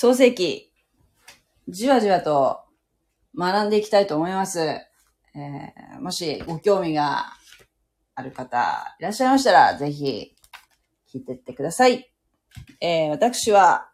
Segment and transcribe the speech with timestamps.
[0.00, 0.72] 創世記、
[1.66, 2.60] じわじわと
[3.36, 4.60] 学んでいきたいと思います。
[4.60, 7.32] えー、もしご興味が
[8.14, 10.36] ある方いらっしゃいましたら、ぜひ
[11.12, 12.12] 聞いてってください。
[12.80, 13.90] えー、私は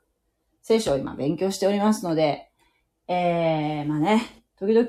[0.60, 2.50] 聖書を今勉強しておりますので、
[3.08, 4.86] えー、まあね、時々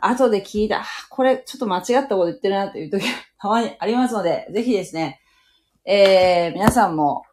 [0.00, 3.04] 後で聞いた、これちょっと間違ったこと言ってるなっていう時
[3.38, 5.20] たまにありますので、ぜひですね、
[5.84, 7.26] えー、皆さんも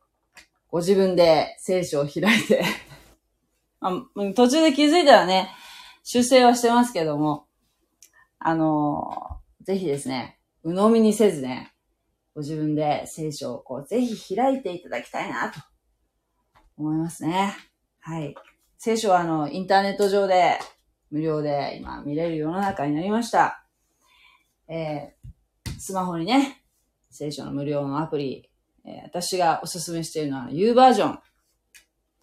[0.73, 2.63] ご自分で聖書を開いて
[3.83, 5.51] あ、途中で気づいたらね、
[6.03, 7.47] 修正はしてますけども、
[8.39, 11.73] あのー、ぜひですね、鵜呑みにせずね、
[12.35, 15.59] ご自分で聖書をこう、ぜひ開いていただきたいなと
[16.77, 17.55] 思いますね。
[17.99, 18.35] はい。
[18.77, 20.59] 聖書はあの、インターネット上で
[21.11, 23.65] 無料で今見れる世の中になりました。
[24.67, 26.63] えー、スマホにね、
[27.11, 28.49] 聖書の無料のアプリ、
[28.85, 31.19] えー、私がおすすめしているのは U バージョン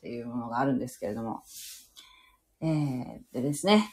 [0.01, 1.43] っていうものがあるんですけれども、
[2.63, 3.93] えー、でですね、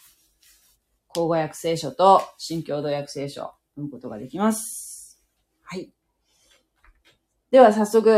[1.10, 5.22] 口語訳聖書と新共同訳聖書読むことができます。
[5.64, 5.92] はい。
[7.52, 8.10] では早速、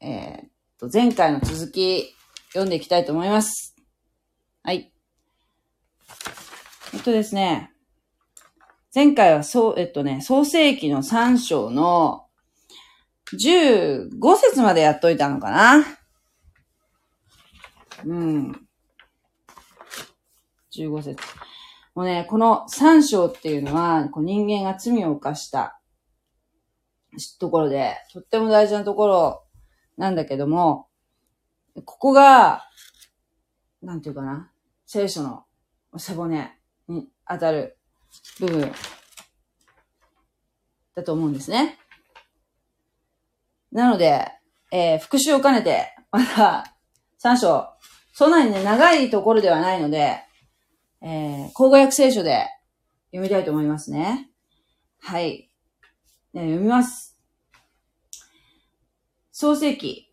[0.00, 2.14] えー、と、前回の続き
[2.50, 3.74] 読んでいきたいと思います。
[4.62, 4.92] はい。
[6.94, 7.72] えっとですね、
[8.94, 12.26] 前回はそう、えっとね、創世記の3章の
[13.32, 15.84] 15節までやっといたのかな
[18.04, 18.68] うん。
[20.74, 21.16] 15節。
[21.94, 25.78] もうね、この3章っていうのは、こう人間が罪を犯した
[27.38, 29.44] ところで、とっても大事なところ
[29.98, 30.88] なんだけども、
[31.84, 32.64] ここが、
[33.82, 34.50] なんていうかな、
[34.86, 35.44] 聖書の
[35.96, 36.52] 背骨
[36.88, 37.76] に当たる
[38.40, 38.72] 部分
[40.94, 41.78] だと思うんですね。
[43.70, 44.26] なので、
[44.70, 46.76] えー、復習を兼ねて、また、
[47.22, 47.68] 3章、
[48.12, 50.18] そんなにね、長いところではないので、
[51.00, 52.46] えー、口語訳聖書で
[53.10, 54.30] 読みたいと思いますね。
[55.00, 55.50] はい。
[56.34, 57.18] ね、読みます。
[59.32, 60.12] 創世記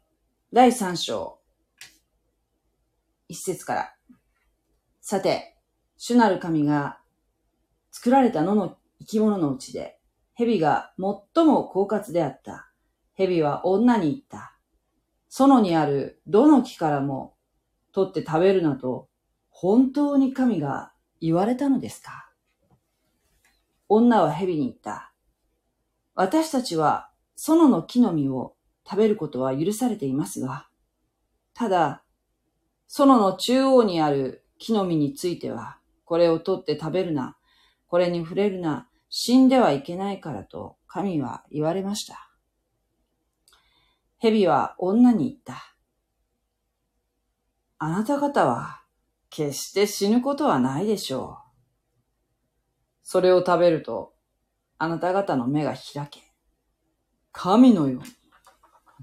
[0.53, 1.39] 第3章、
[3.29, 3.95] 1節から。
[5.01, 5.57] さて、
[5.97, 6.99] 主なる神が
[7.91, 9.99] 作られた野の生き物のうちで、
[10.33, 12.71] 蛇が最も狡猾であった。
[13.13, 14.55] 蛇は女に言った。
[15.29, 17.35] 園にあるどの木からも
[17.91, 19.07] 取って食べるなと、
[19.49, 22.29] 本当に神が言われたのですか？
[23.87, 25.11] 女は蛇に言った。
[26.15, 28.55] 私たちは園の木の実を
[28.85, 30.67] 食べることは許されていますが、
[31.53, 32.03] ただ、
[32.87, 37.37] 園の中央にある木の実については、これを取って食べるな。
[37.87, 38.87] これに触れるな。
[39.09, 42.29] 死んではいけないからと神は言われました。
[44.19, 45.75] 蛇は女に言った。
[47.79, 48.81] あなた方は
[49.29, 51.49] 決して死ぬことはないでしょう。
[53.03, 54.13] それを食べると
[54.77, 56.21] あなた方の目が開け。
[57.31, 58.09] 神のように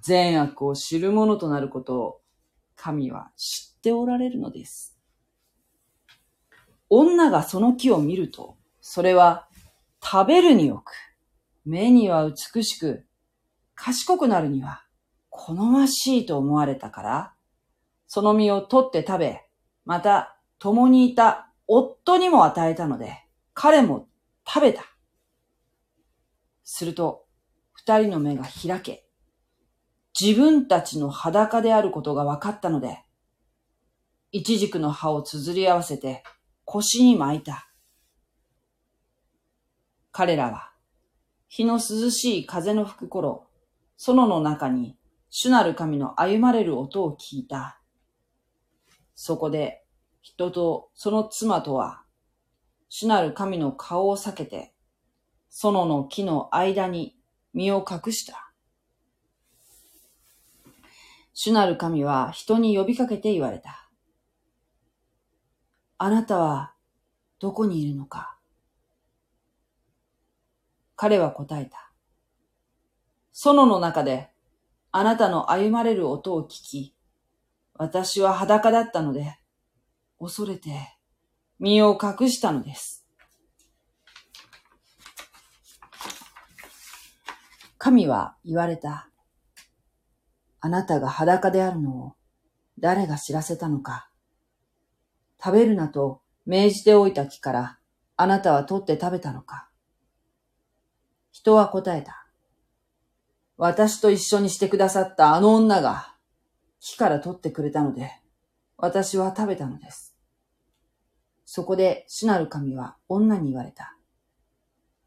[0.03, 2.21] 善悪を知る者となることを
[2.77, 4.99] 神は知っておられるのです。
[6.91, 9.49] 女がその木を見ると、それは
[10.05, 10.93] 食べるによく、
[11.65, 13.07] 目には美しく、
[13.75, 14.85] 賢くなるには
[15.31, 17.36] 好ましいと思われたから、
[18.07, 19.43] その実を取って食べ、
[19.85, 23.25] また共にいた夫にも与えたので、
[23.55, 24.09] 彼も
[24.47, 24.85] 食べた。
[26.63, 27.27] すると、
[27.73, 29.07] 二人の目が開け、
[30.19, 33.03] 自分たちの裸であることが分かったので、
[34.33, 36.23] 一軸の葉を綴り合わせて、
[36.65, 37.71] 腰に巻いた。
[40.11, 40.73] 彼らは、
[41.49, 43.47] 日の涼しい風の吹く頃、
[43.99, 44.99] 園の中に
[45.31, 47.81] 主なる神の歩まれる音を聞いた。
[49.17, 49.83] そこで、
[50.21, 52.03] 人とその妻とは、
[52.89, 54.73] 主なる神の顔を避けて、
[55.49, 57.19] 園の木の間に
[57.55, 58.53] 身を隠した。
[61.33, 63.91] 主なる神は人に呼びかけて言われた。
[65.99, 66.75] あなたは
[67.41, 68.37] どこにいるのか
[70.95, 71.91] 彼は答えた。
[73.33, 74.31] 園の中で
[74.93, 76.96] あなたの歩まれる音を聞き、
[77.79, 79.39] 私は裸だったので、
[80.19, 80.97] 恐れて
[81.59, 83.07] 身を隠したのです。
[87.77, 89.11] 神は言われた。
[90.61, 92.13] あなたが裸であるのを
[92.79, 94.11] 誰が知らせたのか。
[95.43, 97.79] 食べるなと命じておいた木から
[98.17, 99.69] あなたは取って食べたのか
[101.31, 102.27] 人は答えた。
[103.59, 106.16] 私と一緒にしてくださったあの女が
[106.81, 108.11] 木から取ってくれたので、
[108.77, 110.15] 私は食べたのです。
[111.45, 113.97] そこで主なる神は女に言われた。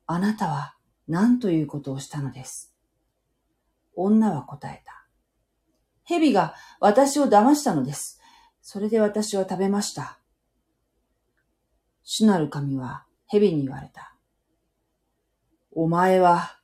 [0.07, 0.75] あなたは
[1.07, 2.73] 何ということをしたのです？
[3.95, 5.05] 女は答えた。
[6.03, 8.19] 蛇が私を騙したのです。
[8.61, 10.19] それで私は食べました。
[12.03, 14.15] 主なる神は蛇に言われた。
[15.71, 16.57] お前は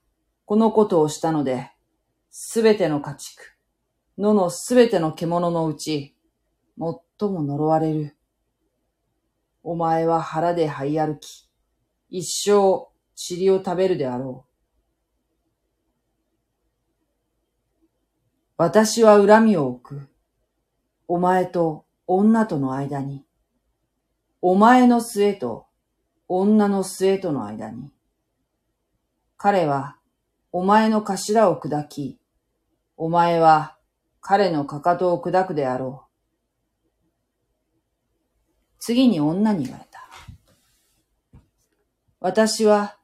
[0.46, 1.72] このことをしたので、
[2.32, 3.55] すべての家畜、
[4.18, 6.16] 野のすべての獣のうち、
[6.78, 8.16] 最も呪われる。
[9.64, 11.50] お前は腹で這い歩き、
[12.10, 14.56] 一生塵を食べるであろう。
[18.58, 20.10] 私は恨みを置く。
[21.08, 23.26] お前と女との間に。
[24.42, 25.66] お前の末と
[26.30, 27.92] 女の末との間に。
[29.36, 29.98] 彼は
[30.54, 32.18] お前の頭を砕き、
[32.96, 33.75] お前は
[34.28, 37.04] 彼のかかとを砕くであろう。
[38.80, 40.10] 次に女に言われた。
[42.20, 42.98] 私は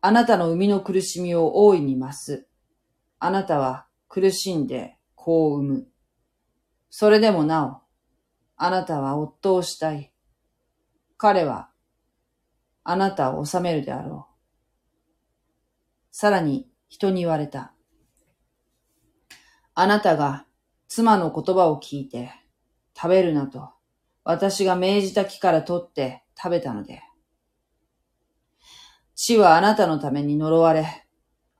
[0.00, 2.46] あなたの生みの苦しみを大いに増す。
[3.18, 5.88] あなたは苦しんで子を産む。
[6.90, 7.80] それでもなお、
[8.56, 10.12] あなたは夫をしたい。
[11.16, 11.70] 彼は、
[12.84, 14.34] あなたを治めるであろう。
[16.12, 17.72] さらに人に言われた。
[19.74, 20.44] あなたが
[20.88, 22.32] 妻の言葉を聞いて
[22.96, 23.70] 食べるなと
[24.24, 27.02] 私が命じた木から取って食べたので。
[29.14, 31.06] 地はあなたのために呪われ、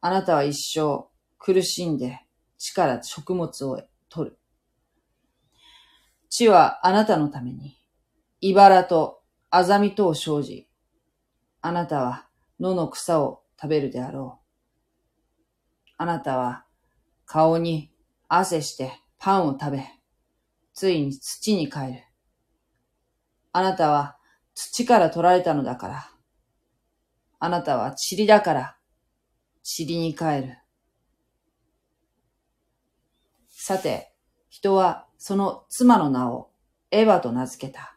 [0.00, 1.08] あなたは一生
[1.38, 2.20] 苦しんで
[2.58, 4.38] 地から食物を取る。
[6.28, 7.78] 地はあなたのために、
[8.42, 10.68] 茨とあざみとを生じ、
[11.62, 12.28] あなたは
[12.60, 15.92] 野の草を食べるであろう。
[15.96, 16.64] あなたは
[17.24, 17.90] 顔に
[18.28, 19.84] 汗してパンを食べ、
[20.74, 22.04] ついに土に帰る。
[23.52, 24.16] あなたは
[24.54, 26.10] 土から取られたのだから。
[27.40, 28.76] あなたは塵だから、
[29.78, 30.58] 塵に帰る。
[33.48, 34.12] さて、
[34.48, 36.50] 人はその妻の名を
[36.90, 37.96] エヴァと名付けた。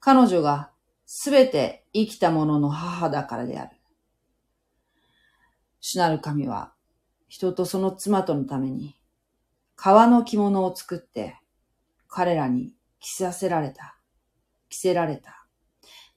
[0.00, 0.70] 彼女が
[1.04, 3.76] すべて生きた者の母だからである。
[5.80, 6.72] 主なる神は
[7.28, 8.99] 人とその妻とのために
[9.82, 11.38] 革の着物を作って
[12.06, 13.96] 彼らに着させられた。
[14.68, 15.46] 着せられた。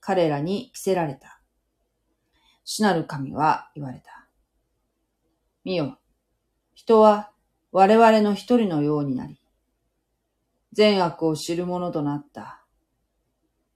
[0.02, 1.40] 彼らに着せられた。
[2.66, 4.28] 主なる神は言われた。
[5.64, 5.98] 見よ、
[6.74, 7.32] 人は
[7.72, 9.40] 我々の一人のようになり、
[10.74, 12.66] 善悪を知る者となった。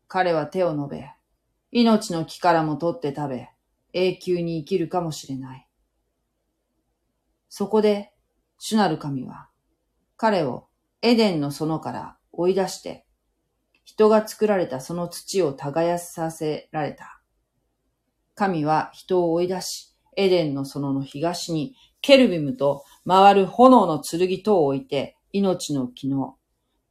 [0.10, 1.12] 彼は手を伸べ、
[1.72, 3.50] 命の木からも取って食べ、
[3.94, 5.66] 永久に生きるかもしれない。
[7.48, 8.12] そこで、
[8.58, 9.47] 主なる神は、
[10.18, 10.68] 彼を
[11.02, 13.06] エデンの園から追い出して、
[13.86, 17.22] 人が作られたその土を耕させられた。
[18.36, 26.36] 神は人を追い出し、エデンの園の東にケルビムと回る炎の剣とを置いて、命の木の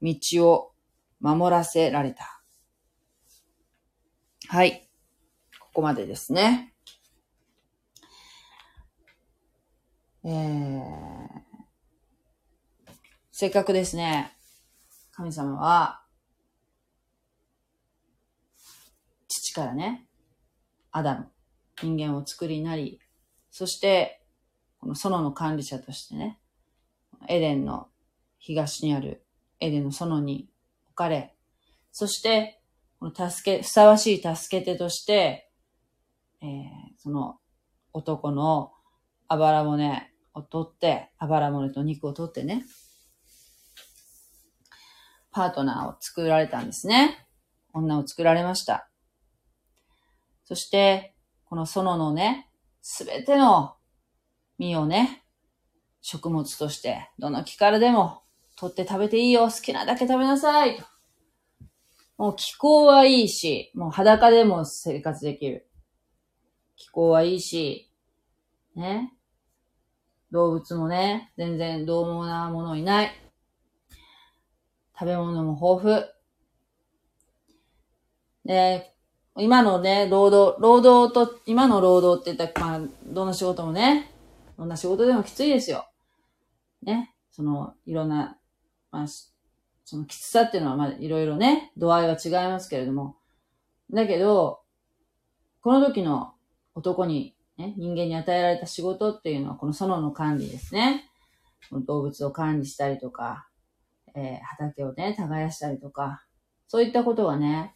[0.02, 0.72] 道を
[1.20, 2.40] 守らせられた。
[4.48, 4.88] はい。
[5.58, 6.72] ここまでですね。
[10.24, 11.45] えー、
[13.38, 14.32] せっかくですね、
[15.12, 16.00] 神様は、
[19.28, 20.06] 父からね、
[20.90, 21.26] アダム、
[21.82, 22.98] 人間を作りなり、
[23.50, 24.22] そして、
[24.80, 26.38] この園の管理者としてね、
[27.28, 27.88] エデンの
[28.38, 29.22] 東にある
[29.60, 30.48] エデンの園に
[30.86, 31.34] 置かれ、
[31.92, 32.62] そして、
[32.98, 35.50] この助け、ふさわしい助け手として、
[36.40, 36.48] えー、
[36.96, 37.36] その
[37.92, 38.72] 男の
[39.28, 42.64] あばら骨を取って、あばら骨と肉を取ってね、
[45.36, 47.28] パートナーを作られたんですね。
[47.74, 48.88] 女を作られました。
[50.44, 51.14] そして、
[51.44, 52.48] この園のね、
[52.80, 53.76] すべての
[54.58, 55.24] 実をね、
[56.00, 58.22] 食物として、どの木からでも
[58.56, 60.82] 取って食べていいよ、好きなだけ食べなさい。
[62.16, 65.68] もう気候はいいし、もう裸でも生活できる。
[66.76, 67.92] 気候はいいし、
[68.74, 69.12] ね。
[70.30, 73.25] 動物もね、全然獰猛なものいない。
[74.98, 76.16] 食べ物も豊富。
[78.44, 78.94] で、
[79.38, 84.10] 今のね、労働、労働と、今の労働って言ったら、まあ、どの仕事もね、
[84.56, 85.86] どんな仕事でもきついですよ。
[86.82, 87.14] ね。
[87.30, 88.38] その、いろんな、
[88.90, 89.06] まあ、
[89.84, 93.16] そのきつさっていうのは、まあ、いろいろね、度合いは違いますけれども。
[93.92, 94.60] だけど、
[95.60, 96.32] この時の
[96.74, 101.10] 男に、ね、人間に与えられた仕事っていうのはこの園の管理ですね。
[101.72, 103.48] 動物を管理したりとか、
[104.16, 106.24] えー、畑をね、耕したりとか、
[106.68, 107.74] そういったことはね、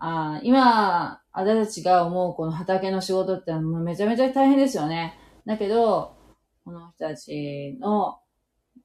[0.00, 5.18] あ今、私たちが思うこの畑の仕事ってもうめちゃめちゃ大変ですよね。
[5.44, 6.16] だけど、
[6.64, 8.18] この人たちの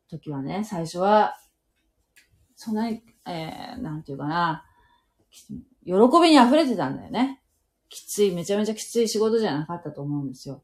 [0.09, 1.35] 時はね、最初は、
[2.55, 4.65] そんなに、えー、なんていうかな、
[5.85, 7.41] 喜びに溢れてたんだよね。
[7.89, 10.63] きつい、めちゃめちゃきつい仕事じゃなかったと思うんですよ。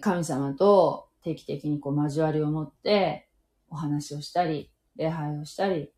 [0.00, 3.27] 神様と定期的にこう交わりを持って
[3.70, 5.92] お話をしたり、礼拝をしたり、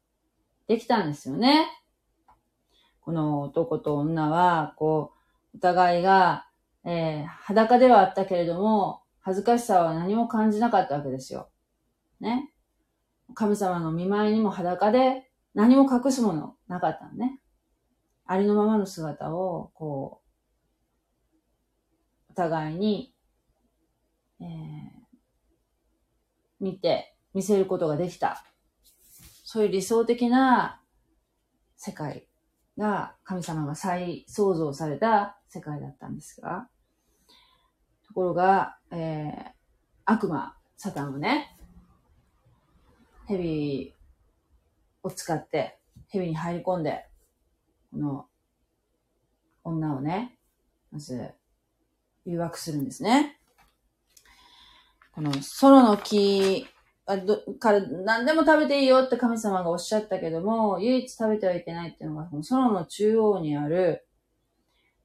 [0.67, 1.67] できたんですよね。
[3.01, 5.13] この男と女は、こ
[5.55, 6.47] う、お互いが、
[6.85, 11.51] えー、裸ではあったけれども、恥ずかしさは何も感じなかったわけですよ。
[12.21, 12.53] ね。
[13.35, 17.41] 神様の見舞いにも裸で何も隠すものなかったのね。
[18.27, 20.23] ありのままの姿を、こ
[22.29, 23.13] う、お互いに、
[24.41, 24.47] えー、
[26.61, 28.45] 見て、見せることができた。
[29.45, 30.81] そういう理想的な
[31.77, 32.27] 世界
[32.79, 36.69] が神様が再創造された世界だったんですが、
[38.07, 39.51] ところが、えー、
[40.05, 41.57] 悪魔、サタンはね、
[43.27, 43.95] 蛇
[45.03, 47.07] を使って、蛇に入り込んで、
[47.93, 48.27] この
[49.63, 50.39] 女をね、
[50.91, 51.31] まず
[52.25, 53.41] 誘惑するんですね。
[55.13, 56.67] この園の木
[57.59, 64.07] から何でも食べていいよって神様がおっしゃったけども、唯一食べてはいけないっていうのが、この園の中央にある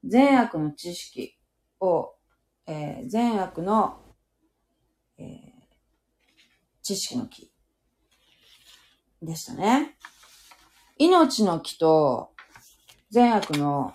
[0.03, 1.38] 善悪の知識
[1.79, 2.13] を、
[2.67, 3.97] えー、善悪の、
[5.17, 5.27] えー、
[6.83, 7.51] 知識の木
[9.21, 9.97] でしたね。
[10.97, 12.31] 命の木と
[13.09, 13.93] 善悪の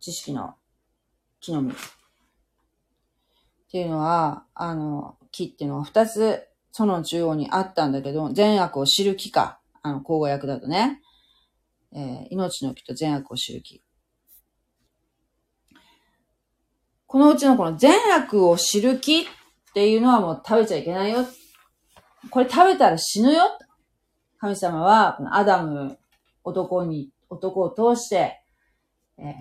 [0.00, 0.54] 知識の
[1.40, 1.95] 木の実
[3.66, 9.60] っていうのは、あの、木っていうのは二つ、その中央にあったんだけど、善悪を知る木か。
[9.82, 11.00] あの、口語訳だとね。
[11.92, 13.82] えー、命の木と善悪を知る木。
[17.06, 19.24] このうちのこの善悪を知る木っ
[19.74, 21.24] ていうのはもう食べちゃいけないよ。
[22.30, 23.42] これ食べたら死ぬよ。
[24.38, 25.98] 神様は、このアダム、
[26.44, 28.42] 男に、男を通して、
[29.18, 29.34] えー、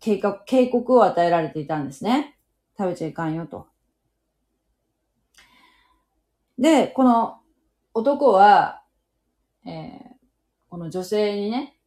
[0.00, 2.33] 計画、警告を与えられていたんですね。
[2.76, 3.66] 食べちゃいかんよと。
[6.58, 7.40] で、この
[7.92, 8.82] 男は、
[9.66, 10.00] えー、
[10.68, 11.78] この女性にね、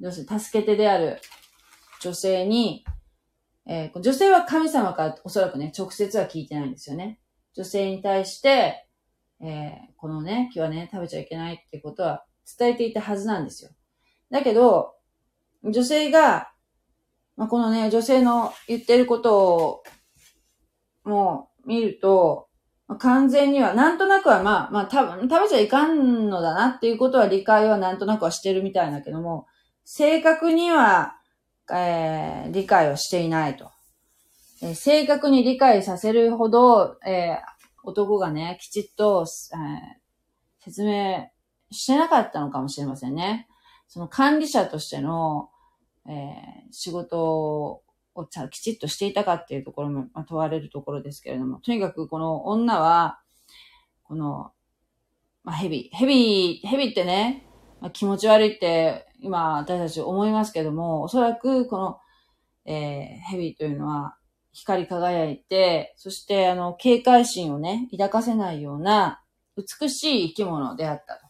[0.00, 1.20] 女性、助け手である
[2.00, 2.84] 女性に、
[3.66, 7.18] えー、女性は神様からおそらくね、直接は聞いてないんですよね。
[7.54, 8.86] 女性に対して、
[9.40, 12.24] えー、このね、今日はね、食べちゃいけないってことは
[12.58, 13.70] 伝えていたはずなんですよ。
[14.30, 14.94] だけど、
[15.62, 16.50] 女性が、
[17.36, 19.82] まあ、このね、女性の言ってることを、
[21.04, 22.48] もう見ると、
[22.98, 29.46] 完全には、なんとなくはまあ、まあ多分、食べちゃいかんのだなっていうことは理解はなんとなくはしてるみたいだけども、
[29.84, 31.16] 正確には、
[31.70, 33.70] えー、理解をしていないと。
[34.62, 37.38] えー、正確に理解させるほど、えー、
[37.84, 41.28] 男がね、きちっと、えー、説明
[41.70, 43.48] してなかったのかもしれませんね。
[43.88, 45.50] その管理者としての、
[46.06, 47.82] えー、仕事
[48.14, 53.20] をちゃきちっとしていたかっていうところも、まあ、問われるところですけれども、とにかくこの女は、
[54.04, 54.52] この、
[55.42, 57.46] まあ、ヘビ、ヘビ、ヘビってね、
[57.80, 61.98] まあ、気持ち悪いって今私たち思いますけども、おそらくこの、
[62.64, 64.16] えー、ヘビというのは
[64.52, 69.22] 光り輝いて、そしてあの、警戒心をね、抱かせないような
[69.56, 71.20] 美しい生き物であった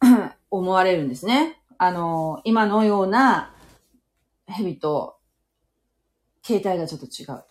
[0.00, 1.60] と 思われるんですね。
[1.78, 3.54] あの、今のような
[4.48, 5.18] 蛇と
[6.42, 7.44] 形態がちょっと違う。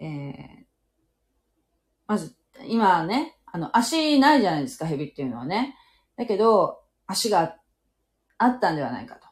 [0.00, 0.64] えー、
[2.06, 2.34] まず、
[2.66, 5.76] 今ね、あの、足ないじゃないですか、蛇っていうのはね。
[6.16, 7.56] だけど、足が
[8.38, 9.26] あったんではないかと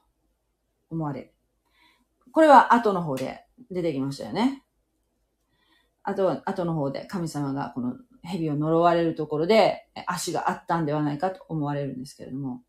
[0.91, 1.35] 思われる。
[2.33, 4.63] これは後の方で出てきましたよね。
[6.03, 12.63] あと、後の方で神様がこの蛇を呪われるところで足があったんではないかと思われるんですけれども。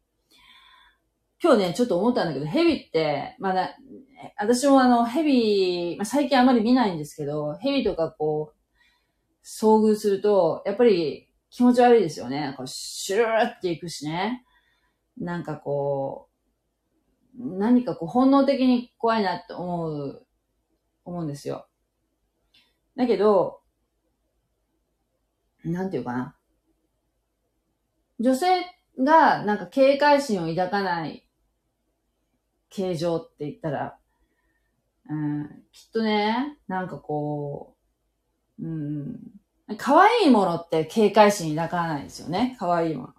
[1.41, 3.77] 今日ね、ちょっと思ったんだけど、ヘビって、まだ、
[4.37, 12.53] 私もあの、ヘビ、まあ、最近あまり見ないんですけど、ヘビとかこう、遭遇すると、やっぱり気持ち悪いですよね。
[12.57, 14.45] こうシューっていくしね。
[15.17, 16.29] なんかこ
[17.39, 20.25] う、何かこう本能的に怖いなって思う、
[21.05, 21.67] 思うんですよ。
[22.95, 23.61] だけど、
[25.63, 26.35] なんていうかな。
[28.19, 28.47] 女性
[28.99, 31.28] がなんか警戒心を抱かない
[32.69, 33.97] 形状って言ったら、
[35.09, 37.75] うん、きっとね、なんかこ
[38.59, 39.17] う、うん、
[39.77, 42.55] 可愛いものって警戒心抱かないですよね。
[42.59, 43.13] 可愛いもの。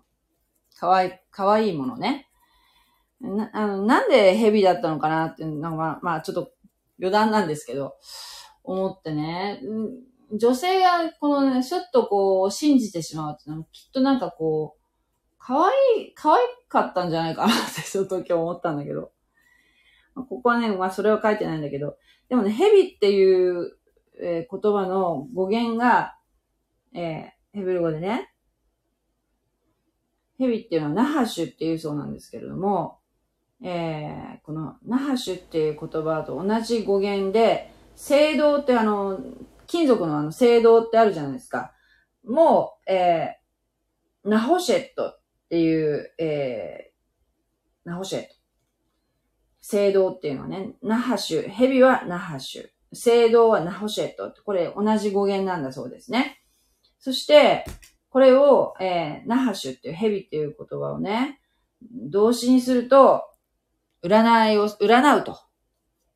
[0.77, 2.29] 可愛い、可愛いものね。
[3.21, 6.53] な、あの、なんで蛇だったのかなっていうのは、まあちょっと
[6.99, 7.97] 余談なんですけど、
[8.63, 9.61] 思ってね、
[10.33, 14.81] 女性がこのね、すっとこう信じてしまうっていうのはきっとなんかこう、
[15.39, 15.73] 可愛
[16.09, 19.11] い、可愛かったんじゃないかなってその時思ったんだけど。
[20.15, 21.97] ここはね、まあそれは書いてないんだけど、
[22.29, 23.77] でもね、蛇っていう、
[24.23, 26.17] えー、言葉の語源が、
[26.95, 28.33] えー、ヘブル語でね、
[30.39, 32.99] 蛇っていうのはナハシュっていうそうなんですけれども、
[33.63, 39.21] えー、このナハシュっていう言葉と同じ語源で、青銅ってあの、
[39.67, 41.73] 金属のあの青銅ってあるじゃないですか。
[42.25, 48.40] もう、えー、ナホシェットっていう、えー、ナホシェット。
[49.61, 54.33] 聖堂っていうのはね、ナハシュ、ヘビはナハシュ、聖堂はナホシェット。
[54.45, 56.43] これ同じ語源なんだそうですね。
[56.99, 57.65] そして、
[58.11, 61.41] これを、えー、ナハシュっていうヘビっていう言葉をね、
[61.83, 63.25] 動詞にすると、
[64.03, 65.39] 占いを、占うと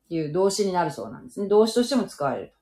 [0.09, 1.47] いう動詞になるそうなんですね。
[1.47, 2.55] 動詞としても使われると。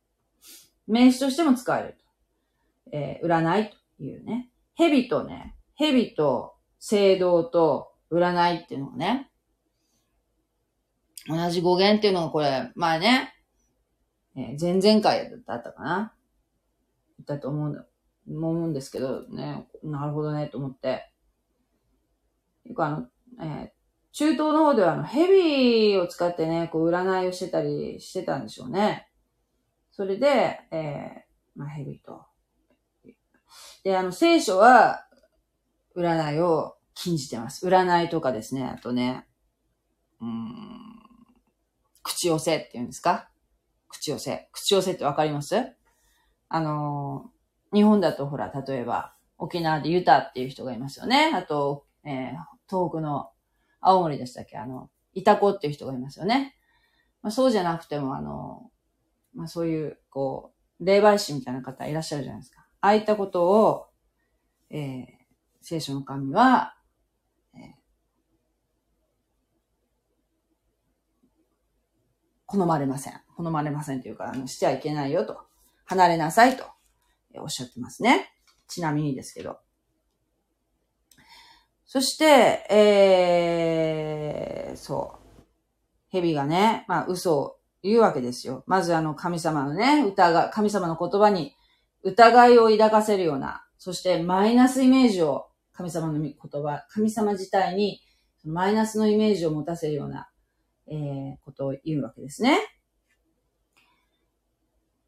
[0.85, 2.95] 名詞としても使われると。
[2.95, 4.49] えー、占いというね。
[4.75, 9.31] 蛇とね、蛇と聖堂と占いっていうのがね、
[11.27, 13.33] 同じ語源っていうのがこれ、前ね、
[14.35, 16.13] えー、前々回だったかな？
[17.19, 17.85] 言ったと思うんだ、
[18.27, 21.09] 思うんですけどね、なるほどね、と思って。
[22.65, 23.07] よくあの、
[23.41, 23.69] えー、
[24.11, 29.07] 中東の方ではあの、蛇を使ってね、こう、占いをしてたりしてたんでしょうね。
[29.91, 32.25] それで、えー、まあ、蛇と。
[33.83, 35.07] で、あの、聖書は、
[35.95, 37.67] 占いを禁じてます。
[37.67, 39.27] 占いとかですね、あとね、
[40.19, 40.82] うん、
[42.03, 43.29] 口寄せって言うんですか？
[43.89, 44.49] 口寄せ。
[44.51, 45.55] 口寄せってわかります？
[46.49, 47.31] あの、
[47.73, 51.31] 日本だとほら、例えば、沖縄でユタっていう人がいますよね。
[51.33, 52.35] あと、えー、
[52.69, 53.31] 東北の
[53.79, 54.57] 青森でしたっけ？
[54.57, 56.55] あの、イタコっていう人がいますよね。
[57.21, 58.69] まあ、そうじゃなくても、あの、
[59.33, 62.65] まあ、そういう、こう、霊媒師みたいな方いらっしゃるじゃないですか。
[62.81, 63.87] ああいったことを、
[64.69, 65.05] えー、
[65.61, 66.75] 聖書の神は、
[72.53, 73.19] 好まれません。
[73.35, 75.39] 好まれませんというか、あの、してはいけないよと。
[75.85, 76.65] 離れなさいと、
[77.37, 78.31] おっしゃってますね。
[78.67, 79.57] ちなみにですけど。
[81.83, 85.23] そして、えー、そう。
[86.09, 88.63] 蛇がね、まあ嘘を言うわけですよ。
[88.67, 91.55] まずあの神様のね、疑、神様の言葉に
[92.03, 97.99] 疑いを抱かせるような、そしてマイナスイメージを神様の言葉、神様自体に
[98.43, 100.29] マイナスのイメージを持たせるような、
[100.87, 102.59] えー、ことを言うわけですね。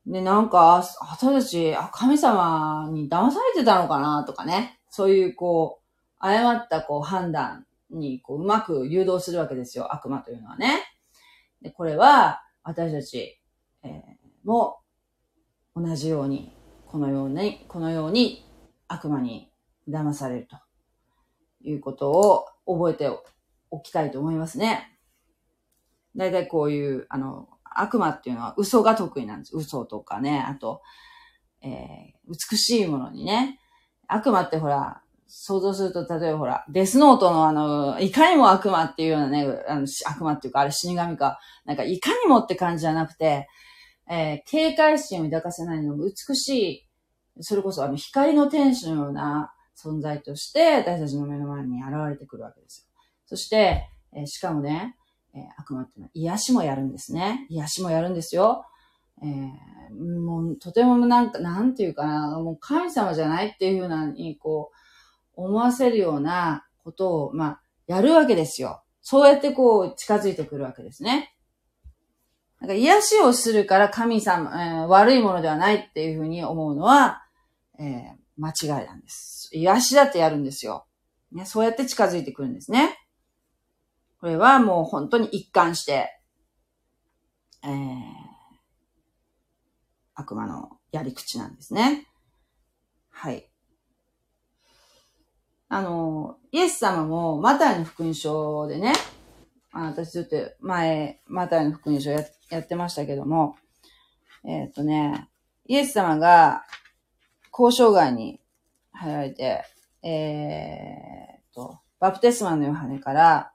[0.06, 4.80] で、なんか、私たち、あ、神様に騙されてたのかなとかね。
[4.90, 5.86] そういう、こう、
[6.20, 9.94] 誤ったこう判断にこううまく誘導するわけですよ。
[9.94, 10.80] 悪魔というのはね。
[11.62, 13.40] で、これは、私たち、
[13.84, 13.92] えー、
[14.44, 14.80] も
[15.76, 16.56] 同じように、
[16.88, 18.46] このように、このように
[18.88, 19.52] 悪魔に
[19.90, 20.58] 騙されると
[21.62, 23.10] いうことを覚えて
[23.72, 24.95] おきたいと思いますね。
[26.16, 29.56] 大体こういう、あの、悪魔っていうのは嘘が得意なんです。
[29.56, 30.82] 嘘とかね、あと、
[31.62, 33.60] えー、美しいものにね。
[34.08, 43.48] 悪魔ってほら、想像すると、例えばほら、デスノートのあの、いかにも悪魔っていうようなね、あの悪魔っていうか、あれ死神か、なんかいかにもって感じじゃなくて、
[44.10, 46.88] えー、警戒心を抱かせないのも美しい、
[47.42, 53.02] それこそあの、光の天使のような存在として、私たちの目の前に現れてくるわけですよ。
[53.26, 54.96] そして、えー、しかもね、
[55.36, 57.46] えー、悪魔っていうのは癒しもやるんですね。
[57.50, 58.66] 癒しもやるんですよ。
[59.22, 64.72] えー、もう、とてもなんか、なんていうかな、もう神様じゃないっていうふうなに、こ
[65.36, 68.82] う、思わせるようなことを、まあ、やるわけですよ。
[69.02, 71.36] そうやってこう、近づいてくるわけですね。
[72.60, 77.22] なんか癒しをするから神様、えー、悪いものではないっていうふうに思うのは、
[77.78, 79.50] えー、間違いなんです。
[79.52, 80.86] 癒しだってやるんですよ。
[81.32, 82.98] ね、そうやって近づいてくるんですね。
[84.26, 86.20] これはもう本当に一貫して、
[87.64, 87.70] えー、
[90.16, 92.08] 悪魔のやり口なんですね。
[93.12, 93.48] はい。
[95.70, 98.94] あの、イエス様もマタイの福音書でね、
[99.72, 103.58] あ私ずっと前、マタイの福音書ややってましたけども、
[104.44, 105.30] えっ、ー、とね、
[105.68, 106.64] イエス様が
[107.56, 108.42] 交渉外に
[108.92, 109.64] 入られて、
[110.02, 113.52] えー、と、バプテスマのヨハネから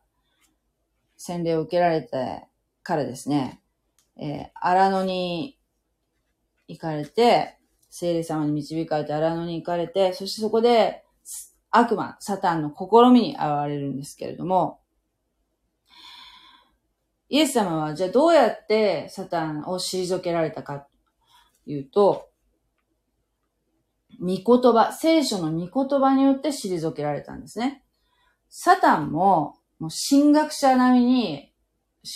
[1.22, 2.46] 洗礼を受けられて
[2.82, 3.60] からですね、
[4.18, 5.58] えー、荒野に
[6.66, 7.58] 行かれて、
[7.90, 11.04] 聖霊様に導かれて荒野に行かれて、そしてそこで
[11.70, 14.80] 悪魔、サタンの試みに遭われるんですけれども、
[17.28, 20.86] イエス様はじゃあどうやってサタンを退けられたか
[21.66, 22.30] というと、
[24.18, 27.84] 御言葉、聖書の御言葉によって退けられたんですね。
[28.48, 31.52] サタンも、もう神学者並みに、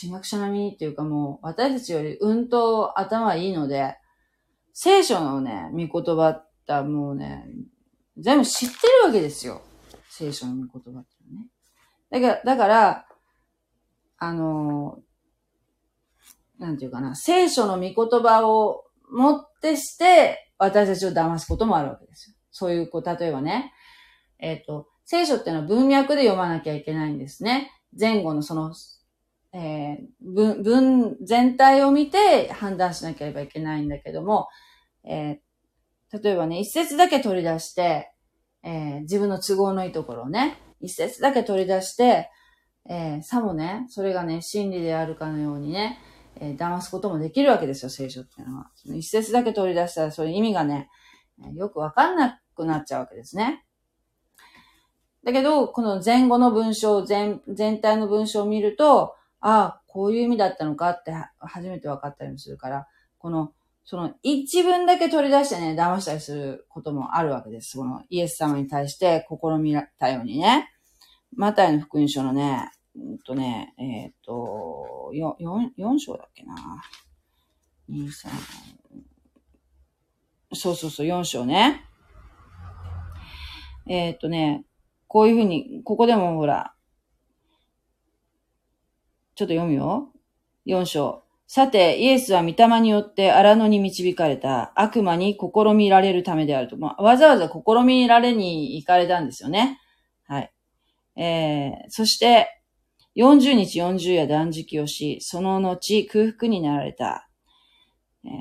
[0.00, 3.96] 神学者並みにっていうかもう私たちよりうんと頭いいので、
[4.72, 7.46] 聖書のね、御言葉ってもうね、
[8.18, 9.62] 全部知ってるわけですよ。
[10.10, 11.48] 聖書の御言葉ってね。
[12.10, 13.06] だから、だから、
[14.18, 15.00] あの、
[16.58, 22.36] なんていうかな、聖書の御言葉をもってして、私たちを騙すこともあるわけですよ。
[22.50, 23.72] そういう、こう、例えばね、
[24.38, 27.70] えっ、ー、と、聖書っていうのは文脈で読まなきゃいけないんですね。
[27.98, 28.74] 前後のその、
[29.52, 34.48] えー、文、文全体を見て判断しなければいけないんだけども、
[35.04, 38.12] えー、例えばね、一節だけ取り出して、
[38.62, 42.30] えー、自分の都合のいいところをね、一節だけ取り出して、
[42.88, 45.98] えー、さもね、それがね、真理であるかのようにね、
[46.36, 48.70] えー、騙すこともできるわけですよ、聖書っていうのは。
[48.74, 50.88] その一節だけ取り出したら、そういう意味がね、
[51.54, 53.63] よくわかんなくなっちゃうわけですね。
[55.24, 62.86] だけど、この前後の文章、全、全体の文章を見ると、ああ、こういう意味だったのかって初めて分かったりもするから、
[63.18, 63.52] この、
[63.86, 67.76] その一文だけ取り出してね、騙したりすることもあるわけです。
[67.76, 70.70] このイエス様に対して試みたようにね。
[71.36, 76.54] マタイの福音書のね、うんとね、えっ、ー、と、4、4章だっけな。
[77.90, 78.10] 2、3、
[80.54, 81.84] そうそうそう、4章ね。
[83.86, 84.64] えっ、ー、とね、
[85.14, 86.74] こういうふうに、ここでもほら、
[89.36, 90.12] ちょっと読むよ。
[90.66, 91.22] 4章。
[91.46, 96.76] さて、イエスは御霊によって荒野に導かれた悪魔に試みられるためであると。
[96.76, 99.78] まあ、わざわざ試みられに行かれたんですよね。
[100.26, 100.52] はい。
[101.14, 102.48] えー、そして、
[103.14, 107.28] 40日40夜断食をし、その後空腹になられた。
[108.24, 108.32] えー、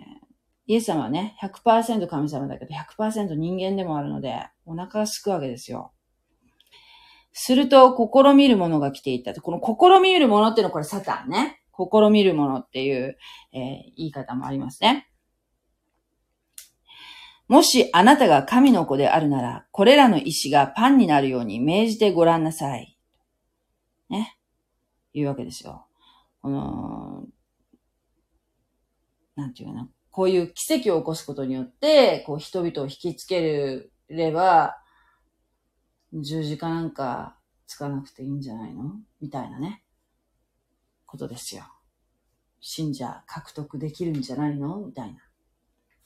[0.66, 5.94] イエス様はね、100%神様だけど100%人間でもあるので、お腹が空くわけですよ。
[7.34, 9.34] すると、試みるものが来ていた。
[9.34, 11.62] この試みるものっていうのはこれサタンね。
[11.76, 13.18] 試みるものっていう、
[13.52, 13.60] えー、
[13.98, 15.10] 言い方もありますね。
[17.48, 22.98] もしあなたが神の子であるなら、これらの石がパンになるように命じてごらんなさい。
[24.10, 24.38] ね。
[25.14, 25.88] いうわけですよ。
[26.42, 27.26] この、
[29.36, 29.90] なんていうかな。
[30.12, 34.78] こういう奇跡を起こすことによって、こう人々を引きつければ、
[36.14, 38.96] 十字架なんかつかなくていいんじゃないの？
[39.20, 39.84] みたいなね。
[41.06, 41.64] ことですよ。
[42.62, 44.78] 信者獲得できるんじゃないの？
[44.78, 45.20] みたいな。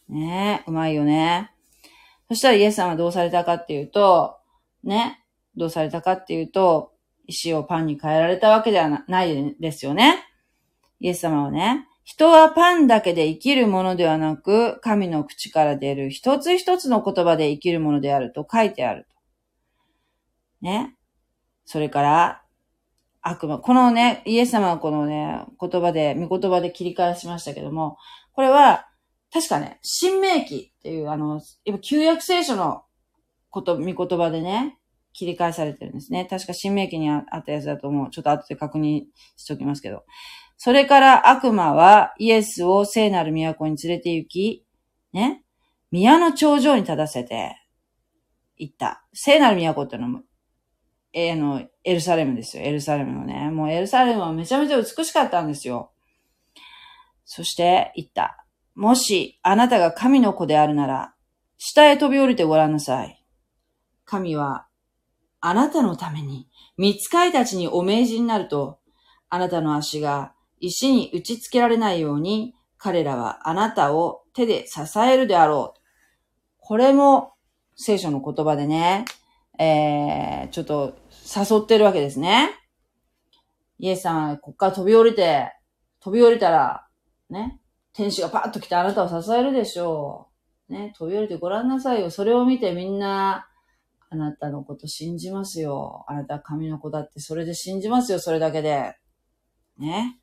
[0.10, 1.52] ねえ、うまいよね。
[2.30, 4.38] そしたらイエスさんはどうされたかっていうと、
[4.84, 5.24] ね、
[5.56, 6.94] どうされたかっていうと、
[7.26, 10.24] 石をパンに変えられたわけではないですよね。
[11.00, 19.17] イエス様はね、人はパンだけで生きるものではなく、神の口から出る一つ一つの言葉で生きるものであると書いてあると。
[20.62, 20.96] ね。
[21.66, 22.44] それから、
[23.22, 23.60] 悪魔。
[23.60, 27.98] このね、イエス様はこのね、言葉で、見言葉で切り返しましたけども、
[28.34, 28.88] これは、
[29.34, 32.84] 確かね、新明記っていう、あの、やっぱ旧約聖書の
[33.50, 34.78] こと、見言葉でね、
[35.14, 36.26] 切り返されてるんですね。
[36.30, 38.10] 確か新明記にあったやつだと思う。
[38.12, 40.04] ちょっと後で確認しておきますけど。
[40.58, 44.66] それから悪魔はイエスを聖なる都に連れて行き、
[45.14, 45.44] ね、
[45.92, 47.56] 宮の頂上に立たせて
[48.58, 49.04] 行った。
[49.14, 50.22] 聖なる都ってのも
[51.20, 52.64] えー、の、エルサレムですよ。
[52.64, 53.50] エルサレムのね。
[53.50, 55.92] もうエルサレムはめちゃめちゃ美しかったんですよ。
[57.26, 58.46] そして言った。
[58.76, 61.16] もしあなたが神の子であるなら、
[61.58, 63.26] 下へ飛び降りてごらんなさい。
[64.06, 64.68] 神は、
[65.42, 68.78] あなたのために、見つかいたちにお命じになると、
[69.30, 75.82] あなたの足が石に打ちつけられないように、彼らはあなたを手で支えるであろう。
[76.60, 77.34] これも
[77.76, 79.06] 聖書の言葉でね、
[79.60, 80.96] えー、ちょっと
[81.36, 82.52] 誘ってるわけですね。
[83.80, 85.52] イエスさん、こっから飛び降りて、
[86.00, 86.88] 飛び降りたら、
[87.30, 87.60] ね、
[87.94, 90.30] 天使がパッと来てあなたを支えるでしょ
[90.70, 90.74] う。
[90.74, 92.10] ね、飛び降りてごらんなさいよ。
[92.10, 93.48] それを見てみんな、
[94.10, 96.06] あなたのこと信じますよ。
[96.08, 98.96] あなたは神の子だってそれで信じますよ、それだけで。
[99.78, 100.20] ね。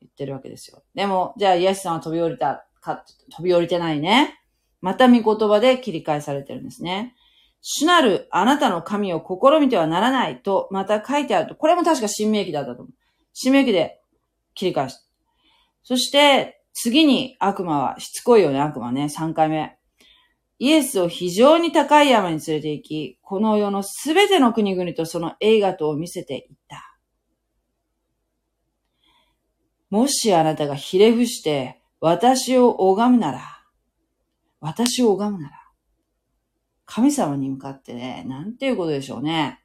[0.00, 0.82] 言ってるわけですよ。
[0.94, 4.40] でも、じゃあイエスさんは飛び降りたか、飛び降りてないね。
[4.80, 7.14] また見言葉で切り返されてるんですね。
[7.60, 11.54] 主なるあなたの神を試みてはならないとまた書いてあると。
[11.54, 12.94] これも確か新明記だったと思う。
[13.32, 14.00] しめきで
[14.54, 15.08] 切り返す。
[15.82, 19.78] そして、次に悪魔は、しつこいよね、悪魔ね、3回目。
[20.58, 26.98] イエスを非常に高い山に連れて行き、この世のすべての国々とその映画とを見せていった。
[29.88, 33.40] もしあなたがひれ伏して、私を拝むなら、
[34.60, 35.67] 私を拝むなら、
[36.90, 39.62] 神様に向かってね、なんていうことでしょうね。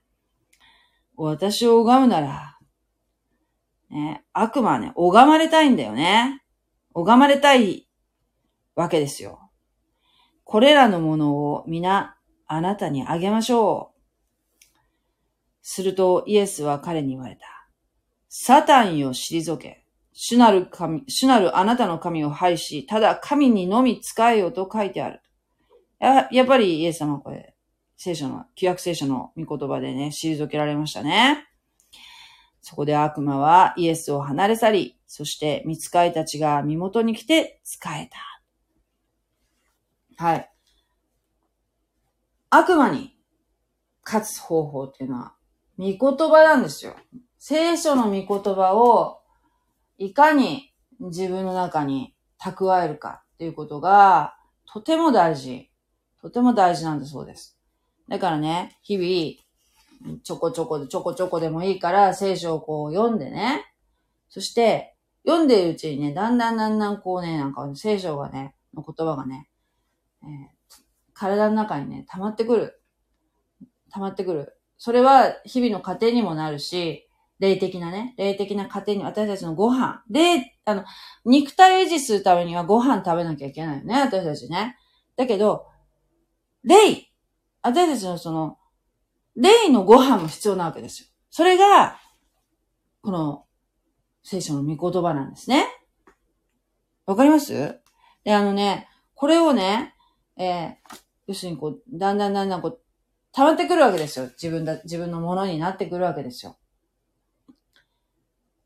[1.16, 2.58] 私を拝むなら、
[3.90, 6.44] ね、悪魔はね、拝まれたいんだよね。
[6.94, 7.88] 拝まれたい
[8.76, 9.52] わけですよ。
[10.44, 14.00] これらのものを皆あなたにあげましょう。
[15.62, 17.46] するとイエスは彼に言われた。
[18.28, 19.86] サタンよ退け。
[20.12, 25.23] 主なる神、主なるあなたの神を拝し、ただ神にのみ使えよと書いてある。
[26.04, 27.56] ややっぱりイエス様これ、
[27.96, 31.48] 聖書の、旧約聖書の御言葉でね、退けられましたね。
[32.62, 38.10] そこで悪魔はイエスを離れ去り、そして見つかいたちが身元に来て使え
[40.18, 40.24] た。
[40.24, 40.50] はい。
[42.50, 43.18] 悪魔に
[44.04, 45.36] 勝つ方法っていうのは、
[45.78, 46.96] 御言葉なんですよ。
[47.40, 49.22] 聖書の御言葉を
[49.98, 54.36] いかに自分の中に蓄えるかっていうことが、
[54.66, 55.73] とても大事。
[56.24, 57.60] とても大事なんだそうです。
[58.08, 63.66] だからね、日々、ちょこちょこで、ちょこちょこでもいいから、聖書をこう読んでね。
[64.30, 69.50] そして、読んでるうちにね、だんだんだんだんこうね、なんか聖書がね、の言葉がね、
[70.24, 70.30] えー、
[71.14, 72.82] 体の中にね、溜まってくる。
[73.92, 74.58] 溜まってくる。
[74.78, 77.10] それは日々の過程にもなるし、
[77.40, 80.04] 霊的なね、霊的な過程に私たちのご飯。
[80.10, 80.86] で、あの、
[81.26, 84.78] 肉体維持するためにはご飯食べなきゃいけないよね、私たちね。
[85.18, 85.66] だけど、
[86.64, 87.10] 霊、
[87.62, 88.58] 私たちのその、
[89.36, 91.08] 霊のご飯も必要なわけですよ。
[91.30, 91.98] それが、
[93.02, 93.46] この、
[94.24, 95.66] 聖書の御言葉なんですね。
[97.06, 97.80] わかります？
[98.24, 99.96] で、あのね、これをね、
[100.38, 100.78] えー、
[101.28, 102.80] 要するにこう、だんだんだんだんこう、
[103.34, 104.26] 溜まってくるわけですよ。
[104.28, 106.58] 自分だ、自分のものになってくるわけですよ。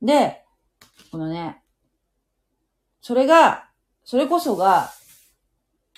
[0.02, 0.44] で、
[1.12, 1.64] このね、
[3.02, 3.70] それが、
[4.04, 4.92] それこそが、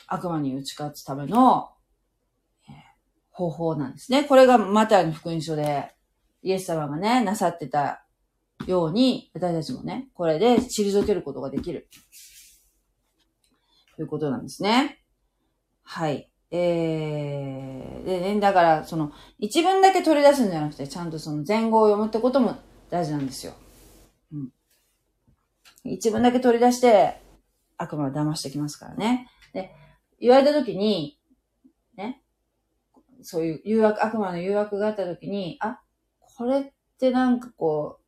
[0.08, 1.72] 悪魔に打ち勝つための、
[3.40, 4.26] 方法なんですね。
[4.26, 5.94] これがマタイの福音書で、
[6.44, 8.04] イエス様がね、なさってた
[8.68, 11.88] ように、私たちもね、これで退けることができる。
[13.96, 15.02] ということなんですね。
[15.84, 16.30] はい。
[16.52, 22.58] えー、でね、だから、その、一文だけ取り出すんじゃなくて、ちゃんとその前後を読むってことも
[22.90, 23.54] 大事なんですよ。
[24.34, 24.50] うん。
[25.86, 27.22] 一文だけ取り出して、
[27.78, 29.30] 悪魔を騙してきますからね。
[29.54, 29.72] で、
[30.20, 31.18] 言われたときに、
[31.96, 32.22] ね、
[33.22, 35.80] そういう誘惑、悪魔の誘惑があったときに、あ、
[36.20, 36.64] これっ
[37.00, 38.00] てなんかこ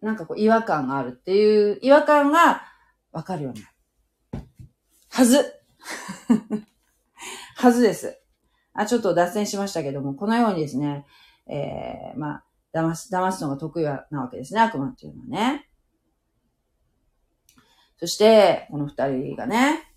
[0.00, 2.62] う、なんかこう違和感があるっていう違和感が
[3.12, 3.72] わかるようになる。
[5.10, 5.54] はず
[7.56, 8.18] はずです。
[8.74, 11.06] あ、ちょっと脱線しましたけども、このようにですね、
[11.46, 15.68] えー、まあ、騙す、騙すのが得意なわけですね、悪魔っていうのはね。
[17.98, 19.92] そして、この二人がね、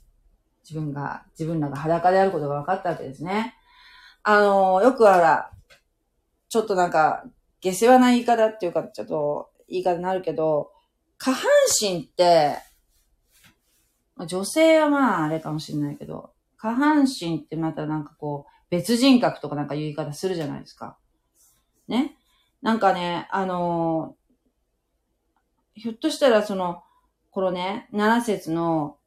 [0.63, 3.55] 自分が、自分らが裸であることが分かったわけですね。
[4.27, 5.51] あの、よくあら、
[6.49, 7.25] ちょっとなんか、
[7.61, 10.71] 下世話な言い方っていうか、ちょっと言い方になるけど、
[11.19, 11.47] 下半
[11.79, 12.57] 身って、
[14.25, 20.97] 女性はまああれかもしれないけど、下半身ってまたなんかこう、別人格とかなんか言い方するじゃないですか。
[21.87, 22.17] ね。
[22.63, 26.81] なんかね、あのー、ひょっとしたらその、
[27.29, 28.97] このね、7節の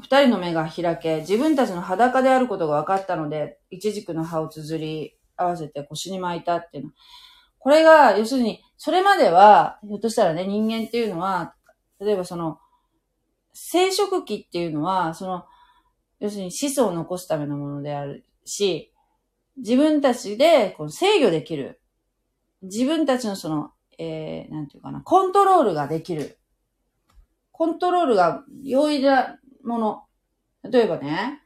[0.00, 6.90] 二人の目が開け、自分たちの裸であることが分かったので、一軸の葉を綴り合わせて腰に巻いたっていうの。
[7.58, 11.54] これが、要するに、それまでは、ひょっとしたらね、人間っていうのは、
[12.00, 12.58] 例えばその、
[13.52, 15.44] 生殖器っていうのは、その、
[16.20, 18.92] 要するに子孫を残すためのものであるし、
[19.56, 21.80] 自分たちでこの制御できる
[22.62, 26.38] 自分たちのその、えー、なんていうかな、コントロールができる。
[27.52, 30.02] コントロールが容易なもの。
[30.70, 31.42] 例えばね、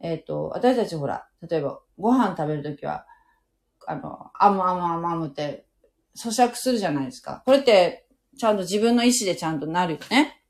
[0.00, 3.06] えっ、ー、と、私たちほら、例えばご飯食べるときは、
[3.86, 5.64] あの、あむあむあむあむって
[6.16, 7.42] 咀嚼するじゃないですか。
[7.44, 8.06] これって、
[8.38, 10.42] ちゃんと自分の意思でちゃんとなるよね。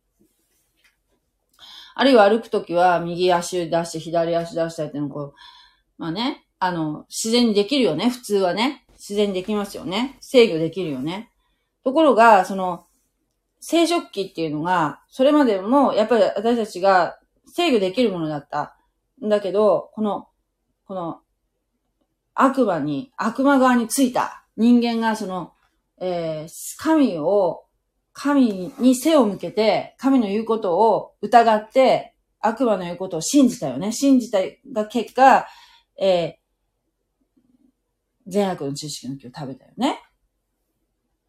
[1.94, 5.34] あるいは歩くときは、右足出して、左足出したりってのこう、
[5.98, 8.86] まあね、あの、自然にできるよね、普通はね。
[8.92, 10.16] 自然にできますよね。
[10.20, 11.30] 制御できるよね。
[11.84, 12.86] ところが、その、
[13.64, 18.76] 生殖器っていうのが、それまでも、やっぱり私たちが制御できるものだった。
[19.24, 20.26] んだけど、この、
[20.84, 21.20] この、
[22.34, 25.52] 悪魔に、悪魔側についた人間がその、
[26.00, 27.64] えー、神を
[28.12, 33.92] 神に背を向けて、神の言うことを疑って、悪魔の言うことを信じたよね。
[33.92, 34.40] 信じた
[34.72, 35.46] が結果、
[35.96, 40.00] えー、善悪の知識の木を食べたよね。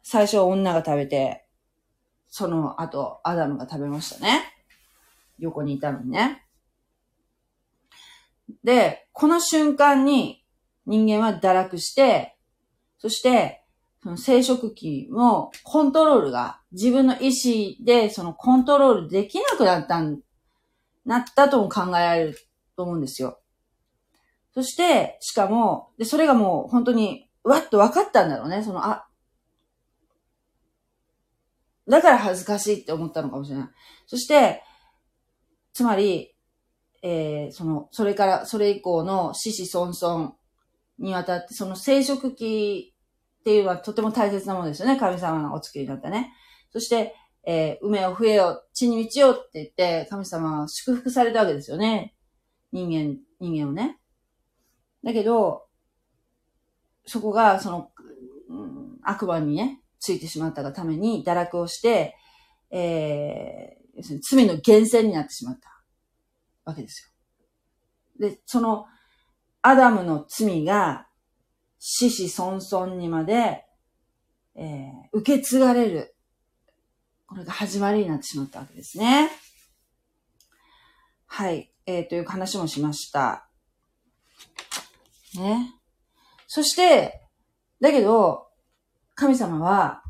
[0.02, 1.43] 最初は女が食べて、
[2.36, 4.42] その後、アダムが食べましたね。
[5.38, 6.44] 横にいたのにね。
[8.64, 10.44] で、この瞬間に
[10.84, 12.36] 人間は堕落して、
[12.98, 13.62] そして、
[14.02, 20.18] その生殖器のコントロールが自分の意思でそのコントロールできなくなったん、
[21.06, 22.38] なったとも考えられる
[22.74, 23.38] と思うんですよ。
[24.54, 28.64] そして、しかも、で、それがもう本当に、わっと分かったんだろうね。
[28.64, 28.80] その、
[31.88, 33.68] だから恥ずかしいって思ったのかもしれない。
[34.06, 34.62] そして、
[35.72, 36.34] つまり、
[37.02, 40.36] えー、その、それから、それ以降の死死孫孫
[40.98, 42.94] にわたって、その生殖器
[43.40, 44.98] っていうのはとても大切なものですよね。
[44.98, 46.32] 神様がお作りになったね。
[46.70, 47.14] そして、
[47.46, 52.14] えー、梅を増えよ、地に満ちよって言って、神様は祝福されたわけですよね。
[52.72, 53.98] 人間、人間をね。
[55.02, 55.66] だけど、
[57.04, 57.90] そこが、その、
[58.48, 62.14] うん、悪魔にね、ついてしまったがために堕落をして、
[62.70, 65.82] えー、要するに罪の源泉になってしまった
[66.66, 67.10] わけです
[68.20, 68.28] よ。
[68.28, 68.84] で、その、
[69.62, 71.08] アダムの罪が、
[71.78, 73.64] 死死孫孫にまで、
[74.54, 76.14] えー、受け継がれる。
[77.26, 79.30] これが始まりになってしまったわけですね。
[81.26, 81.72] はい。
[81.86, 83.48] えー、という話もしました。
[85.36, 85.74] ね。
[86.46, 87.22] そして、
[87.80, 88.48] だけど、
[89.14, 90.02] 神様は、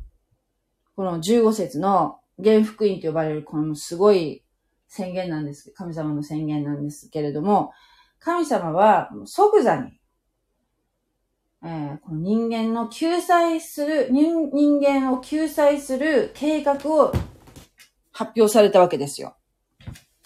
[0.97, 4.45] この15節の原福音と呼ばれるこのすごい
[4.89, 5.73] 宣言なんです。
[5.73, 7.73] 神様の宣言なんですけれども、
[8.19, 10.01] 神様は即座に、
[11.63, 17.13] えー、この人間の救済する人、人間を救済する計画を
[18.13, 19.37] 発表されたわけですよ。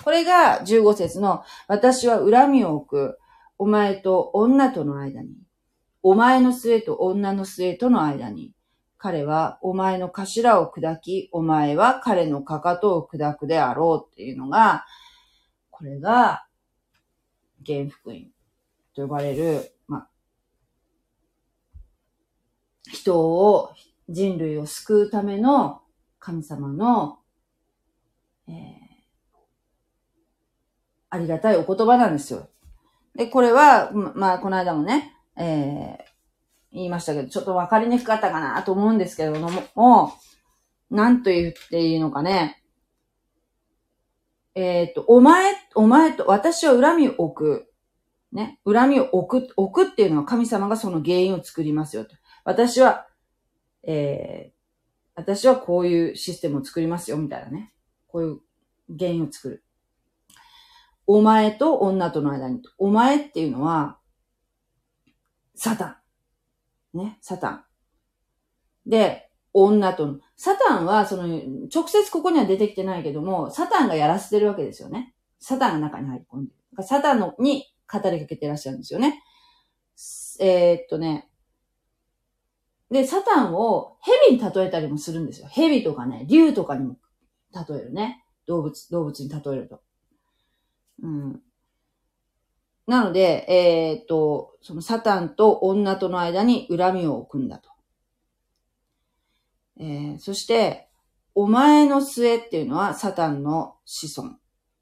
[0.05, 3.19] これが15節の私は恨みを置く、
[3.59, 5.31] お前と女との間に、
[6.03, 8.53] お前の末と女の末との間に、
[8.99, 14.85] 彼はお前の頭を砕き、お前は彼のかかとを砕くであろうっていうのが、
[15.71, 16.45] これが、
[17.65, 18.27] 原福音
[18.95, 20.09] と呼ばれる、まあ、
[22.91, 23.73] 人を、
[24.09, 25.83] 人類を救うための
[26.19, 27.19] 神様の、
[28.49, 28.55] えー、
[31.11, 32.49] ありがたいお言葉なんですよ。
[33.15, 36.18] で、これは、まあ、この間もね、えー、
[36.73, 40.13] 言いましたけど、ちょっと分かりにくかったかなと思うんですけれども、
[40.91, 42.63] なんと言っていいのかね。
[44.55, 47.73] えっ、ー、と、お前、お前と、私は恨みを置く。
[48.33, 48.61] ね。
[48.67, 52.17] 恨みを置く、置くっていうのは神様がその原因を作りますよと。
[52.45, 53.07] 私は、
[53.85, 54.59] えー、
[55.15, 57.73] 私はこういうシステムを作りますよ、みたいなね。
[58.09, 58.41] こういう
[58.99, 59.65] 原因を作る。
[61.07, 62.61] お前と女との間に。
[62.79, 63.99] お前っていうのは、
[65.55, 65.98] サタン。
[66.95, 67.65] ね、サタン。
[68.87, 71.27] で、女と、サタンは、その、
[71.73, 75.15] 直接ここには出てきてないけども、サタンがやらせてるわけですよね。
[75.41, 76.83] サタンが中に入り込んでる。
[76.83, 79.23] サタンのに語りかけてらっしゃるんですよね。
[80.41, 81.29] えー、っとね。
[82.91, 85.49] で、サタンを蛇に例えたりもするんですよ。
[85.49, 86.97] 蛇とかね、竜とかにも
[87.53, 88.25] 例えるね。
[88.47, 89.83] 動物、動物に例えると。
[91.03, 91.43] うん。
[92.89, 97.69] なので、えっ、と、そのサタンと女との間に恨みを置くんだと。
[99.79, 100.89] えー、そして、
[101.35, 104.37] お前の末っていうのはサタンの子孫。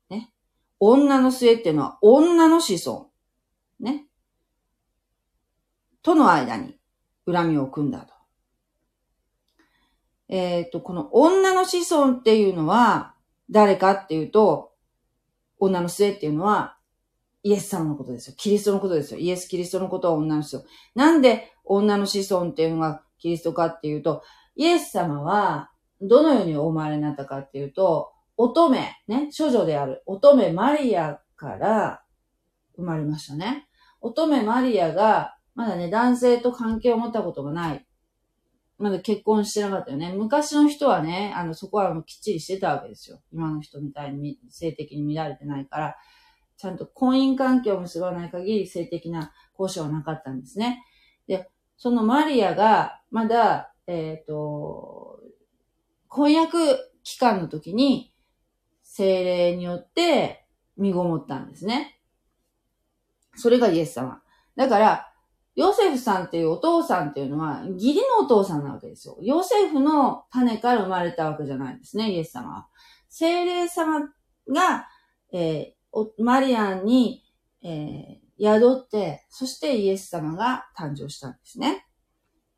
[0.09, 0.31] ね。
[0.79, 3.11] 女の末っていうのは女の子孫。
[3.81, 4.07] ね。
[6.05, 6.79] との間に
[7.27, 8.15] 恨みを置くんだと。
[10.29, 13.17] えっ、と、この女の子孫っていうのは
[13.51, 14.71] 誰かっていうと、
[15.59, 16.76] 女の末っていうのは
[17.47, 18.35] イエス様のことですよ。
[18.37, 19.21] キリストのことですよ。
[19.21, 20.67] イエス・キリストのことは女の子孫。
[20.97, 24.25] なんで女の子孫っていうのがキリストかっていうと、
[24.57, 25.71] イエス様は
[26.01, 32.03] どのようにお生まれになったかっていうと、乙女、ね、処女である乙女マリアから
[32.75, 33.69] 生まれましたね。
[34.01, 37.87] 乙女マリアが、まだね、男性と関係を持ったことがない。
[38.79, 40.13] まだ結婚してなかったよね。
[40.17, 43.21] 昔の人はね、あの、そこはもうきっちりしてたわけですよ。
[43.33, 45.97] 今の人みたいに性的に乱れてないから。
[46.57, 50.85] ちゃんと婚姻関係を結ばない限り性的な交渉はなかったんですね。
[51.27, 55.21] で、そのマリアがまだ、えっ、ー、と、
[56.09, 58.15] 婚約期間の時に
[58.83, 60.47] 精霊によって
[60.77, 62.01] 身ごもったんですね。
[63.35, 64.23] それがイエス様。
[64.57, 65.13] だから、
[65.55, 69.19] ヨセフさんっていうお父さんっていうのは、義理のお父さんなわけですよ。
[69.23, 72.69] ヨセフの種から生まれたわけじゃないんですね、イエス様は。
[73.09, 74.01] 精霊様
[74.49, 74.87] が、
[75.33, 75.76] えー、
[76.19, 77.25] マリアンに、
[77.63, 81.87] えー、宿って、そしてイエス様が誕生したんですね。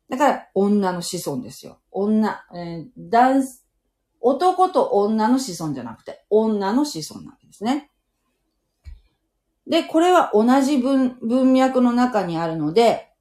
[0.09, 1.79] だから、女の子孫ですよ。
[1.91, 3.43] 女、えー、男、
[4.21, 7.91] 男と女の子孫じゃなくて、女の子孫なんですね。
[9.67, 13.11] で、これは同じ文、文脈の中にあるので、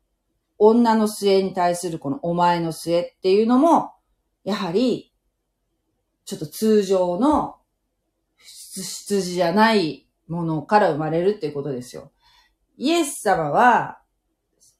[0.56, 3.92] 女の末に対するこのお前の末っていうのも、
[4.44, 5.12] やはり、
[6.24, 7.56] ちょっと通常の
[8.38, 12.12] 羊じゃないものから生まれるっていうことですよ。
[12.76, 14.00] イエス様は、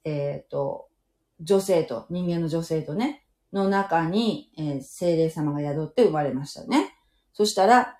[0.04, 0.88] えっ、ー、と、
[1.40, 6.94] 女性と、人間の女性とね、の中に、えー、精霊様が宿って生まれましたね。
[7.32, 7.96] そしたら、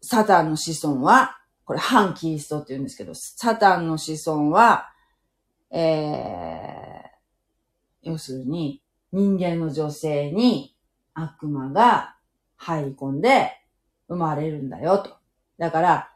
[0.00, 4.90] サタンの子孫は、これ反キリストって言うんですけど、サタンの子孫は、
[5.70, 8.82] えー、要するに
[9.12, 10.76] 人間の女性に
[11.14, 12.16] 悪魔が
[12.56, 13.50] 入り込んで
[14.08, 15.16] 生まれるんだよと。
[15.58, 16.10] だから、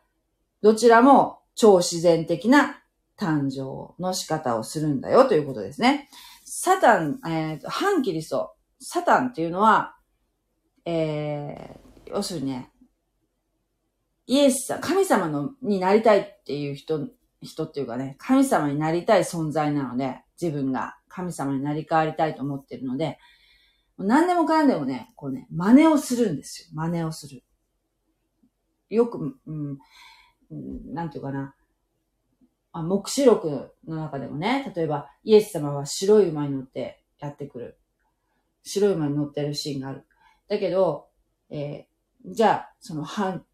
[0.62, 2.82] どちらも超自然的な
[3.18, 6.09] 誕生の仕方をするんだよということですね。
[6.45, 8.55] サタン、えー、反キリスト。
[8.80, 9.97] サタンっていうのは、
[10.84, 12.70] えー、要するにね、
[14.26, 17.09] イエスさん、神様のになりたいっていう人、
[17.43, 23.18] 人っていうかね、神様になりたい存在なので、自分が神様になり変わりたいと思ってるので、
[23.99, 26.68] 何でもかんでもね、こうね、真似をするんですよ。
[26.74, 27.43] 真似をする。
[28.91, 29.78] よく、うん、
[30.93, 31.55] なんていうかな。
[32.72, 37.78] あ、目視録の中でもね、例えば、イエス様は白い馬に乗ってやってくる。
[38.62, 40.05] 白い馬に乗ってるシーンがある。
[40.49, 41.09] だけど、
[41.51, 43.45] えー、じゃあ、その反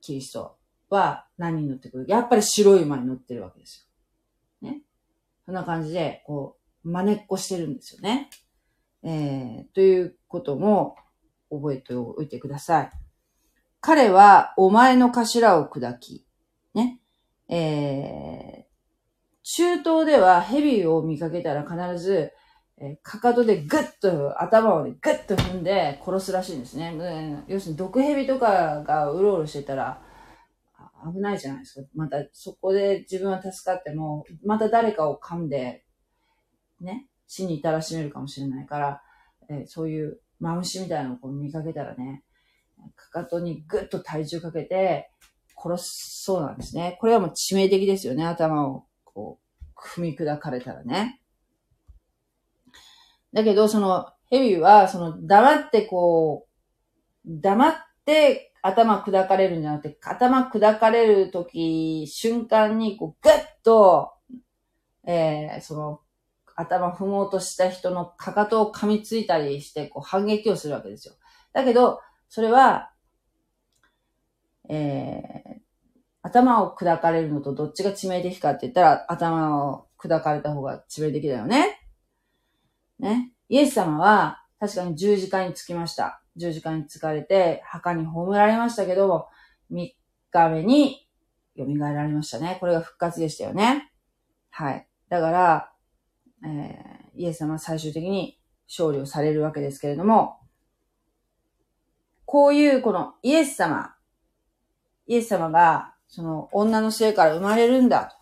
[0.00, 0.56] キリスト
[0.88, 2.06] は何に乗ってくる？
[2.08, 3.88] やっぱり白い馬に乗ってるわけです
[4.62, 4.70] よ。
[4.70, 4.82] ね。
[5.46, 8.30] そんな感じで、こう、真似っこしてるんですよね。
[9.02, 10.96] えー、ということも
[11.50, 12.90] 覚えておいてください。
[13.80, 16.26] 彼はお前の頭を砕き、
[16.74, 17.00] ね。
[17.48, 18.70] えー、
[19.42, 22.32] 中東では蛇を見かけたら必ず、
[22.78, 27.44] えー、かかとでグッと頭をね、グッと踏んで殺すらしいんですね。
[27.48, 30.00] 要するに毒蛇とかがうろうろしてたら
[31.12, 31.88] 危ないじゃないですか。
[31.94, 35.84] またそこで自分は助かっても、また誰かを噛んで、
[36.80, 39.02] ね、死に至らしめるかもしれないから、
[39.48, 42.24] えー、そういうマムシみたいなのを見かけたらね、
[42.96, 45.10] かかとにグッと体重かけて
[45.56, 46.96] 殺すそうなんですね。
[47.00, 48.24] これはもう致命的ですよね。
[48.24, 51.20] 頭をこう踏み砕かれたらね。
[53.32, 56.50] だけど、その、ヘビは、その、黙ってこう、
[57.26, 57.74] 黙っ
[58.04, 64.12] て頭砕かれるんじゃなくて、頭砕かれるとき、瞬間に、こう、ぐっと、
[65.06, 66.00] えー、その、
[66.56, 71.14] 頭踏もうとした人のかかとを噛みついたりして、こう、反撃をするわけですよ。
[71.52, 72.00] だけど、
[72.30, 72.92] それは、
[74.68, 75.60] えー、
[76.22, 81.80] 頭を砕かれるのとどっちが致命的かって言ったら、頭を砕かれた方が致命的だよね。
[83.00, 83.32] ね。
[83.48, 86.22] イエス様は確かに十字架につきました。
[86.36, 89.26] 十字架につかれて墓に葬られましたけども、
[89.72, 89.90] 3
[90.30, 91.08] 日目に
[91.56, 92.58] 蘇られましたね。
[92.60, 93.90] これが復活でしたよね。
[94.50, 94.86] はい。
[95.08, 95.72] だから、
[96.44, 100.39] えー、イエス様は最終的に勝利をされるわけですけれども、
[102.30, 103.92] こういうこのイエス様、
[105.08, 108.16] イエス様がその女の性から生まれるんだ。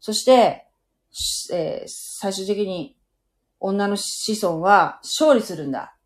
[0.00, 0.66] そして、
[1.52, 2.96] えー、最終的に
[3.60, 5.96] 女の子孫は勝利するんだ。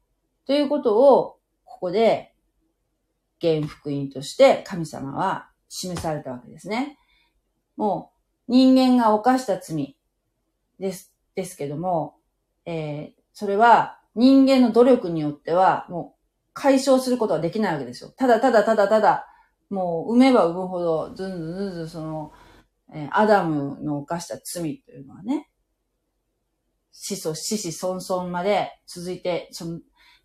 [0.47, 2.35] ということを、ここで、
[3.41, 6.99] 原福音として神様は示されたわけですね。
[7.79, 8.13] も
[8.49, 9.97] う、人間が犯した罪
[10.79, 12.17] です、ですけども、
[12.67, 16.18] えー、それは人間の努力によっては、もう
[16.59, 18.11] 解消することはできないわけですよ。
[18.17, 19.27] ただただただただ、
[19.71, 22.33] もう産めば産むほど、ずんずんずんずんその、
[22.93, 25.49] え、アダムの犯した罪というのはね、
[26.91, 29.81] 死祖、死死孫孫まで続いて、その、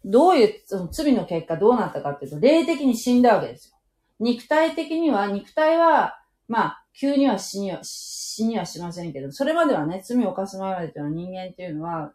[0.06, 3.78] どういう、その罪の結果どうなったかっていうと、霊的に死んだわけですよ。
[4.20, 12.14] 肉体的には、肉体は、まあ、急には死には、死にはしませんけど、それまではね、罪を犯す前までというのは人間っていうのは、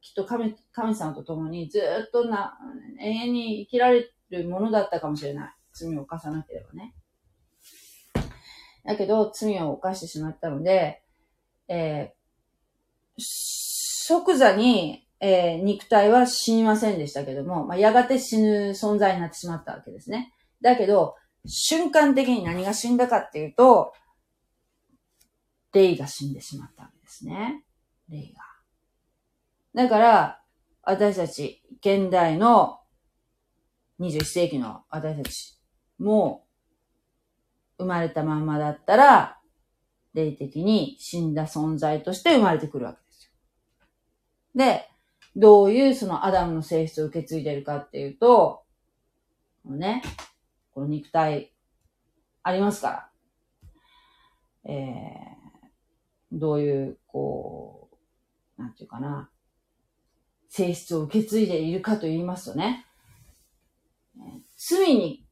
[0.00, 2.58] きっと神、神様と共にずっとな、
[3.00, 5.54] 永遠に生きられるものだったかもしれない。
[5.72, 6.94] 罪を犯さなければね。
[8.84, 11.02] だけど、罪を犯してしまったので、
[11.68, 20.32] えー、即座に、えー、肉体は死にませんでしたけども、まあ、やがて死ぬ存在になってしまったわけですね。
[20.62, 21.14] だけど、
[21.46, 23.92] 瞬間的に何が死んだかっていうと、
[25.72, 27.64] 霊が死んでしまったわけですね。
[28.08, 28.49] 霊が。
[29.74, 30.42] だから、
[30.82, 32.80] 私たち、現代の
[34.00, 35.58] 21世紀の私たち
[35.98, 36.46] も、
[37.78, 39.38] 生まれたまんまだったら、
[40.12, 43.32] 霊的に死んだ存在として生まれてくるわけですよ。
[44.54, 44.88] で、
[45.36, 48.64] どういうそのアダムの性質を受け継いでるかっていうと、
[49.62, 50.02] このね、
[50.72, 51.52] この肉体
[52.42, 53.10] ありますか
[54.64, 57.90] ら、えー、どういう、こ
[58.58, 59.30] う、なんていうかな、
[60.50, 62.84] 性質を受け継いでいるかと言いますとね、
[64.58, 65.24] 罪に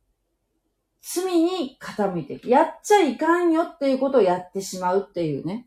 [1.11, 2.51] 罪に傾いていく。
[2.51, 5.67] やっちゃいかんよっていうことをやってしまうっていうね、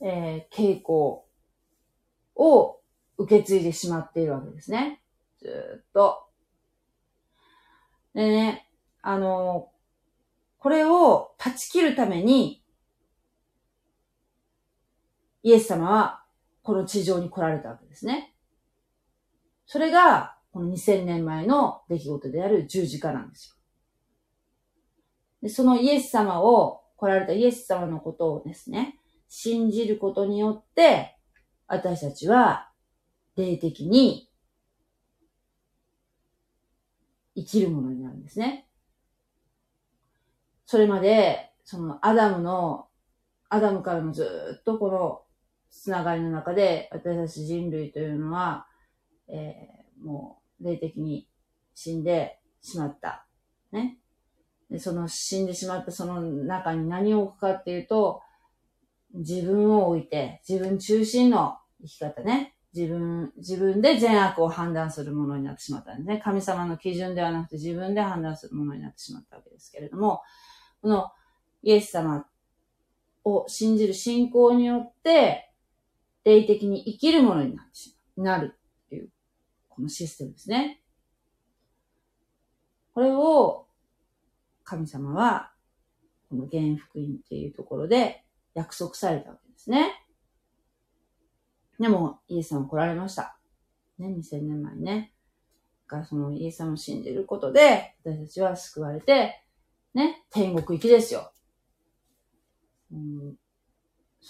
[0.00, 1.26] えー、傾向
[2.36, 2.80] を
[3.18, 5.00] 受け継いでしまっているわけですね。
[5.40, 6.28] ずっと。
[8.14, 8.68] でね、
[9.02, 9.70] あの、
[10.58, 12.62] これを断ち切るために、
[15.42, 16.22] イエス様は
[16.62, 18.33] この地上に来られたわけですね。
[19.66, 23.54] それが、この2000年前の出来事である十字架なんですよ。
[25.42, 28.98] でそのイエス様を、来られたイエス様のことをですね、
[29.28, 31.18] 信じることによって、
[31.66, 32.70] 私たちは、
[33.36, 34.30] 霊的に
[37.34, 38.68] 生きるものになるんですね。
[40.66, 42.88] それまで、そのアダムの、
[43.48, 45.22] アダムからのずっとこの
[45.70, 48.66] つながりの中で、私たち人類というのは、
[49.28, 51.28] えー、もう霊的に
[51.74, 53.26] 死んでしまった。
[53.72, 53.98] ね。
[54.70, 58.22] で、その死んでしまったその中に何を置くかっていうと、
[59.12, 62.54] 自分を置いて、自分中心の生き方ね。
[62.74, 66.18] 自分、自分で善悪を判断するものになってしまったんですね。
[66.18, 70.22] 神様の基準ではなくて自分で判断するものになってしまったわけですけれども、
[70.82, 71.12] この
[71.62, 72.26] イエス様
[73.22, 75.52] を信じる信仰によって、
[76.24, 78.63] 霊的に生きるものになってしまう、なるっていう、
[79.74, 80.80] このシステムですね。
[82.94, 83.66] これを
[84.62, 85.52] 神様は、
[86.30, 90.06] この原福音っていうところで約束されたわけですね。
[91.78, 93.36] でも、イエス様来られました。
[93.98, 95.12] ね、2000年前ね。
[95.86, 99.42] だからそのイエス様を信じることで、私たちは救われて、
[99.92, 101.32] ね、天国行きですよ。
[102.92, 103.34] うん、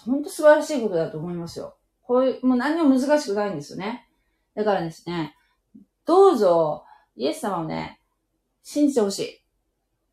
[0.04, 1.76] 本当素晴らしいことだと思いますよ。
[2.02, 4.03] こういう、もう何も難しくないんですよね。
[4.54, 5.36] だからですね、
[6.04, 6.84] どうぞ、
[7.16, 8.00] イエス様をね、
[8.62, 9.42] 信じてほし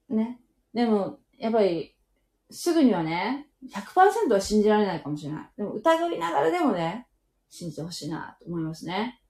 [0.10, 0.16] い。
[0.16, 0.40] ね。
[0.74, 1.96] でも、やっぱり、
[2.50, 5.50] すぐにはね、100%は信じられないかもしれない。
[5.58, 7.08] でも疑いながらでもね、
[7.50, 9.22] 信じてほしいなと思いますね。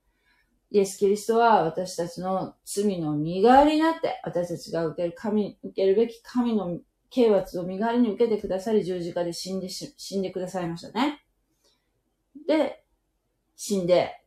[0.70, 6.78] イエス・キリストは私たちの罪の身代わりになって、私たちが受ける神、受けるべき神の
[7.10, 11.22] 刑罰を身代わりに受けてくださり、十字架で死んで死んでくださいましたね。
[12.48, 12.84] で、
[13.54, 14.21] 死んで、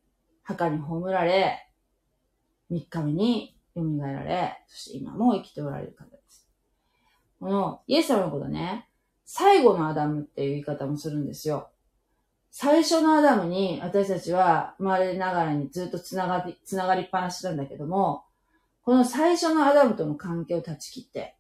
[0.46, 1.68] 墓に葬られ、
[2.72, 6.48] 3日目に蘇られ、そして今も生きておられる方です
[7.40, 8.88] このイエス様のことね、
[9.26, 11.70] 最後のアダムっていう言い方もするんですよ。
[12.52, 18.24] 最初のアダムに私たちは生まれながらにずっと繋がり、繋がりっぱなしなんだけども、
[18.84, 21.36] この最初のアダムとの関係を断ち切って、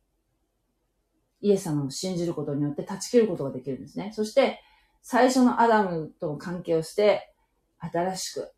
[1.42, 4.12] イエス様を信じることによって断ち切ることができるんですね。
[4.14, 4.60] そして、
[5.04, 7.32] 最初のアダムとの関係をして、
[7.80, 8.52] 新しく、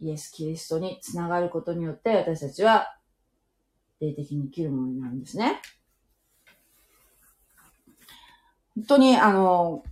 [0.00, 2.96] イエス・キリストにつながることによって、私たちは、
[4.00, 5.60] 霊的に生きるものになるんですね。
[8.74, 9.82] 本当に、あの、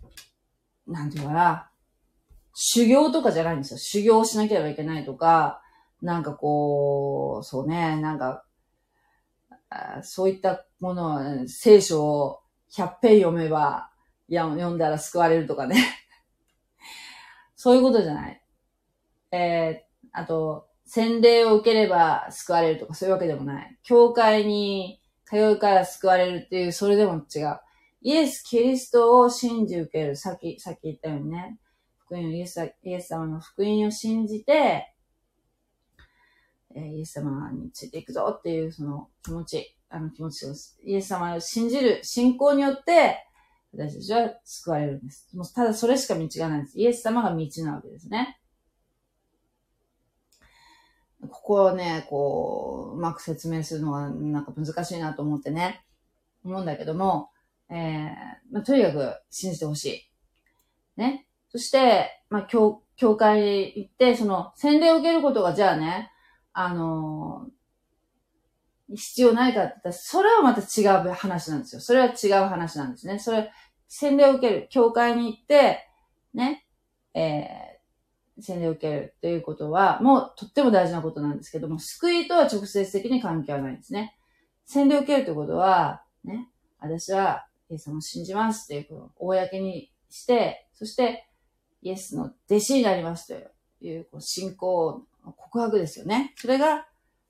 [0.86, 1.70] なんていうかな、
[2.54, 3.78] 修行とかじゃないんですよ。
[3.78, 5.62] 修行しなければいけないとか、
[6.02, 8.44] なんかこう、そうね、なんか、
[10.02, 12.40] そういったものは、聖書を
[12.70, 13.90] 100ペ読めば、
[14.28, 15.76] いや、読んだら救われるとかね。
[17.56, 18.42] そういうことじゃない。
[19.32, 19.83] え、
[20.14, 23.78] あと、洗礼を受ければ救われるとかそういうわけでもない。
[23.82, 27.58] 教会に通うから救われるっていう、それでも違う。
[28.00, 30.16] イエス・キリストを信じ受ける。
[30.16, 31.58] さっき、さっき言ったようにね。
[31.98, 34.94] 福音をイエス、イエス様の福音を信じて、
[36.76, 40.78] え、イエス様についていくぞっていうその気持ち、あの気持ちです。
[40.84, 43.26] イエス様を信じる信仰によって、
[43.72, 45.28] 私たちは救われるんです。
[45.34, 46.78] もうただそれしか道がないんです。
[46.78, 48.38] イエス様が道なわけですね。
[51.30, 55.84] ここをね、こう、うまく説明するのはなんか難しいなと思ってね、
[56.44, 57.30] 思うんだけども、
[57.70, 58.08] えー、
[58.52, 60.10] まあ、とにかく信じてほしい。
[60.96, 61.26] ね。
[61.48, 66.10] そして、まあ、教、教会に行って、その、洗礼を受けることが、じゃあね、
[66.52, 71.80] あのー、必要ないかって言ったら、それはまた違う話なんですよ。
[71.80, 73.18] それは違う話なんですね。
[73.18, 73.50] それ、
[73.88, 74.66] 洗礼を受ける。
[74.70, 75.88] 教会に行って、
[76.34, 76.66] ね、
[77.14, 77.73] えー、
[78.40, 84.16] 洗礼を受けるということは、もうとっても大事なことなんですけども、救いとは直接的に関係はないんですね。
[84.66, 86.48] 洗礼を受けるということは、ね、
[86.80, 91.28] 私はイエス様を信じますっていうことを公にして、そして
[91.82, 96.34] イエスの弟子になりますというこう信仰、告白ですよね。
[96.36, 96.86] それが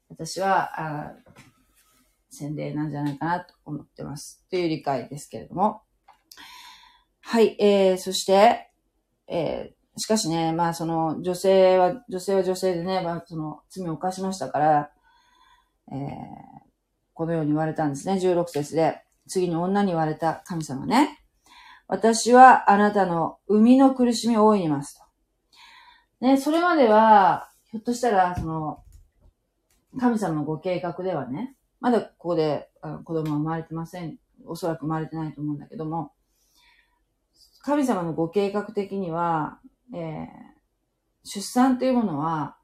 [0.09, 1.15] 私は、あ
[2.31, 4.45] 洗礼なんじゃないかなと思ってます。
[4.51, 5.83] という理解ですけれども。
[7.21, 8.71] はい、えー、そして、
[9.29, 14.91] えー、しかしね、まあその女性は、女性は女性でね、まあその罪を犯しましたから、
[15.93, 15.99] えー、
[17.13, 19.03] このように言われたんですね、16節で。
[19.27, 21.21] 次に女に言われた神様ね。
[21.87, 25.05] 私はあなたの生みの苦しみを負いますと。
[26.27, 28.83] ね、それまでは、ひょっとしたら、その、
[29.99, 32.69] 神様のご計画ではね、まだここで
[33.05, 34.19] 子供は生まれてません。
[34.47, 36.13] おそらく生まれてないと思うんだけども、
[37.61, 39.59] 神様のご計画的には、
[39.95, 40.29] えー、
[41.23, 42.57] 出産というものは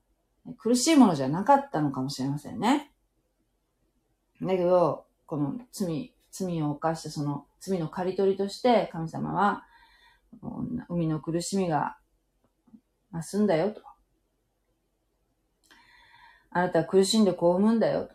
[0.58, 2.92] 苦しいものじゃなかったのかもしれませんね。
[4.42, 9.64] だけど、この罪、罪を犯したその罪の刈り取りとして神様は、
[10.88, 11.98] 海の苦しみが
[13.12, 13.82] 増すんだよと。
[16.52, 18.14] あなたは苦しんでこう産むんだよと。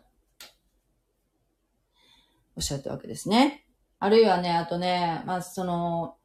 [2.56, 3.66] おっしゃったわけですね。
[3.98, 6.16] あるいはね、あとね、まあ、その、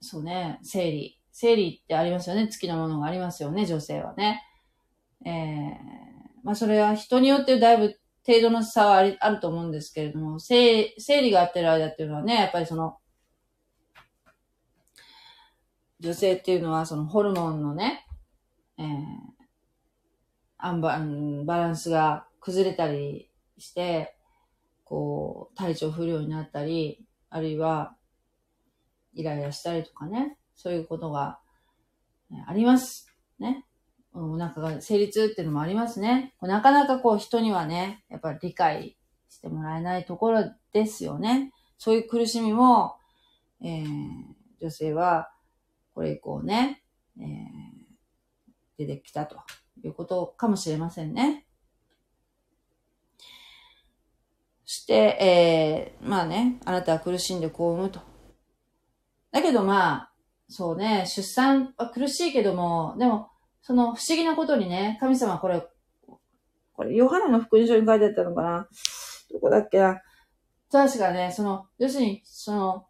[0.00, 1.17] そうね、生理。
[1.40, 2.48] 生理ってありますよね。
[2.48, 4.42] 月のものがありますよね、女性はね。
[5.24, 5.32] えー、
[6.42, 7.94] まあ、それは人によってだいぶ
[8.26, 12.98] 程度の差はありあると思うんですけれども、生生理があってる間っていうのはね、やっぱりその、
[16.00, 18.04] 女性っていうのはそのホルモンのね、
[18.76, 18.86] えー、
[20.56, 21.00] アンバ
[21.44, 24.16] バランスが崩れたりして、
[24.82, 27.94] こう、体調不良になったり、あるいは、
[29.14, 31.38] イライラしたりとかね、そういうことが、
[32.30, 33.06] ね、あります。
[33.38, 33.64] ね。
[34.12, 36.34] お腹が成立っていうのもありますね。
[36.42, 38.96] なかなかこう人にはね、やっぱり理解
[39.28, 41.52] してもらえないところですよね。
[41.78, 42.96] そういう苦しみも、
[43.62, 43.86] えー、
[44.60, 45.30] 女性は
[45.94, 46.82] これ以降ね、
[47.20, 47.26] えー、
[48.78, 49.36] 出てきたと
[49.84, 51.46] いうことかもしれませんね。
[54.64, 58.00] して、えー、まあね、あなたは苦しんでこう産むと。
[59.30, 60.07] だけどまあ、
[60.48, 63.28] そうね、出産は苦しいけども、でも、
[63.60, 65.62] その不思議なことにね、神様これ、
[66.72, 68.68] これ、ヨハネの福音書に書いてあったのかな？
[69.30, 70.00] どこだっけな？
[70.70, 72.86] 確かね、その、要するに、その、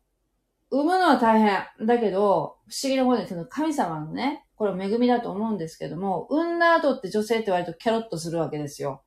[0.71, 1.87] 産むのは大変。
[1.87, 9.03] だけど、不思議なことに、その神様のね、これ恵みだと思うんですけども、産んだ後って女性って割とキャロッとするわけですよ。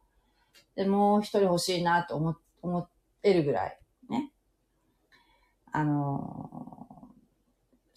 [0.75, 2.87] で、もう一人欲しいなと思、思
[3.21, 3.77] えるぐらい。
[4.09, 4.31] ね。
[5.71, 6.80] あの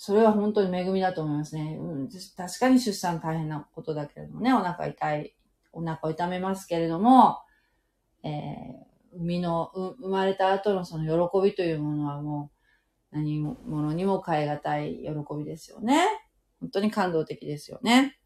[0.06, 1.78] それは本当に恵みだと思いますね。
[1.80, 5.34] うん、確かに出産大変なことだけれどもね、お腹痛い、
[5.72, 7.38] お腹を痛めますけれども、
[8.22, 12.50] えー、生みの、生まれた後のその喜びというものはも
[13.12, 16.04] う何者にも変え難い喜びですよね。
[16.60, 18.18] 本当に感動的ですよね。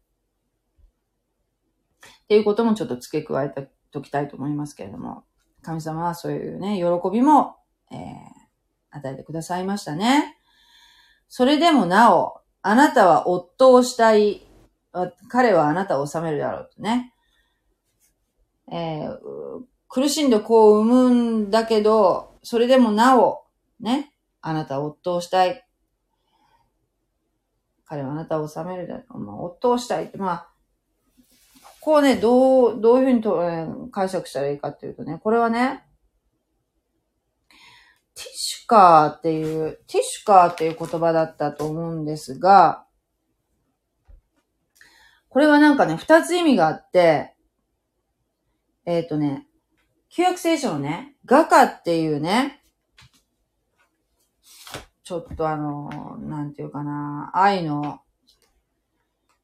[2.23, 5.23] っていうこともちょっと付け加えておきたいと思いますけれども、
[5.61, 7.55] 神様はそういうね、喜びも、
[7.89, 7.99] えー、
[8.89, 10.28] 与えてくださいましたね。
[11.29, 14.41] それでもなお、あなたは夫をしたい。
[15.29, 17.13] 彼はあなたを治めるだろうとね。
[18.71, 19.19] えー、
[19.87, 21.09] 苦しんでこう産む
[21.45, 23.45] んだけど、それでもなお、
[23.79, 24.11] ね、
[24.41, 25.63] あなたは夫をしたい。
[27.85, 29.19] 彼はあなたを治めるだろう。
[29.19, 30.49] まあ、夫をしたいって、まあ、
[31.61, 35.83] ここをね、どう、どういうふうにと、え、解釈したらいいかっていうとね、これはね、
[38.19, 42.85] ティシュカーっていう、ティシュカーっていう言葉だったと思うんですが、
[45.29, 47.33] これはなんかね、二つ意味があって、
[48.85, 49.47] えっ、ー、とね、
[50.09, 52.61] 旧約聖書のね、画家っていうね、
[55.03, 58.01] ちょっとあの、なんていうかな、愛の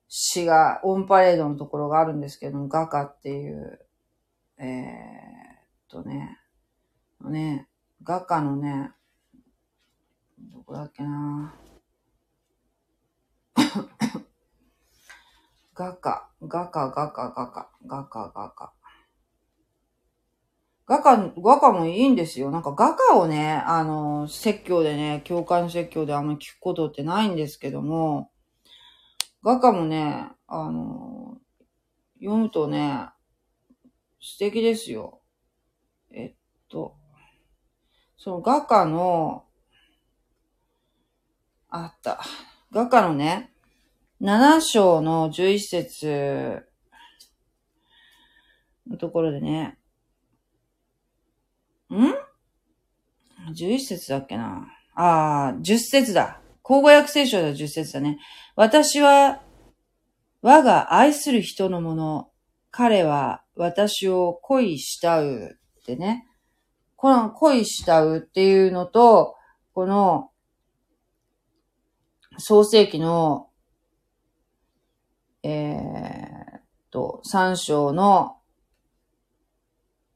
[0.09, 3.79] 詩が、オンパレードのところがあるんですけども、画家っていう、
[4.57, 6.39] えー、っとね、
[7.21, 7.69] ね、
[8.05, 8.91] 画家のね、
[10.37, 11.55] どこだっけな
[15.73, 18.73] 画家、画家、画家、画家、画家、画家。
[20.85, 22.51] 画家、画家もいいんですよ。
[22.51, 28.29] なんか画家をね、あの、説教でね、教会の説教であんまり聞くことってないんですけども、
[29.41, 31.39] 画家もね、あの、
[32.19, 33.09] 読むとね、
[34.21, 35.23] 素敵ですよ。
[36.11, 36.35] えっ
[36.69, 36.97] と、
[38.25, 39.43] その画家の、
[41.69, 42.19] あった。
[42.71, 43.51] 画家のね、
[44.19, 46.65] 7章の11節
[48.89, 49.77] のところでね、
[51.91, 52.15] ん
[53.53, 54.69] ?11 節だっけな？
[54.95, 56.41] ああ、10節だ。
[56.63, 58.17] 口語訳聖書では10節だね。
[58.55, 59.43] 私は、
[60.41, 62.31] 我が愛する人のもの、
[62.71, 66.25] 彼は私を恋したうってね。
[66.95, 69.35] この恋したうっていうのと、
[69.73, 70.31] この
[72.37, 73.49] 創世記の、
[75.43, 78.37] えーっと、3章の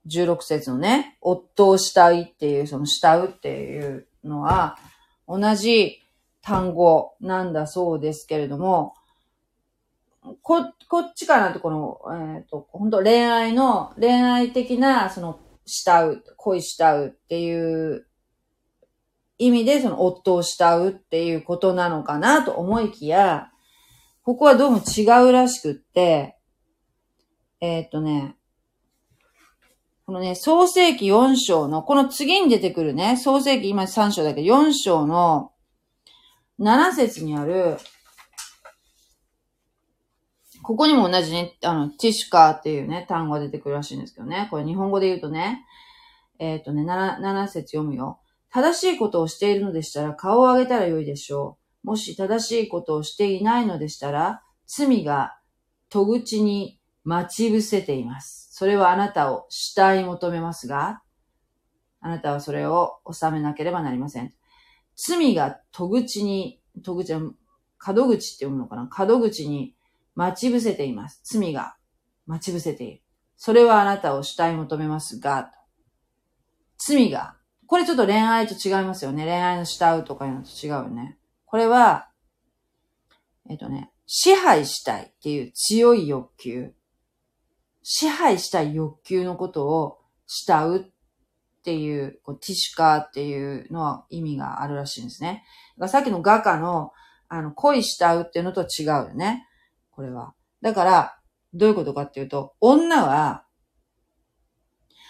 [0.08, 4.78] 16節のね、夫を慕いっていう、その慕うっていうのは、
[5.28, 6.00] 同じ
[6.42, 8.96] 単語なんだそうですけれども、
[10.42, 12.00] こ、こっちかなと、この、
[12.36, 15.40] えっ、と、本当恋愛の、恋愛的な、その、
[15.70, 18.08] 慕う、恋慕うっていう
[19.38, 23.50] 意味で、その、夫を慕うっていうことなのかなと思いきや、
[24.24, 26.38] ここはどうも違うらしくって、
[27.62, 28.36] えっ、とね、
[30.06, 35.52] このね、創世記4章の、この次に出てくるね、創世記今3章だけど、4章の
[36.60, 37.78] 7節にある、
[40.64, 44.48] ここにも同じね、あの、ティシュカーっていうね、単語が出てくるらしいんですけどね。
[44.52, 45.66] これ日本語で言うとね、
[46.38, 48.20] えっ、とね、7, 7節読むよ。
[48.52, 51.88] 正しいことをしているのでしたら顔を上げたらよいでしょう。
[51.88, 55.38] もし正しいことをしていないのでしたら、罪が
[55.90, 58.50] 戸口に待ち伏せています。
[58.52, 61.02] それはあなたを死体求めますが、
[62.02, 64.34] あなたはそれを収めなければなりません。
[64.96, 67.22] 罪が戸口に、戸口は、
[67.78, 68.88] 角口って読むのかな？
[68.88, 69.74] 角口に
[70.20, 71.22] 待ち伏せています。
[71.24, 71.78] 罪が
[72.28, 73.02] 待ち伏せている。
[73.38, 75.54] それはあなたを死体求めますが、
[76.78, 79.24] 罪が、これちょっと恋愛と違いますよね。
[79.24, 81.18] 恋愛の慕うとかいうのと違うよね。
[81.46, 82.10] これは、
[83.50, 86.74] えっとね、支配したいっていう強い欲求。
[87.82, 95.46] 支配したい欲求のことを慕うっていう、こうティシュカーっていうのは意味があるらしいんですね。
[95.78, 96.92] だからさっきの画家の、
[97.30, 99.46] あの、恋慕うっていうのと違うよね。
[100.00, 100.34] これは。
[100.62, 101.20] だから、
[101.54, 103.44] どういうことかっていうと、女は、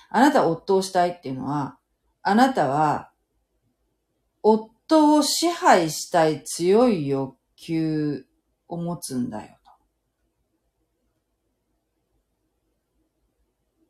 [0.09, 1.77] あなたは夫をしたいっていうのは、
[2.23, 3.11] あなたは、
[4.41, 8.25] 夫を支配したい強い欲求
[8.67, 9.71] を持つんだよと。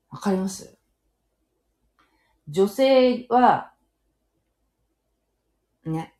[0.09, 0.77] わかります？
[2.49, 3.71] 女性は、
[5.85, 6.13] ね、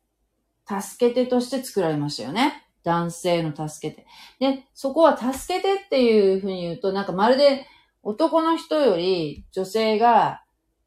[0.66, 2.66] 助け手として作られましたよね。
[2.82, 4.06] 男性の助けて。
[4.38, 7.66] で、そこは助けてっていうふうに言うと、なんかまるで
[8.02, 10.42] 男の人より女性が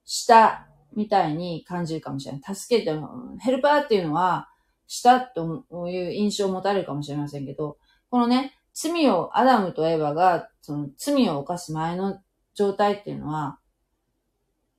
[0.06, 2.56] 下みたいに感じるかもしれない。
[2.56, 2.92] 助けて、
[3.40, 4.50] ヘルパーっていうのは
[4.88, 7.78] 下という印象を持たれるかもしれませんけど、
[8.10, 12.20] このね、罪を、アダムとエヴァが、その罪を犯す前の
[12.56, 13.60] 状態っていうのは、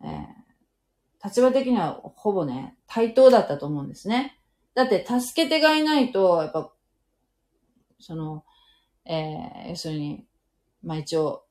[0.03, 0.45] えー
[1.25, 4.39] 立場的にはほぼね、対等だったと思うんですね。
[4.75, 6.71] だって助け手がいないと、やっぱ
[7.99, 8.45] その、
[9.05, 10.27] えー、要するに、
[10.83, 11.45] まあ一応、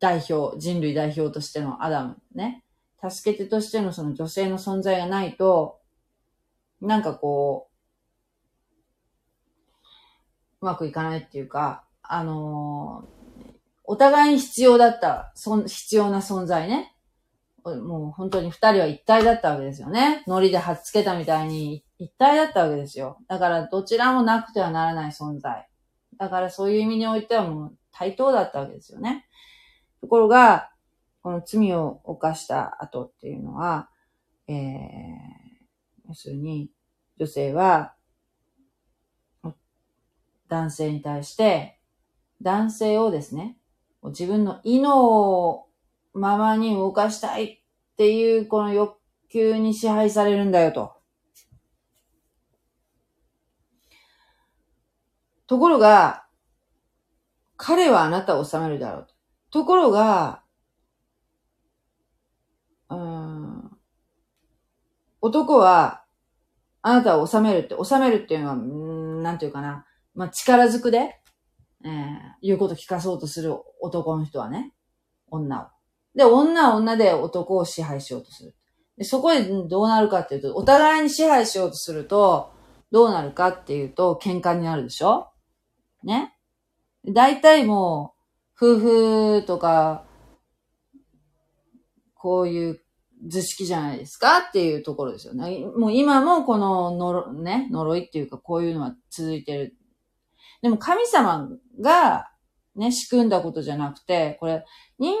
[0.00, 2.64] 代表、人類代表としてのアダムね、
[3.08, 5.80] 助け手としてのその女性の存在がないと、
[6.80, 7.68] なんかこ
[10.60, 13.18] う、うまくいかないっていうか、あのー
[13.90, 16.94] お互いに必要だった、そん必要な存在ね。
[17.64, 20.22] もう本当に二人は一体だったわけですよね。
[20.26, 23.18] ノリで貼っつけたみたいに一体だったわけですよ。
[23.28, 25.68] だからどちらもなくてはならない存在。
[26.18, 29.26] だからそういう意味においてはもう対等だったわけですよね。
[30.00, 30.70] ところが、
[31.22, 33.90] この罪を犯した後っていうのは、
[34.46, 34.56] えー、
[36.08, 36.70] 要するに
[37.18, 37.94] 女性は
[40.48, 41.78] 男性に対して、
[42.40, 43.58] 男性をですね、
[44.04, 45.66] 自分の意の
[46.14, 47.58] ままに動かしたいっ
[47.96, 48.96] ていうこの欲
[49.28, 50.97] 求に支配されるんだよと。
[55.48, 56.26] ところが、
[57.56, 59.06] 彼はあなたを治めるだろう
[59.50, 59.64] と。
[59.64, 60.42] ころが、
[62.90, 63.70] うん、
[65.20, 66.04] 男は
[66.82, 69.84] あなたを治めるって、治めるっていうのは、うんなんていうかな。
[70.14, 71.18] まあ、力ずくで、
[71.84, 71.90] えー、
[72.42, 74.74] 言うこと聞かそうとする男の人はね、
[75.30, 75.66] 女を。
[76.14, 78.54] で、女は女で男を支配しようとする。
[78.98, 82.52] で、そこでどうなるかっていうと、お互いに支配しようとすると、
[82.90, 85.28] どうなるかっていうと、喧嘩になるでしょ？
[86.02, 86.34] ね
[87.06, 88.14] 大体も
[88.60, 88.78] う、夫
[89.40, 90.04] 婦とか、
[92.14, 92.80] こういう
[93.26, 94.38] 図式じゃないですか？
[94.38, 95.64] っていうところですよね。
[95.76, 99.76] もう今もこの呪,、ね、呪いっていうかこういうのは続いてる。
[100.62, 101.48] でも神様
[101.80, 102.28] が
[102.74, 104.64] ね、仕組んだことじゃなくて、これ
[104.98, 105.16] 人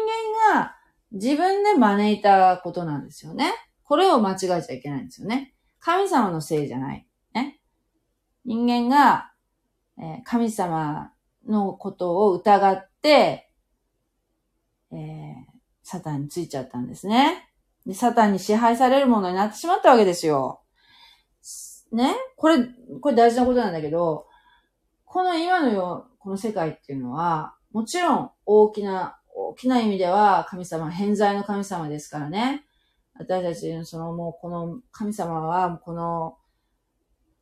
[0.50, 0.74] 間が
[1.12, 3.52] 自分で招いたことなんですよね。
[3.84, 5.54] これを間違えちゃいけないんですよね。
[5.80, 7.06] 神様のせいじゃない。
[7.34, 7.60] ね。
[8.44, 9.27] 人間が、
[10.00, 11.12] え、神様
[11.46, 13.50] のことを疑って、
[14.92, 14.98] えー、
[15.82, 17.50] サタンについちゃったんですね。
[17.86, 20.60] で、サタンに支配されるものになってしまったわけですよ。
[21.92, 22.14] ね？
[22.36, 22.58] これ、
[23.00, 24.26] これ大事なことなんだけど、
[25.04, 32.64] この今のよ、この世界っていうのは、もちろん大きな、大きな意味では神様、偏在の神様ですからね。
[33.18, 36.36] 私たちのそのもうこの神様はこの、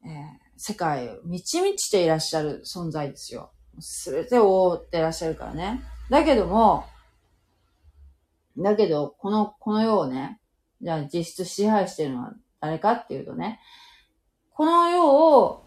[0.04, 3.50] えー、世界を満ち満ちていらっしゃる存在ですよ。
[3.78, 5.82] すべてを覆っていらっしゃるからね。
[6.10, 6.86] だけども、
[8.56, 10.40] だけど、この、この世をね、
[10.80, 13.60] じゃあ実質支配してるのは誰かっていうとね、
[14.50, 15.64] この世を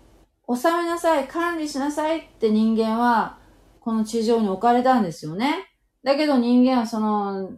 [0.51, 3.37] 収めなさい、管理しなさいって人間は、
[3.81, 5.67] この地上に置かれたんですよね。
[6.03, 7.51] だけど人間はその、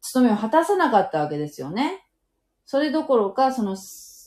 [0.00, 2.04] 務めを果たさなかったわけですよね。
[2.64, 3.76] それどころか、その、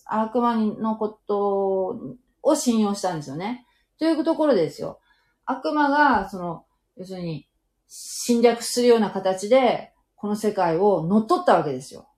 [0.09, 3.65] 悪魔のことを信用したんですよね。
[3.97, 4.99] というところですよ。
[5.45, 6.65] 悪魔が、その、
[6.97, 7.47] 要するに、
[7.87, 12.09] 侵略するような形で、この世界を乗っ取ったわけですよ。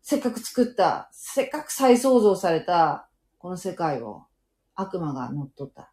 [0.00, 3.08] せっかく作った、せっかく再創造された、
[3.38, 4.26] この世界を
[4.74, 5.92] 悪魔が乗っ取った。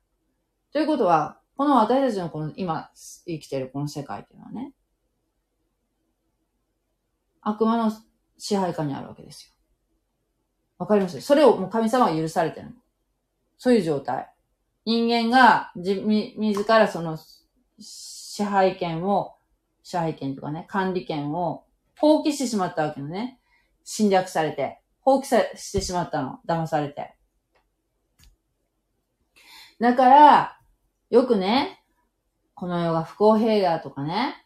[0.72, 4.74] ということは、この私たちのこの今生きているこの世界っていうのはね、
[7.42, 7.92] 悪魔の
[8.38, 9.53] 支配下にあるわけですよ。
[10.78, 11.22] わかります？
[11.22, 12.68] それをもう神様は許されてる
[13.58, 14.30] そういう状態。
[14.86, 17.18] 人間が自、自らその
[17.80, 19.36] 支配権を、
[19.82, 21.64] 支配権とかね、管理権を
[21.98, 23.40] 放棄してしまったわけのね。
[23.86, 26.40] 侵略されて、放棄さしてしまったの。
[26.46, 27.16] 騙されて。
[29.80, 30.60] だから、
[31.10, 31.82] よくね、
[32.54, 34.43] この世が不公平だとかね、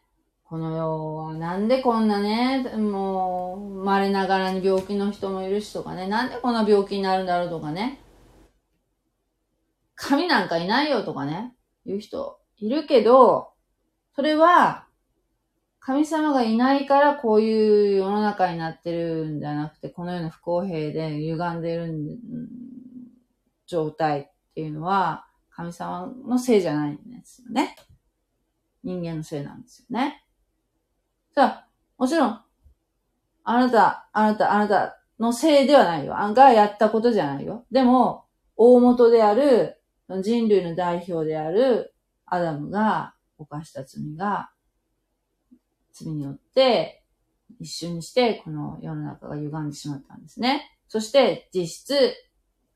[0.48, 8.00] この世はなんでこんなね、もう、稀ながらに病気の人もいるしとかね、なんでこんな病気になるんだろうとかね、
[9.94, 13.50] 神なんかいないよとかね、言う人いるけど、
[14.14, 14.86] それは、
[15.80, 21.92] 神様がいないからこういう世の中になってるんじゃなくて、このような不公平で歪んでる
[23.66, 24.24] 状態っ
[24.54, 27.76] ていうのは、神様のせいじゃないんですよね。
[28.82, 30.24] 人間のせいなんですよね。
[31.38, 31.68] さあ、
[31.98, 32.40] もちろん、
[33.44, 36.18] あなた、あなた、あなたのせいではないよ。
[36.18, 37.64] あんがやったことじゃないよ。
[37.70, 38.24] でも、
[38.56, 39.80] 大元である、
[40.20, 41.94] 人類の代表である
[42.26, 44.50] アダムが犯した罪が、
[45.92, 47.04] 罪によって、
[47.60, 50.76] 一瞬にして、この世の中が歪んでしまったんですね。
[50.88, 52.14] そして、実質、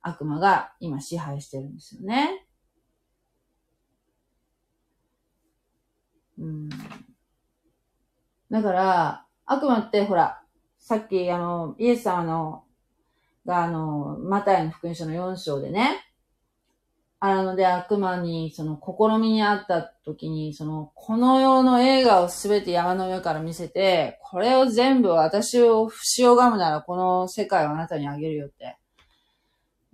[0.02, 2.46] 悪魔が今支配してるんですよね。
[6.38, 6.68] うん。
[8.52, 10.42] だから、悪魔ってほら、
[10.78, 12.64] さっきあの、イエス様の、
[13.46, 16.04] があの、マタイの福音書の4章でね、
[17.18, 28.76] あので悪魔に、その試みにあった時に、その、この世の映画をすべて山の上から見せて、これを全部私を不死をがむならこの世界をあなたにあげるよって、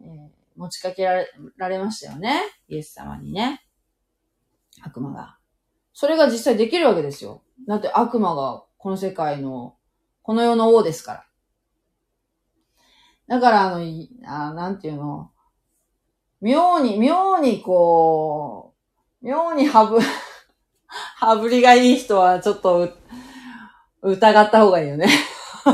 [0.00, 2.40] えー、持ちかけられられましたよね。
[2.66, 3.62] イエス様にね。
[4.82, 5.38] 悪魔が。
[5.92, 7.42] それが実際できるわけですよ。
[7.66, 9.76] だって悪魔がこの世界の、
[10.22, 11.24] この世の王ですか
[13.28, 13.36] ら。
[13.36, 13.84] だから、あの、
[14.26, 15.30] あなんていうの、
[16.40, 18.74] 妙に、妙にこ
[19.20, 19.98] う、妙にはぶ、
[20.86, 22.88] はぶりがいい人はちょっと
[24.02, 25.08] 疑った方がいいよね。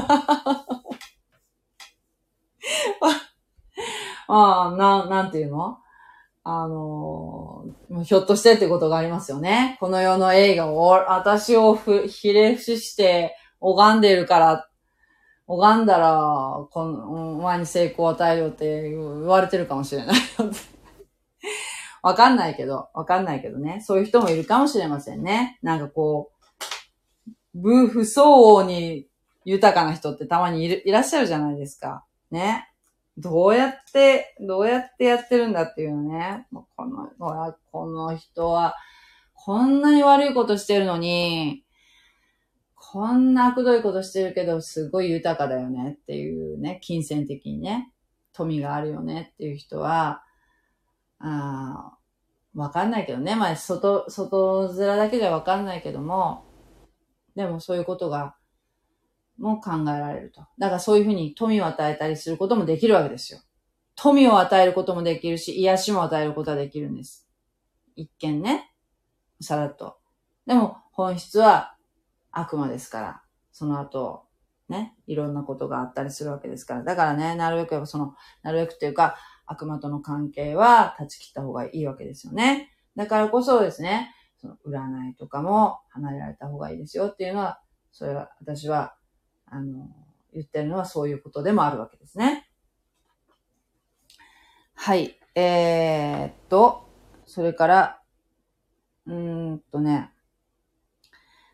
[4.26, 5.78] ああ、な、なんていうの？
[6.46, 7.64] あの、
[8.04, 9.78] ひょっとしてってことがありますよね。
[9.80, 14.68] この世の映画を、私をふ、ひれ伏して拝んでいるから、
[15.46, 20.16] 拝んだら、この、お前に成功を与えようって言われてるかもしれない
[22.02, 23.80] わかんないけど、わかんないけどね。
[23.82, 25.58] そういう人もいるかもしれませんね。
[25.62, 26.30] なんかこ
[27.26, 29.08] う、ブーフ相応に
[29.46, 32.04] 豊かな人ってたまにいるいらっしゃるじゃないですか。
[32.30, 32.68] ね。
[33.16, 36.46] どうやって、どうやってやってるんだっていうね。
[36.76, 37.10] この、
[37.70, 38.74] この人は、
[39.34, 41.64] こんなに悪いことしてるのに、
[42.74, 47.92] こんな悪どいことしてるけど、すごい豊かだよねっていうね、金銭的にね、
[48.32, 50.22] 富があるよねっていう人は、
[51.18, 51.96] あ
[52.54, 53.34] わかんないけどね。
[53.34, 56.44] まあ、外、外面だけじゃわかんないけども、
[57.34, 58.36] でもそういうことが
[59.38, 60.42] も考えられると。
[60.58, 63.40] だからそういうふうに富を与えたりすることもできるわけですよ。
[63.96, 67.28] 富を与えることもできるし、癒しも与えることはできるんです。
[67.96, 68.72] 一見ね、
[69.40, 69.98] さらっと。
[70.46, 71.76] でも本質は
[72.30, 73.22] 悪魔ですから、
[73.52, 74.24] その後、
[74.68, 76.82] ね、いろんなことがあったりするわけですから。
[76.82, 79.16] だからね、なるべくその、なるべくっていうか、
[79.46, 82.70] 悪魔との関係は断ち切った方がいいわけですよね。
[82.96, 87.60] だからこそですね、その占いとかも離れられた方がいいですよっていうのは、
[87.92, 88.94] それは私は、
[89.46, 89.88] あの、
[90.32, 92.48] 言ってるのはそういうことでもあるわけですね。
[94.74, 95.18] はい。
[95.34, 96.88] えー、っと、
[97.26, 98.02] それから、
[99.06, 100.10] うーんとね、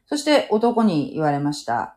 [0.07, 1.97] そして男に言われました。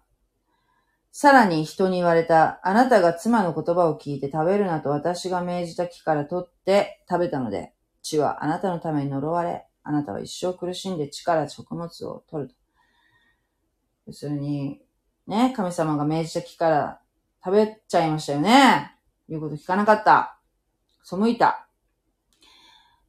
[1.12, 2.60] さらに人に言われた。
[2.64, 7.74] あなたが妻の言葉を聞いて食べるなと私が命じた木から取って食べたので、
[8.04, 12.56] 地はあなたのために呪われ、あなたは一生苦しんで地から食物を取ると。
[14.06, 14.83] 要するに、
[15.28, 17.00] ね、神様が命じた木から
[17.44, 18.96] 食べちゃいましたよね。
[19.30, 20.40] 言うこと聞かなかった。
[21.04, 21.68] 背いた。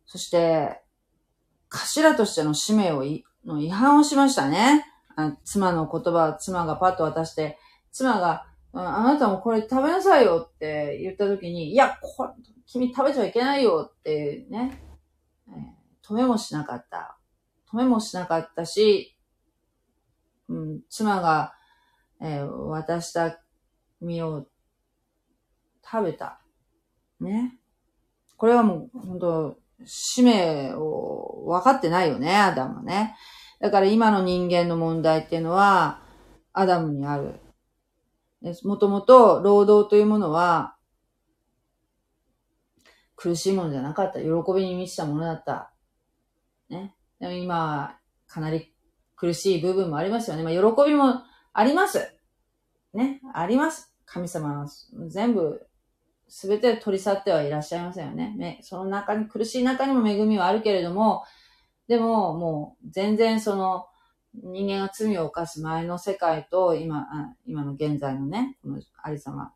[0.06, 0.82] そして、
[1.68, 3.04] 頭としての使命を
[3.44, 4.84] の違反をしましたね。
[5.16, 7.58] あ妻の言葉、妻がパッと渡して、
[7.92, 12.32] 妻が、あなたもこれ食べなさいよって言った時に、いや、これ、
[12.66, 14.82] 君食べちゃいけないよってね、
[15.48, 17.16] えー、止めもしなかった。
[17.70, 19.16] 止めもしなかったし、
[20.48, 21.54] うん、妻が、
[22.20, 23.40] えー、渡した
[24.00, 24.46] 実を
[25.84, 26.40] 食べた。
[27.20, 27.58] ね。
[28.36, 33.16] これはもう、本当使命を分かってないよね、アダムはね。
[33.60, 36.02] だから今の人間の問題っていうのは、
[36.52, 37.40] アダムにある。
[38.62, 40.76] もともと労働というものは、
[43.16, 44.20] 苦しいものじゃなかった。
[44.20, 45.72] 喜びに満ちたものだった。
[46.68, 46.94] ね。
[47.20, 48.74] でも今、かなり
[49.16, 50.42] 苦しい部分もありますよね。
[50.42, 51.22] まあ、喜びも
[51.54, 52.12] あります。
[52.92, 53.20] ね。
[53.32, 53.94] あります。
[54.04, 54.66] 神様は
[55.06, 55.66] 全部、
[56.28, 58.34] すべて取り去ってはいらっしゃいませんよね。
[58.36, 58.58] ね。
[58.62, 61.22] その中に、苦しい中にも恵みはあるけれども、
[61.86, 63.86] でも、もう、全然その、
[64.34, 67.06] 人間が罪を犯す前の世界と今、
[67.46, 69.54] 今の現在のね、このありさま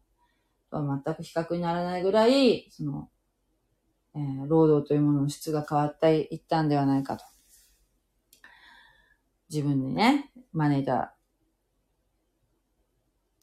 [0.71, 3.09] とは全く比較にならないぐらい、その、
[4.15, 7.25] えー、労働というものの質が変わっていったんではないかと。
[9.51, 11.18] 自分にね、招いた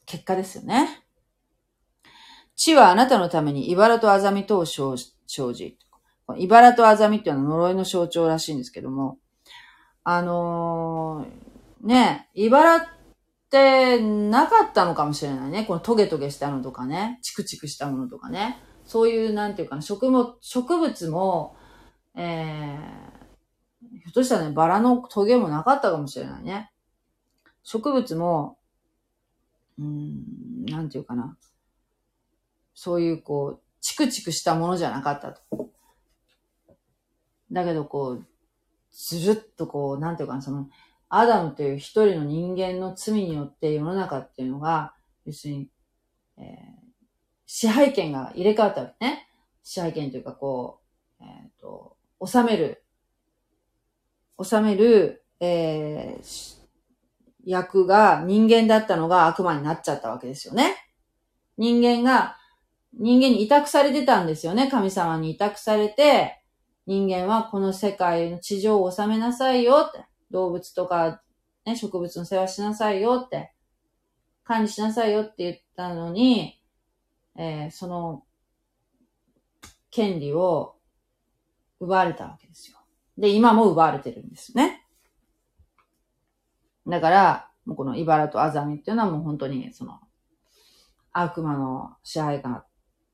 [0.06, 1.02] 結果ですよね。
[2.56, 4.96] 地はあなたのために茨とアザミとを生
[5.52, 5.78] じ。
[6.38, 9.18] 茨とアザミっていうのは呪いの象徴らしいんですけども、
[10.02, 12.82] あのー、ね、茨っ
[13.50, 15.64] てなかったのかもしれないね。
[15.64, 18.58] このトゲトゲしたのとかね、チクチクしたものとかね。
[18.84, 21.56] そういう、なんていうかな、植物、植物も、
[22.14, 26.70] えー、ひょっとしたらね、バラのトゲもなかったかもしれないね。
[27.62, 28.58] 植物も、
[29.78, 31.36] うん、なんていうかな。
[32.74, 35.70] そういう、こう、チクチクしたものじゃなかったと。
[37.52, 38.26] だけどこう、
[38.90, 40.68] ずるっとこう、なんていうかな、その、
[41.08, 45.68] アダムという一人の人間の罪によって世の中っていうのが、要するに、
[46.38, 46.46] えー、
[47.46, 49.28] 支配権が入れ替わったわけね。
[49.62, 50.80] 支配権というかこ
[51.20, 52.82] う、えっ、ー、と、治める、
[54.42, 56.55] 治める、えー、
[57.46, 60.74] 役が人間だったのが悪魔になっちゃったわけですよね。
[61.56, 62.36] 人間が、
[62.92, 64.68] 人間に委託されてたんですよね。
[64.68, 66.42] 神様に委託されて、
[66.86, 70.04] 人間はこの世界の地上を治めなさいよって。
[70.32, 71.22] 動物とか、
[71.64, 73.52] ね、植物の世話しなさいよって。
[74.42, 76.60] 管理しなさいよって言ったのに、
[77.36, 78.24] えー、その、
[79.90, 80.76] 権利を
[81.78, 82.78] 奪われたわけですよ。
[83.16, 84.85] で、今も奪われてるんですね。
[86.86, 89.98] だから、もうこの茨とアザミっていうのはもう本当にその
[91.12, 92.64] 悪魔の支配下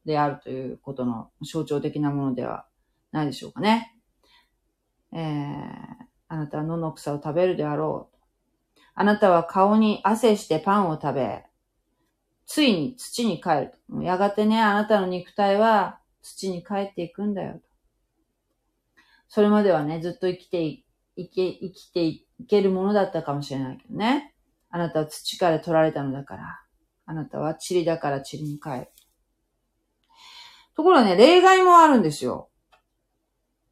[0.04, 2.66] であるということの象徴的なものでは
[3.12, 3.96] ないでしょうかね。
[5.12, 5.18] えー、
[6.28, 8.16] あなたは野の草を食べるであろう。
[8.94, 11.44] あなたは顔に汗してパンを食べ、
[12.46, 14.02] ついに土に帰る。
[14.02, 17.60] やがてね、あなたの肉体は土に帰っていくんだよ。
[19.28, 20.84] それまではね、ずっと生きてい、
[21.16, 24.34] 生き、生きていいけるものだったかもしれないけどね。
[24.68, 26.60] あなたは土から取られたのだから。
[27.06, 28.88] あなたは塵だから塵に帰る。
[30.74, 32.50] ところがね、例外もあるんですよ。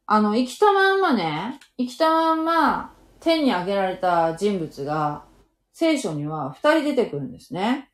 [0.05, 5.25] あの、生きたまんまね、生きたまんま天に上げられた人物が、
[5.73, 7.91] 聖書には二人出てくるんですね。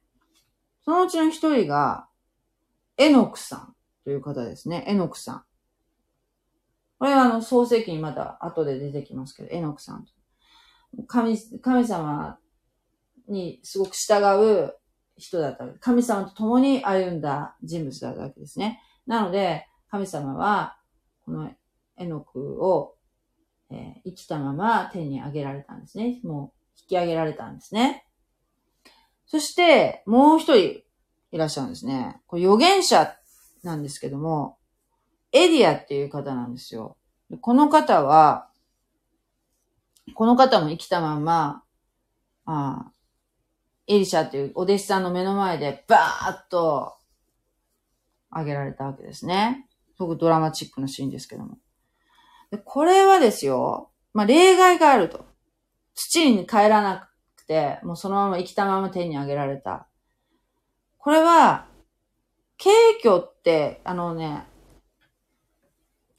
[0.84, 2.08] そのうちの一人が、
[2.98, 4.84] エノクさんという方ですね。
[4.88, 5.44] エノクさん。
[7.00, 10.06] これはあの、創世記にまた後で出てきますけど、エノクさん。
[11.08, 12.38] 神、神様
[13.28, 14.74] にすごく従う、
[15.18, 18.80] 人だった神様と共に歩んだ人物だったわけですね。
[19.08, 20.78] なので、神様は、
[21.26, 21.50] この
[21.98, 22.96] エノクを、
[23.70, 26.20] えー、生きたまま天に上げられたんですね。
[26.24, 28.06] もう引き上げられたんですね。
[29.26, 30.84] そして、もう一人
[31.32, 32.22] いらっしゃるんですね。
[32.28, 33.18] これ預言者
[33.64, 34.58] なんですけども、
[35.32, 36.96] エリアっていう方なんですよ。
[37.42, 38.50] この方は、
[40.14, 41.64] この方も生きたまま、
[42.46, 42.92] あ
[43.88, 46.98] エリシャっていうお弟子さんの目の前でバーッと
[48.30, 49.66] 挙げられたわけですね。
[49.96, 51.58] すごくドラマチックなシーンですけども。
[52.52, 55.26] でこれはですよ、まあ、例外があると。
[55.96, 59.88] 土に帰らなくて、もうそのまま生きたまま天に上げられた。
[60.98, 61.66] これは、
[62.62, 64.46] 軽挙って、あのね、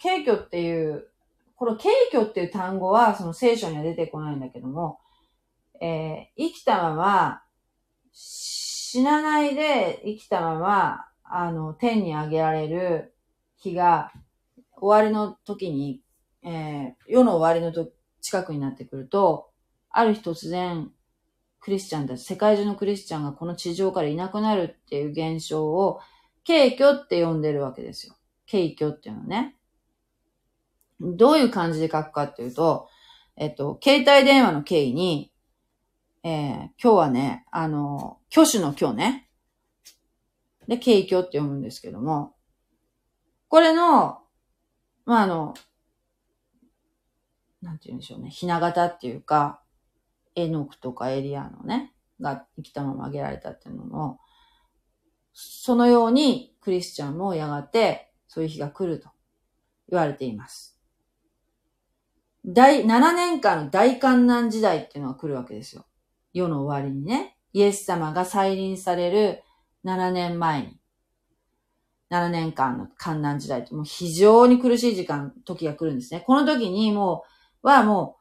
[0.03, 1.09] 軽挙っていう、
[1.59, 5.01] この軽挙っていう単語はその聖書には出てこないんだけども、
[5.81, 7.43] えー、生きたまま、
[8.13, 13.13] 死なないで生きたまま、あの、天に上げられる
[13.57, 14.13] 日が
[14.77, 16.01] 終わりの時に、
[16.45, 17.91] えー、世の終わりのと
[18.21, 19.51] 近くになってくると、
[19.91, 20.93] ある日突然、
[21.59, 25.99] クリスチャンたち、世界中のクリスチャンがこの地上からいなくなるっていう現象を、
[26.47, 28.15] 軽挙って呼んでるわけですよ。
[28.49, 29.58] 軽挙っていうのね。
[31.01, 32.89] どういう感じで書くかっていうと、
[33.37, 35.33] えっと、携帯電話の経緯に、
[36.25, 39.31] えー、今日はね、あの、挙手の今日ね。
[40.67, 42.35] で、軽挙って読むんですけども、
[43.49, 44.19] これの、
[45.07, 45.55] まあ、あの、
[47.63, 49.63] なんて言うんでしょうね、ひな形っていうか、
[50.35, 54.21] エノクとかエリアのね、が生きたまま挙げられたっていうのも、
[55.33, 59.09] そのようにクリスチャンもやがてそういう日が来ると
[59.89, 60.78] 言われています。
[62.45, 65.87] 第、7年間の大観難時代っていうのが来るわけですよ。
[66.33, 67.37] 世の終わりにね。
[67.53, 69.43] イエス様が再臨される
[69.85, 70.79] 7年前に。
[72.11, 76.21] 7年間の観難時代ってもう非常に苦しい時間、時が来るんですね。
[76.21, 77.25] この時にも
[77.63, 78.17] う、はも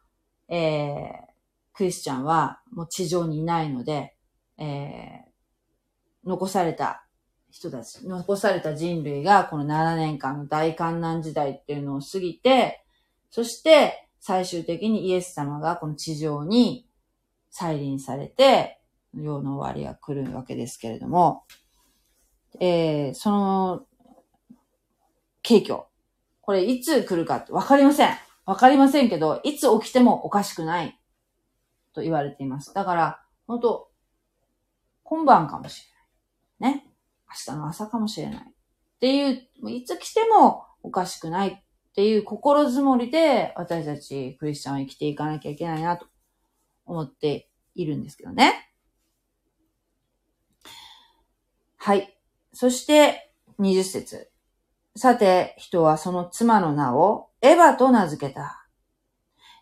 [0.50, 1.28] う、えー、
[1.74, 4.16] クリスチャンはもう地上にいないので、
[4.58, 7.06] えー、残された
[7.50, 12.84] 人たち、残された人類がこの7年間の大観難時代っていうのを過ぎて、
[13.30, 16.86] そして最終的にイエス様がこの地上に
[17.50, 18.78] 再臨されて、
[19.14, 21.46] 世の終わりが来るわけですけれども、
[22.60, 23.86] えー、その、
[25.44, 25.84] 景挙。
[26.42, 28.10] これいつ来るかってわかりません。
[28.46, 31.00] わかりませんけど、いつ起きてもおかしくない
[31.94, 32.74] と言われています。
[32.74, 33.90] だから、本当
[35.04, 35.84] 今晩かもし
[36.60, 36.74] れない。
[36.74, 36.86] ね。
[37.48, 38.44] 明日の朝かもしれない。
[38.44, 39.32] ってい
[39.64, 41.64] う、いつ来てもおかしくない
[41.98, 46.06] っていう心づもりで、私たちクリスチャンは生きていかなきゃいけないなと
[46.86, 48.72] 思っているんですけどね。
[51.78, 52.16] はい。
[52.54, 54.30] そして、20節
[54.96, 58.68] さて、人はその妻の名をエヴァと名付けた。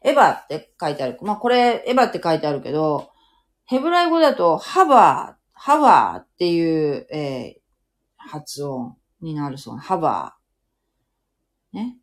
[0.03, 1.18] エヴァって書いてある。
[1.22, 3.12] まあ、これ、エヴァって書いてあるけど、
[3.64, 7.62] ヘブライ語だと、ハバー、ハバーっていう、えー、
[8.18, 9.82] 発音になるそうな。
[9.82, 11.78] ハバー。
[11.78, 11.98] ね。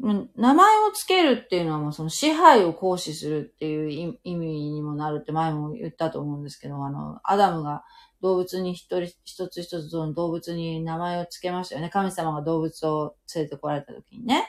[0.00, 7.84] 名前をつけるっていうのはもうその支配を行使するっていう意味にもなるって前も言ったと思うんですけど、あの、アダムが
[8.22, 11.90] 動物に一人、一つ一つの動物に名前をつけましたよね。
[11.90, 14.46] 神様が動物を連れてこられた時にね。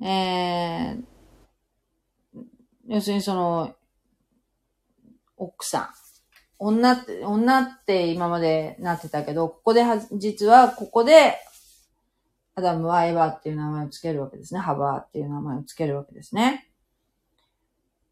[0.00, 1.04] えー、
[2.86, 3.74] 要するにその、
[5.36, 5.88] 奥さん。
[6.58, 11.36] 女って、女って今までなってたけど、ここでは、実はここで、
[12.58, 14.60] アダムはエヴァっていう名前をつけるわけですね。
[14.60, 16.70] ハバーっていう名前をつけるわけですね。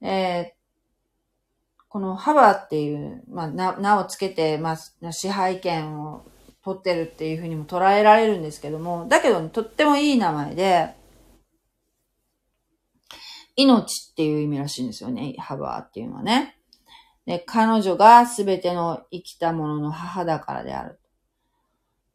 [0.03, 6.27] えー、このハバーっていう、まあ、名、をつけて、まあ、支配権を
[6.63, 10.95] 取ってるっていうふうにも捉えられるんですけども、だけど、とってもいい名前で、
[13.57, 15.37] 命っていう意味らしいんですよね。
[15.39, 16.59] ハバーっていうのはね。
[17.25, 21.01] で、彼女がすべての生きたものの母だからである。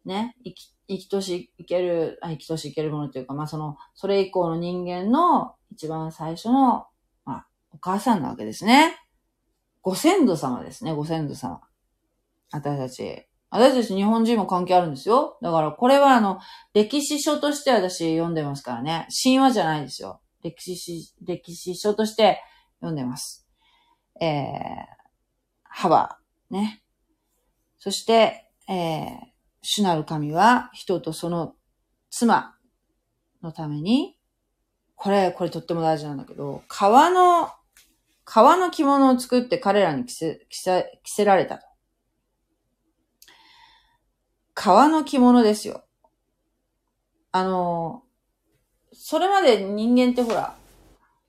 [0.05, 0.35] ね。
[0.43, 6.87] 生き、生きとし生ける、生きとし生けるものというか、まあその、それ以降の人間の一番最初の、
[7.25, 8.97] まあ、お母さんなわけですね。
[9.81, 11.61] ご先祖様ですね、ご先祖様。
[12.51, 13.25] 私たち。
[13.51, 15.37] 私たち日本人も関係あるんですよ。
[15.41, 16.39] だからこれはあの、
[16.73, 19.07] 歴史書として私読んでますからね。
[19.23, 20.21] 神話じゃないですよ。
[20.43, 22.41] 歴史、歴史書として
[22.79, 23.47] 読んでます。
[24.21, 24.59] えー、
[25.63, 26.17] 幅、
[26.49, 26.83] ね。
[27.77, 29.38] そして、えー、
[29.71, 31.53] 主なる神は人とその
[32.09, 32.55] 妻
[33.43, 34.17] のために、
[34.95, 37.51] これ、これとっても大事なんだけど、川の、
[38.25, 41.67] 革の着物を作って彼らに着せ、着せ、着せられたと。
[44.55, 45.83] 革の着物ですよ。
[47.31, 48.01] あの、
[48.91, 50.55] それまで人間ってほら、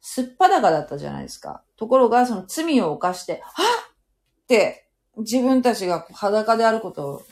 [0.01, 1.63] すっぱだかだったじゃないですか。
[1.77, 3.91] ところが、その罪を犯して、はっ
[4.45, 4.89] って
[5.19, 7.23] 自分たちが裸であることを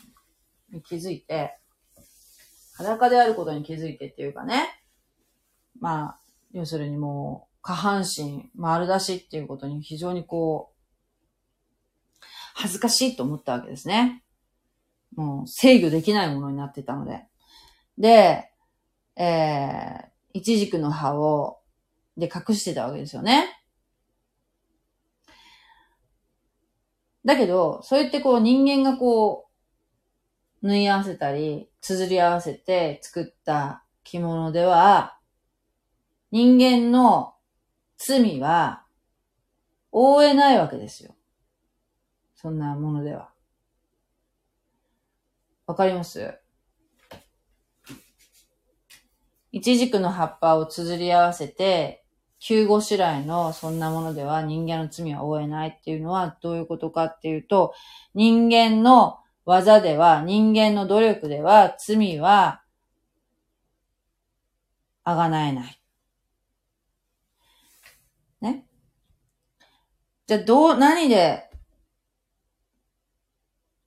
[0.73, 1.57] に気づいて、
[2.77, 4.81] 裸であることに気づいてっていうかね、
[5.81, 6.21] まあ、
[6.53, 12.25] 要するにもう、下半身丸出しっていうことに非常にこう、
[12.55, 14.23] 恥ずかしいと思ったわけですね。
[15.15, 17.25] もう制御できないものになってたので。
[17.99, 18.51] で、
[19.17, 21.59] えー、イチジクの葉を、
[22.17, 23.63] で隠してたわけですよね。
[27.25, 29.48] だけど、そうやってこう人間がこう、
[30.63, 35.19] 縫い合わせたり、綴り合わせて作った着物では、
[36.31, 37.35] 人間の
[37.97, 38.85] 罪は、
[39.91, 41.15] 覆えないわけですよ。
[42.35, 43.31] そんなものでは。
[45.67, 46.35] わかります？
[49.51, 52.05] イチジクの葉っぱを綴り合わせて、
[52.39, 57.75] 救護主来のそんなものでは人間の罪は負えないっていうのはどういうことかっていうと、
[58.15, 59.19] 人間の
[59.49, 62.61] 技では、人間の努力では罪は
[65.05, 65.81] あがなえない。
[68.43, 68.67] ね？
[70.27, 71.49] じゃどう、何で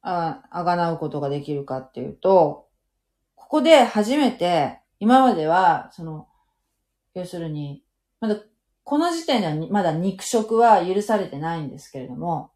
[0.01, 2.67] あ、あがなうことができるかっていうと、
[3.35, 6.27] ここで初めて、今までは、その、
[7.13, 7.83] 要するに、
[8.19, 8.37] まだ、
[8.83, 12.50] この時点ではまだ肉食は許されてないんですけれども、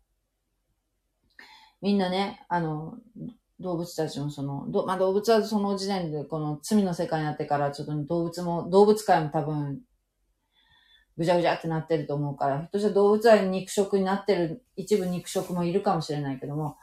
[1.86, 2.98] みんなね、あの、
[3.60, 9.82] 動物たちもその、どまあ、動物はその時点でこの罪の世界になってからちょっと動物も、動物界も多分、
[11.16, 16.78] ぐちゃぐちゃってなってると思うから、ひょっとしたら動物は肉食になってる、一部肉食もいるかもしれないけども、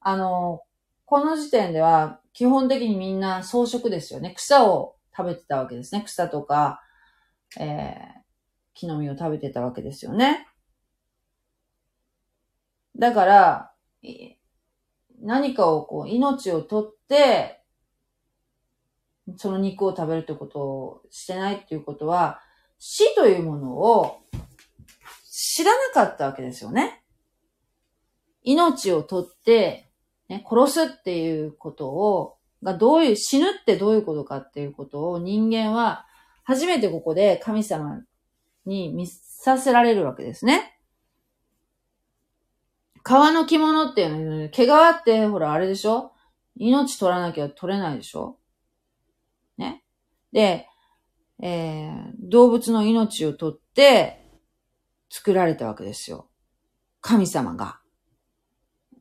[0.00, 0.60] あの、
[1.06, 4.34] この時点では基本的にみんな草食ですよね。
[4.36, 6.02] 草を食べてたわけですね。
[6.04, 6.82] 草とか、
[7.58, 7.96] えー、
[8.74, 10.46] 木の実を食べてたわけですよね。
[12.98, 13.72] だから、
[15.20, 17.62] 何かをこう、命をとって、
[19.36, 22.40] その肉を食べるってことをしてないっていうことは、
[22.78, 24.20] 死というものを
[25.30, 27.02] 知らなかったわけですよね。
[28.42, 29.86] 命をとって
[30.28, 36.06] ね、殺すっていうことを、がどういう、死ぬってどういうことかっていうことを人間は
[36.44, 38.02] 初めてここで神様
[38.64, 40.75] に見させられるわけですね。
[43.08, 46.10] 川の着物っていうの、毛皮ってほらあれでしょ？
[46.56, 48.36] 命取らなきゃ取れないでしょ？
[49.56, 49.84] ね？
[50.32, 50.66] で、
[51.40, 54.28] えー、動物の命を取って
[55.08, 56.28] 作られたわけですよ。
[57.00, 57.78] 神様が。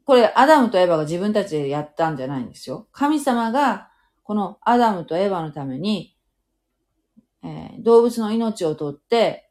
[0.05, 2.87] これ、アダムとエヴァが自分たちでやったんじゃないんですよ。
[2.91, 3.89] 神様が、
[4.21, 6.15] このアダムとエヴァのために、
[7.41, 9.49] えー、動物の命をとって、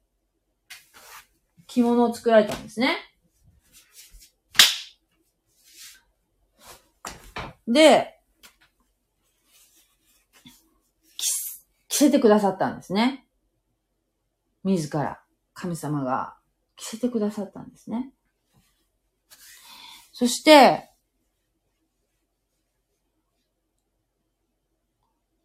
[1.67, 2.99] 着物を作られたんですね。
[7.67, 8.21] で、
[11.89, 13.27] 着せてくださったんですね。
[14.65, 15.23] 自ら、
[15.53, 16.37] 神様が
[16.77, 18.13] 着せてくださったんですね。
[20.13, 20.91] そして、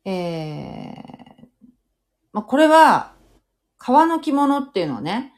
[0.06, 1.48] えー、
[2.34, 3.14] まあ、これは、
[3.78, 5.34] 革の着物っていうのはね、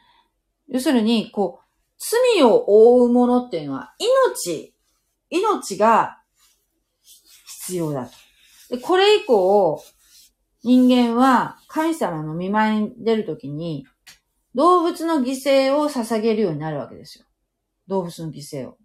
[0.70, 1.66] 要するに、こう、
[1.98, 4.74] 罪を負うものっていうのは、命、
[5.30, 6.21] 命が
[7.72, 8.12] 必要だと。
[8.76, 9.82] で、これ以降、
[10.64, 13.88] 人間は神様の見舞いに出るときに、
[14.54, 17.26] 動物の犠牲を捧げるようになるわけですよ。
[17.88, 18.78] 動物の犠牲を。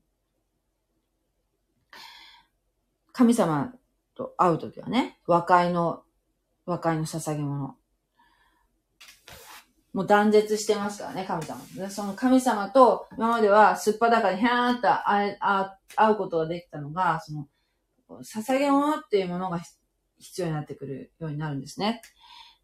[3.13, 3.73] 神様
[4.15, 6.05] と会うときはね、和解の、
[6.65, 7.77] 和解の捧げ物。
[9.93, 11.59] もう断絶してますからね、神様。
[11.75, 17.49] でその神様と、今まではすっぱだかにヒャーンと会会うことができたのが、その、
[18.09, 19.61] 捧げ物っていうものが
[20.19, 22.03] 必要になってくるようになるんですね。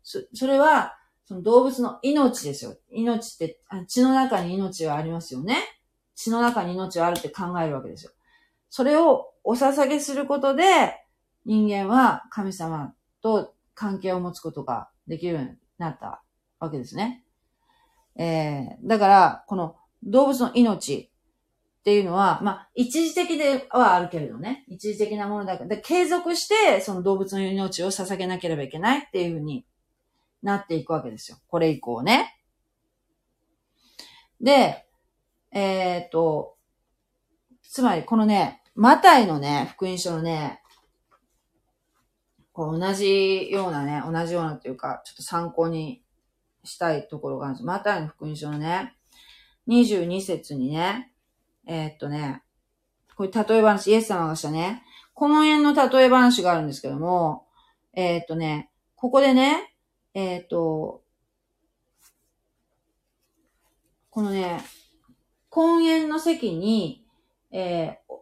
[0.02, 2.76] そそれは、その動物の命ですよ。
[2.90, 5.56] 命って血の中に命はありますよね。
[6.14, 8.12] 血の中に命はあるって考えるわけですよ。
[8.68, 10.64] それをお捧げすることで、
[11.44, 16.22] 人間は神様と関係を持つことができるようになった
[16.58, 17.24] わけですね。
[18.16, 21.11] えー、だから、この動物の命
[21.82, 24.64] っていうのは、まあ、一時的ではあるけれどね。
[24.68, 29.66] 一時的なものだから、継続して、その動物の命を捧げなければいけないっていうふうに
[30.44, 31.38] なっていくわけですよ。
[31.48, 32.36] これ以降ね。
[34.40, 34.86] で、
[35.50, 36.56] えっ、と、
[37.68, 40.62] つまりこのね、マタイのね、福音書のね、
[42.52, 46.04] こう同じようなね、同じようなというか、ちょっと参考に
[46.62, 47.64] したいところがあるんです。
[47.64, 48.94] マタイの福音書のね、
[49.66, 51.11] 22節にね、
[51.66, 52.42] えー、っとね、
[53.16, 54.82] これ例え話、イエス様がしたね、
[55.14, 57.46] 婚宴の例え話があるんですけども、
[57.94, 59.74] えー、っとね、ここでね、
[60.14, 61.02] えー、っと、
[64.10, 64.62] このね、
[65.48, 67.06] 婚宴の席に、
[67.50, 68.14] えー、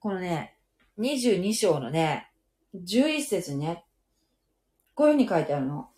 [0.00, 0.56] このね、
[0.98, 2.30] 22章のね、
[2.74, 3.84] 11節にね、
[4.94, 5.88] こういうふうに書いてあるの。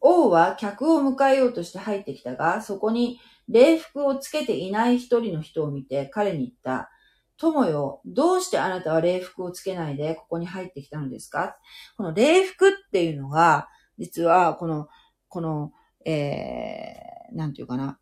[0.00, 6.90] 王は客を迎えようとして入ってきたが、そこに礼服をつけていない一人の人を見て彼に言った。
[7.36, 11.56] 友よ、どうしてあなたは礼服をつけないでここに入ってきたのですか？
[11.96, 13.68] この礼服っていうのが、
[13.98, 14.88] 実はこの、
[15.28, 15.72] この、
[16.06, 17.98] えー、なんていうかな。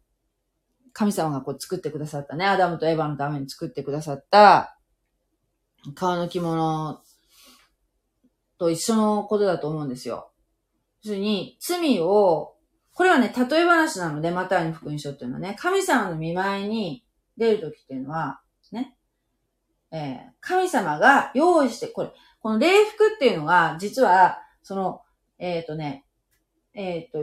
[0.94, 2.44] 神様がこう作ってくださったね。
[2.44, 4.78] アダムとエヴァのために作ってくださった、
[5.94, 7.00] 革の着物
[8.58, 10.30] と一緒のことだと思うんですよ。
[11.02, 12.51] 要するに、罪を、
[12.94, 17.04] これはね、例え話なので、マタイの福音書っていうのはね、神様の見舞いに
[17.36, 18.40] 出るときっていうのは、
[18.70, 18.96] ね、
[19.90, 22.10] えー、神様が用意して、これ、
[22.40, 25.02] この礼服っていうのが、実は、その、
[25.38, 26.04] えっ、ー、とね、
[26.74, 27.22] えっ、ー、と、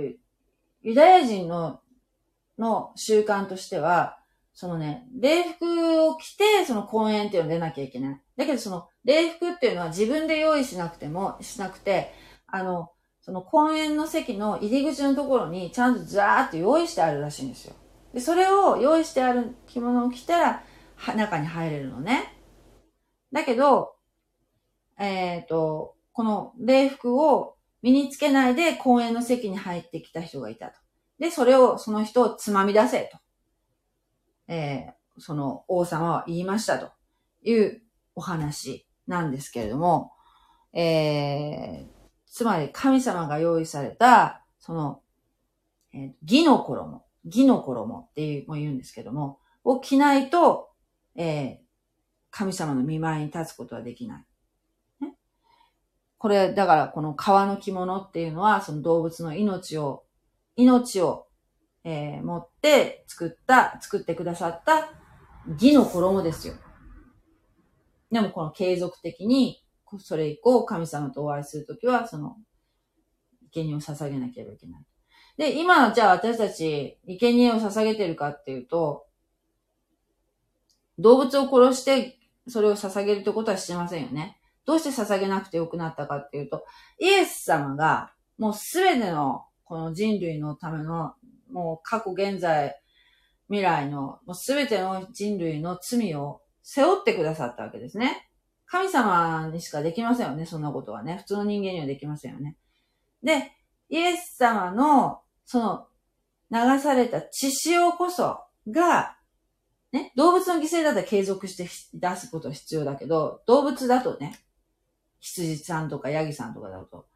[0.82, 1.82] ユダヤ人の、
[2.58, 4.20] の習慣としては、
[4.54, 8.22] そのね、礼服を着て、その公演っていうのを出なきゃいけない。
[8.38, 12.14] だけどその、礼服っていうのは自分で用意しなくても、しなくて、
[12.48, 12.92] あの、
[13.30, 17.76] その公園の席の入り口のところにちゃんとザーって用意してあるらしいんですよ。
[18.12, 20.64] で、それを用意してある着物を着たら、
[21.16, 22.34] 中に入れるのね。
[23.32, 23.94] だけど、
[24.98, 30.80] えっ、ー、と、この礼服を身につけないで公園の席に入ってきた人がいたと。
[31.20, 33.20] で、それを、その人をつまみ出せと。
[34.48, 36.90] えー、その王様は言いましたと
[37.44, 37.84] いう
[38.16, 40.14] お話なんですけれども、
[40.74, 41.99] えー、
[42.30, 45.02] つまり神様が用意された、その、
[45.94, 50.70] えー、義の衣、義の衣っていうも言うんですけども、を着ないと、
[51.16, 51.58] えー、
[52.32, 54.26] 神様の見舞いに立つことはできない。
[55.02, 55.16] ね、
[56.18, 60.06] これ、だからこの川の着物っていうのは、その動物の命を、
[60.56, 61.30] 命を
[61.84, 64.92] えー、持って作った、作ってくださった
[65.54, 66.56] 義の衣ですよ。
[68.12, 69.64] でもこの継続的に、
[69.98, 72.38] それ以降神様とお会いするときは、その、
[73.52, 74.86] 生贄を捧げなければいけない。
[75.38, 79.06] で、今、じゃあ私たち、生贄を捧げてるかっていうと、
[81.00, 84.38] 動物を殺してそれを捧げるってことはしてませんよね。
[84.66, 86.66] どうして捧げなくてよくなったかっていうと、
[87.00, 91.14] イエス様がもうすべてのこの人類のための
[91.52, 92.76] もう過去、現在、
[93.48, 98.29] 未来の、もうすべての人類の罪を背負ってくださったわけですね。
[98.72, 101.18] 神様にしかできませんよね、そんなことはね。
[101.18, 102.56] 普通の人間にはできませんよね。
[103.24, 103.52] で、
[103.90, 105.88] イエス様の、その、
[106.52, 108.40] 流された血潮こそ
[108.70, 109.18] が、
[109.92, 114.40] ね、動物の犠牲だったら継続して出すことは必要だけど、動物だとね、
[115.20, 117.08] 羊さんとかヤギさんとかだと、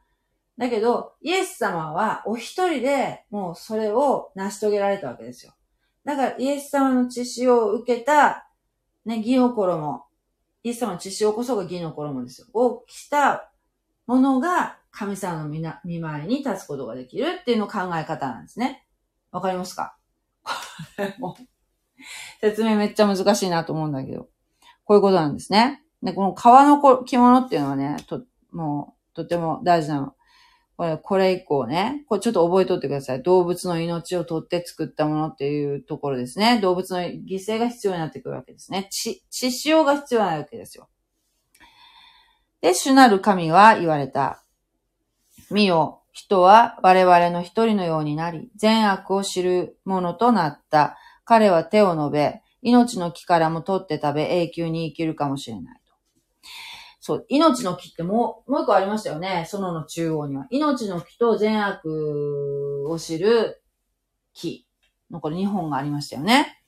[0.58, 5.54] だけど、イエス様はお一人でもうそれを成し遂げられたわけですよ。
[6.04, 8.50] だからイエス様の血潮を受けた、
[9.06, 10.06] ね、義の衣、
[10.64, 12.48] イエス様の血潮こそが義の衣ですよ。
[12.54, 13.52] を着た
[14.08, 18.86] ものが神様の見舞いに立つことができるっていうの考え方なんですね。
[19.32, 19.98] わかりますか？
[21.20, 21.38] も、
[22.42, 24.30] 説明めっちゃ難しいなと思うんだけど。
[24.86, 25.82] こういうことなんですね。
[26.02, 30.16] で、この革の着物っていうのはね、と、もう、とても大事なの。
[30.76, 33.22] これ、これ以降ね、これちょっと覚えとってください。
[33.22, 36.60] 動物の命を取って作ったものっていうところですね。
[36.62, 38.88] 動物の犠牲が必要になってくるわけですね。
[38.90, 40.90] 血、血潮が必要なわけですよ。
[42.62, 44.44] で、主なる神は言われた。
[45.52, 50.98] 見よ、人は我々の一人のようになり、善悪を知るものとなった。
[51.26, 55.83] 彼は手を伸べ、命の木からも取って食べ、永久に生きるかもしれない。
[57.06, 59.46] そう、命の木ってもう、もう一個ありましたよね。
[59.46, 60.48] 園の中央には。
[60.50, 63.62] 命の木と善悪を知る
[64.34, 64.66] 木
[65.12, 66.64] のこれ2本がありましたよね。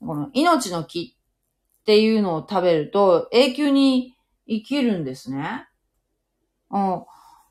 [0.00, 4.16] この命の木っていうのを食べると永久に
[4.48, 5.68] 生きるんですね。
[6.72, 7.04] うん。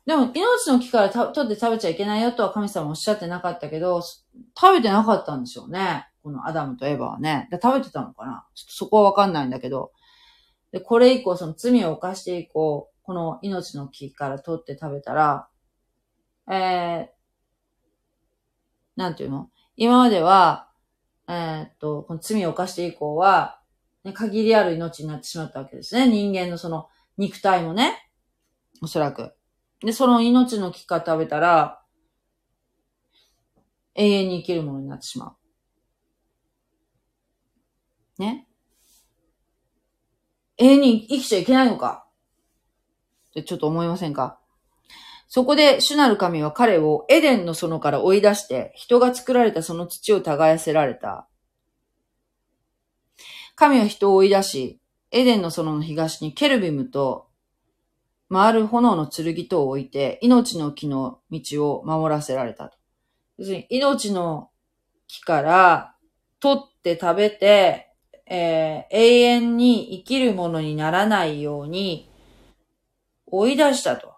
[0.04, 6.06] でも、命の木から取って食べちゃいけないよとは神様おっしゃってなかったけど、食べてなかったんでしょうね。
[6.22, 7.48] このアダムとエヴァはね。
[7.50, 9.92] で食べてたのかなちょっとそこはわかんないんだけど。
[10.76, 15.48] で、これ以降、その罪を犯して以降、この命の木から取って食べたら、
[16.50, 17.06] えー、
[18.94, 19.48] なんていうの？
[19.76, 20.68] 今までは、
[21.28, 23.58] えーっと、この罪を犯して以降は、
[24.04, 26.10] ね、限りある命になってしまったわけですね。
[26.10, 28.10] 人間のその肉体もね。
[28.82, 29.32] おそらく。
[29.80, 31.80] で、その命の木から食べたら、
[33.94, 35.36] 永遠に生きるものになってしま
[38.18, 38.22] う。
[38.22, 38.46] ね？
[40.58, 42.06] 永遠に生きちゃいけないのか
[43.30, 44.38] ってちょっと思いませんか？
[45.28, 51.26] そこで主なる神は彼をエデンの園から追い出して、人が作られたその土を耕せられた。
[53.56, 54.80] 神は人を追い出し、
[55.10, 57.28] エデンの園の東にケルビムと
[58.30, 62.72] 回る炎の剣とを置いて、命の木の道を守らせられた。
[63.36, 64.50] 要するに、命の
[65.08, 65.94] 木から
[66.38, 67.85] 取って食べて、
[68.26, 72.10] えー永遠に生きるものにならないように
[73.26, 74.14] 追い出したと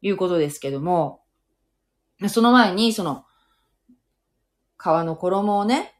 [0.00, 1.22] いうことですけども、
[2.28, 3.24] その前に、その、
[4.78, 5.94] 皮の衣をね、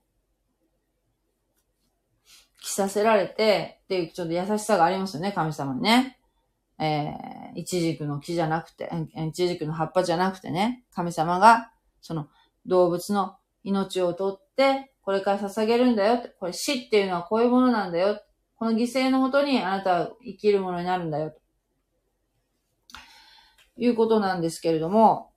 [2.63, 6.19] 着させられて、っていうちょっと優しさがありますよね、神様にね。
[6.79, 11.71] えー、イチジクの木じゃなくて、えイチジクの葉っぱじゃなくてね、神様が、
[12.01, 12.29] その
[12.67, 16.23] 動物の命を取って、これから捧げるんだよ。
[16.41, 18.21] これ死っていうのはこういうものなんだよ。
[18.57, 21.31] この犠牲のもとにあなたは生きるものになるんだよ。
[21.31, 21.41] と
[23.77, 25.33] いうことなんですけれども、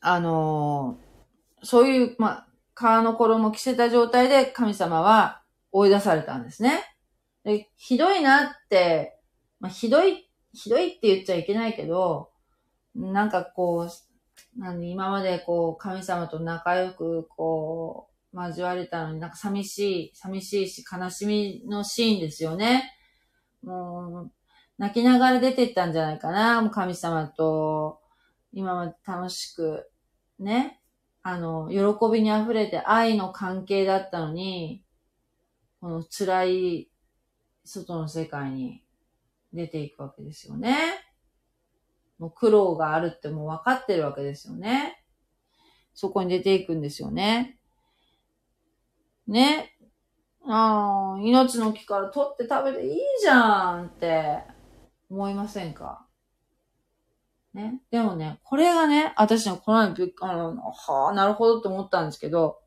[0.00, 1.06] あのー
[1.62, 2.46] そういう、ま
[2.76, 5.42] あ、皮の衣を着せた状態で神様は
[5.72, 6.82] 追い出されたんですね。
[7.44, 9.18] でひどいなって、
[9.60, 12.30] まあ、ひどい、ひどいって言っちゃいけないけど、
[12.94, 22.92] なんかこう、何今までこう、神様と仲良くこう、交われたのになんか寂しい、寂しいし悲しみのシーンですよね。
[23.62, 24.32] もう、
[24.78, 26.60] 泣きながら出てったんじゃないかな。
[26.60, 28.00] もう神様と、
[28.52, 29.90] 今まで楽しく、
[30.38, 30.82] ね。
[31.22, 34.84] あの、喜びに溢れて愛の関係だったのに、
[35.80, 36.90] この辛い
[37.64, 38.84] 外の世界に
[39.52, 40.76] 出ていくわけですよね。
[42.18, 45.02] もう苦労があるってもう分かってるわけですよね。
[45.94, 47.58] そこに出ていくんですよね。
[49.26, 49.72] ね。
[50.48, 54.42] ああ、命の木から取って食べていいじゃんって
[55.10, 56.06] 思いませんか？
[57.52, 57.80] ね。
[57.90, 62.60] でもね、これがね、私のこの前あの、はあ、なるほどって思ったんですけど、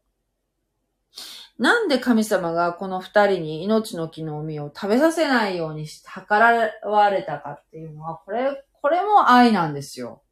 [1.58, 10.24] なんで神様がこの二人に命の木の実を食べさせないようにし、計らわれたかっていうのは、これ、これも愛なんですよ。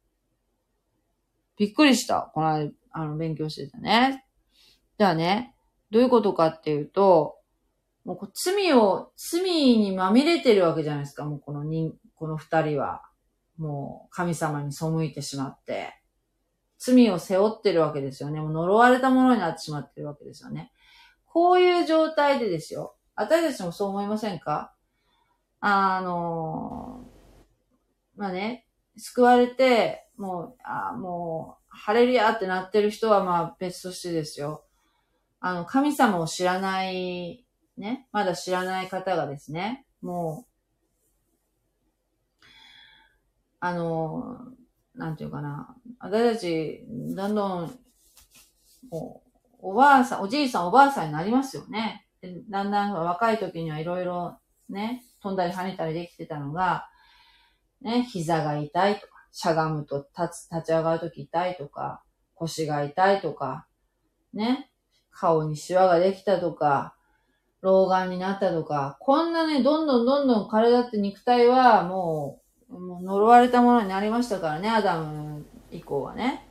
[1.56, 2.30] びっくりした。
[2.34, 4.24] この間、あの、勉強しててね。
[4.98, 5.54] じゃあね、
[5.90, 7.38] どういうことかっていうと、
[8.04, 9.42] もう罪を、罪
[9.76, 13.02] にまみれてるわけじゃないですか、もうこの人、この二人は。
[13.56, 15.92] もう神様に背いてしまって。
[16.78, 18.40] 罪を背負ってるわけですよね。
[18.40, 20.70] もう呪われたものになってしまってるわけですよね。
[21.26, 22.94] こういう状態でですよ。
[23.16, 24.72] 私たちもそう思いませんか？
[25.58, 27.04] あの、
[28.16, 34.64] まあね、救われて、もう、あもう、ハレルヤってなってる人はまあ別としてですよ。
[35.40, 37.44] あの、神様を知らない、
[37.76, 40.46] ね、まだ知らない方がですね、も
[42.40, 42.44] う、
[43.60, 44.38] あの、
[44.94, 46.84] なんていうかな、私たち、
[47.14, 47.78] どんどん、
[48.90, 49.28] もう、
[49.60, 52.06] おばあさん、おじいさん、おばあさんになりますよね。
[52.50, 54.38] だんだん若い時にはいろいろ
[54.68, 56.88] ね、飛んだり跳ねたりできてたのが、
[57.80, 62.02] ね、膝が痛いとか、しゃがむと立つ、立ち上がるとき痛いとか、
[62.34, 63.66] 腰が痛いとか、
[64.32, 64.70] ね、
[65.20, 66.94] 顔にシワができたとか、
[67.60, 72.40] 老眼になったとか、こんなね、どんどんどんどん体って肉体はも
[72.70, 76.46] う、もう呪われたものになりましたからね、アダム以降はね。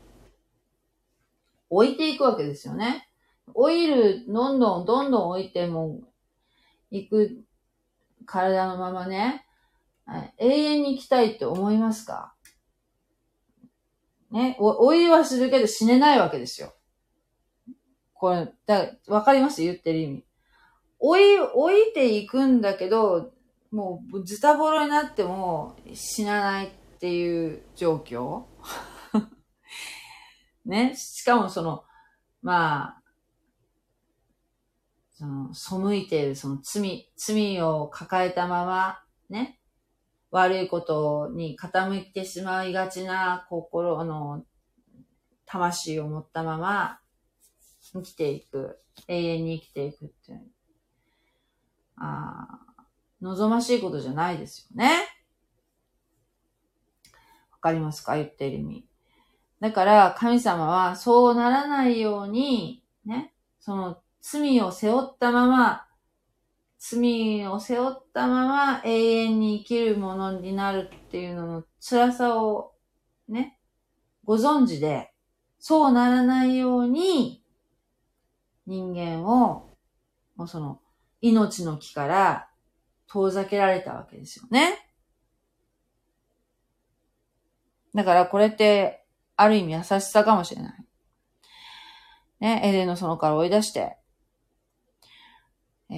[1.69, 3.07] 置いていくわけですよね。
[3.53, 6.01] オイル、どんどんどんどん置いても、
[6.91, 7.43] いく
[8.25, 9.45] 体のままね、
[10.37, 12.33] 永遠に生きたいって思いますか？
[14.31, 16.73] ね、お、老いはするけど死ねないわけですよ。
[18.19, 19.61] これ、だわかります？
[19.61, 20.25] 言ってる意味。
[21.01, 23.31] 老い、老いていくんだけど、
[23.71, 26.69] もうズタボロになっても死なないっ
[26.99, 28.45] ていう状況
[30.65, 30.95] ね？
[30.95, 31.83] しかもその、
[32.41, 33.01] まあ、
[35.13, 39.59] その、背いているその罪、罪を抱えたまま、ね？
[40.31, 44.43] 悪いことに傾いてしまいがちな心の、
[45.45, 46.99] 魂を持ったまま
[48.01, 48.79] 生きていく。
[49.07, 50.41] 永遠に生きていくっていう。
[51.97, 52.47] あ
[52.77, 52.83] あ、
[53.21, 54.91] 望ましいことじゃないですよね。
[57.51, 58.15] わかりますか？
[58.15, 58.87] 言ってる意味。
[59.59, 65.87] だから、神様はそうならないように、ね、その罪を背負ったまま、
[66.79, 72.73] 罪を背負ったまま永遠に生きるものになるっていうのの辛さを
[73.27, 73.59] ね、
[74.23, 75.11] ご存知で、
[75.59, 77.43] そうならないように
[78.67, 79.75] 人間を、
[80.35, 80.79] もうその
[81.21, 82.49] 命の木から
[83.07, 84.77] 遠ざけられたわけですよね。
[87.95, 90.85] だからこれって、ある意味優しさかもしれない。
[92.39, 93.97] ね、エデンの園から追い出して、
[95.89, 95.97] えー、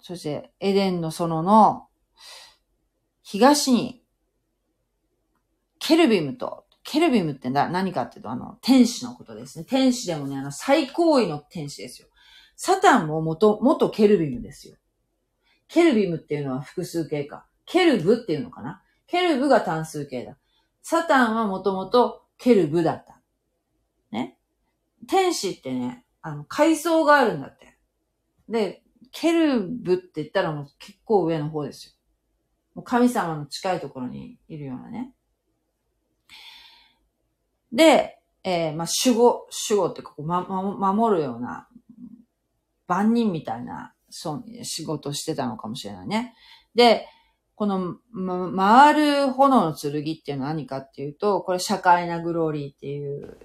[0.00, 1.88] そしてエデンの園の
[3.22, 4.04] 東に、
[5.80, 9.66] ケルビムと、ケルビムって何かっていうと、あの、天使のことですね。
[9.68, 12.08] 天使でもね、あの、最高位の天使ですよ。
[12.56, 14.76] サタンも元、元ケルビムですよ。
[15.68, 17.44] ケルビムっていうのは複数形か。
[17.66, 18.82] ケルブっていうのかな。
[19.06, 20.38] ケルブが単数形だ。
[20.80, 23.20] サタンはもともとケルブだった。
[24.10, 24.38] ね。
[25.06, 27.76] 天使ってね、あの、階層があるんだって。
[28.48, 28.82] で、
[29.12, 31.92] ケルブって言ったらもう結構上の方ですよ。
[32.76, 35.12] もう神様の近いところにいるようなね。
[37.72, 41.68] で、えー、まあ、守護、守護ってこう、ま、守るような
[42.86, 46.34] 万人みたいな、そう、仕事してたのかもしれないね。
[46.74, 47.06] で、
[47.54, 53.36] この、ま、回る炎の剣っていうのは何かっていうと、これ社会なグローリーっていう、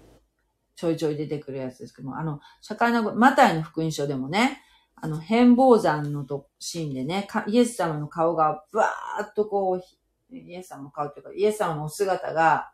[0.76, 4.62] ちょいちょい出てくるやつですけども、あの、社会な、マタイの福音書でもね、
[4.96, 12.72] あの、変貌山のとシーンでね、イエス様の顔がバーっとこう、イエス様の顔っていうか、イエス様のお姿が、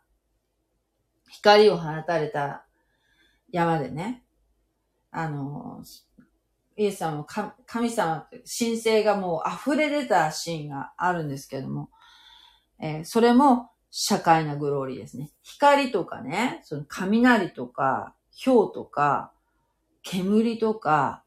[1.30, 2.66] 光を放たれた
[3.50, 4.24] 山でね、
[5.10, 5.82] あの、
[6.76, 8.26] イエス様の神様
[8.58, 11.90] 神聖がもう溢れ出たシーンがあるんですけども、
[12.80, 15.30] えー、それも社会なグローリーですね。
[15.42, 19.32] 光とかね、その雷とか、氷とか、
[20.02, 21.24] 煙とか、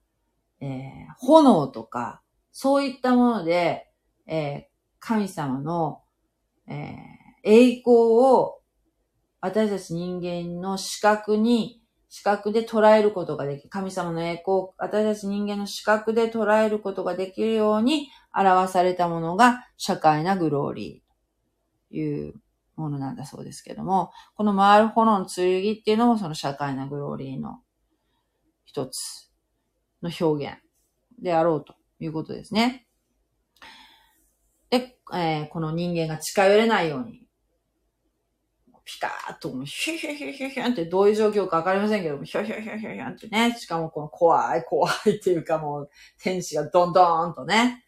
[0.60, 2.22] えー、炎とか、
[2.52, 3.90] そういったもので、
[4.26, 4.64] えー、
[5.00, 6.02] 神様の、
[6.68, 6.96] えー、
[7.44, 8.63] 栄光を
[9.46, 13.70] 私たち人間の視覚に視覚で捉えることができる。
[13.70, 22.36] 神様の栄光私たち人間の視覚で捉えることができるように表されたものが社会なグローリーという
[22.78, 27.60] ものなんだそうですけども、この回る炎の剣っていうのもその社会なグローリーの
[28.64, 29.30] 一つ
[30.02, 30.58] の表現
[31.22, 32.88] であろうということですね。
[34.70, 37.23] で、えー、この人間が近寄れないように、
[38.86, 45.90] ピカーッと、ヒュヒュヒュヒュヒュってどういう状況かわかりませんけども、ヒュヒュヒュヒュヒュってね、しかもこの怖い怖いっていうかもう、
[46.22, 47.84] 天使がドンドーンとね、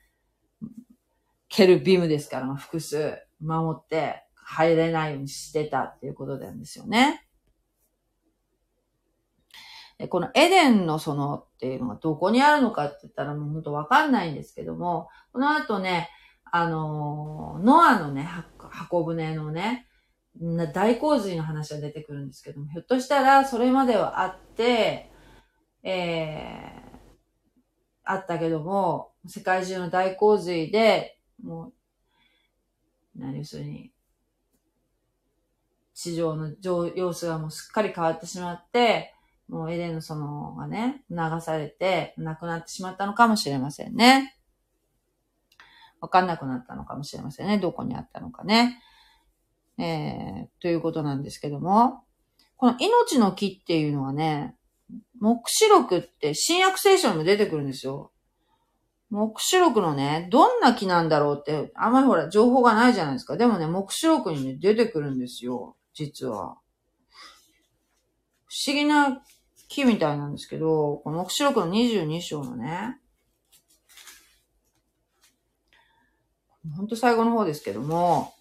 [1.50, 7.26] ケルビームですから、複数守って入れないようにしてたっていうことなんですよね。
[10.10, 16.10] このエデンの園っていうのがどこにあるのかって言ったらもう本当わかんないんですけども、この後ね、
[16.52, 19.85] あの、ノアのね、箱舟のね、
[20.74, 25.12] 大洪水の話が出てくるんですけども、ひょっとしたらそれまではあって、
[25.84, 26.98] えー、
[28.04, 31.74] あったけども、世界中の大洪水で、もう、
[33.20, 33.92] 何要するに、
[35.94, 39.14] 地上の様子がもうすっかり変わってしまって、
[39.48, 44.36] もうエデンの園がね、流されて、亡くなってしまったのかもしれませんね。
[46.02, 47.58] わかんなくなったのかもしれませんね。
[47.58, 48.82] どこにあったのかね。
[49.78, 52.04] えー、ということなんですけども、
[52.58, 54.56] この命の木っていうのはね、
[55.20, 58.12] 目視録って新約聖書にも出てくるんですよ。
[59.10, 63.38] 目視録のね、どんな木なんだろうって、あんまりほら、情報がないじゃないですか。
[63.38, 65.76] でもね、目視録にね、出てくるんですよ。
[65.94, 66.58] 実は。
[68.48, 69.22] 不思議な
[69.68, 73.00] 木みたいなんですけど、この目視録の22章のね、
[76.76, 78.35] ほんと最後の方ですけども、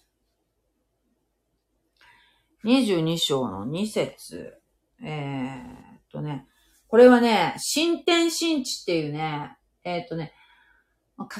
[2.65, 4.55] 22章の2節
[5.03, 6.47] えー、っとね、
[6.87, 10.33] これはね、新天新地っていうね、えー、っとね、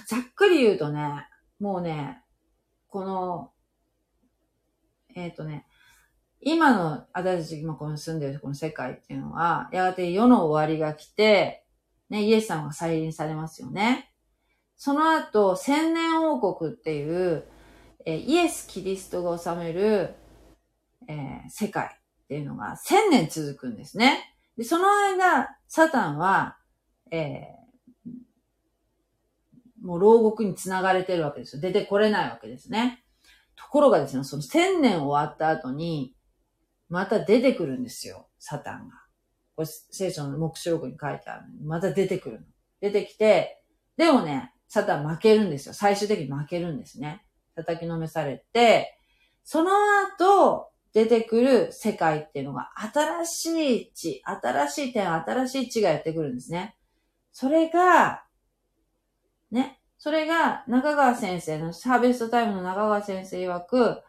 [0.08, 1.28] ざっくり言うとね、
[1.60, 2.22] もうね、
[2.90, 3.52] この、
[5.16, 5.66] えー、っとね、
[6.42, 11.66] 今の私たち今この住んでるこの世界っていうのは、やがて世の終わりが来て、
[12.12, 14.12] ね、イエス様が再臨されますよね。
[14.78, 17.46] その後、千年王国っていう、
[18.06, 20.14] えイエス・キリストが治める
[21.08, 24.36] えー、世界っていうのが千年続くんですね。
[24.58, 26.58] で、その間、サタンは、
[27.12, 28.12] えー、
[29.86, 31.62] もう牢獄につながれてるわけですよ。
[31.62, 33.04] 出てこれないわけですね。
[33.56, 36.16] ところがですね、その千年終わった後に、
[36.90, 38.96] また出てくるんですよ、サタンが。
[39.56, 42.46] これ聖書の目視録に書いてあるのに、また出てくるの。
[42.82, 43.62] 出てきて、
[43.98, 45.74] でもね、サタン負けるんですよ。
[45.74, 47.26] 最終的に負けるんですね。
[47.56, 48.98] 叩きのめされて、
[49.44, 49.72] その
[50.18, 56.78] 後、出てくる世界っていうのが、新しい地、新しい点、新しい地がやってくるんですね。
[57.34, 58.24] それが、
[59.52, 64.04] ね、それが中川先生の、ハーベストタイムの中川先生曰く、お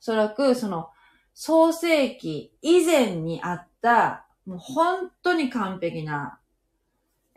[0.00, 0.88] そらくその、
[1.34, 6.40] 創世記以前にあった、もう本当に完璧な、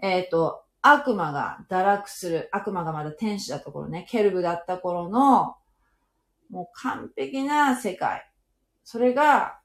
[0.01, 5.57] えっ、ー、と、悪魔が堕落する、悪魔がまだ天使だった頃ね、ケルブだった頃の、
[6.49, 8.28] もう完璧な世界。
[8.91, 9.60] それが、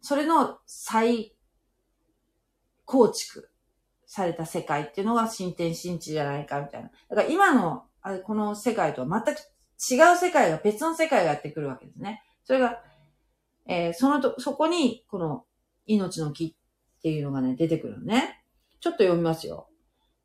[0.00, 1.36] それの再
[2.86, 3.50] 構築
[4.06, 6.88] された世界っていうのが新天新地じゃないかみたいな。
[7.10, 7.84] だから今の、
[8.24, 9.40] この世界とは全く
[9.92, 12.22] 違う世界が、別の世界がやってくるわけですね。
[12.44, 12.80] それが、
[13.66, 15.44] えー、そのと、そこに、この
[15.84, 18.42] 命の木っていうのがね、出てくるのね。
[18.80, 19.68] ちょっと読みますよ。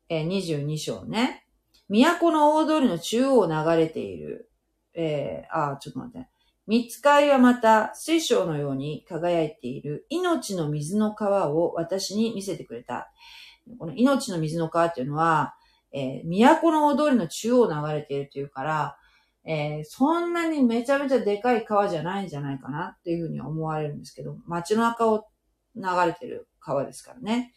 [0.08, 1.46] えー、22章ね。
[1.90, 4.50] 都の大通りの中央を流れている。
[4.94, 6.32] えー、あ、ちょっと待って。
[6.66, 13.10] 三つ海はまた水晶のように輝いている命の水の川を私に見せてくれた。
[13.78, 15.54] この命の水の川っていうのは、
[15.92, 18.96] えー、都の大通りの中央を流れているというから、
[19.44, 25.26] えー、そんなにめちゃめちゃでかい川じゃないんじゃないかなっていうふうに思われるんですけど、街の中を
[25.74, 27.52] 流れてる川ですからね。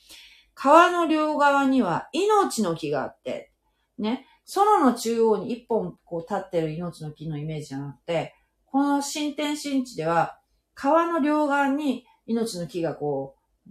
[0.53, 3.51] 川の両側には命の木があって、
[3.97, 8.34] ね、園の中央に一本こう立ってる命の木のイメージじゃなくて、
[8.75, 10.37] この新天新地では、
[10.73, 13.69] 川の両側に命の木がこう、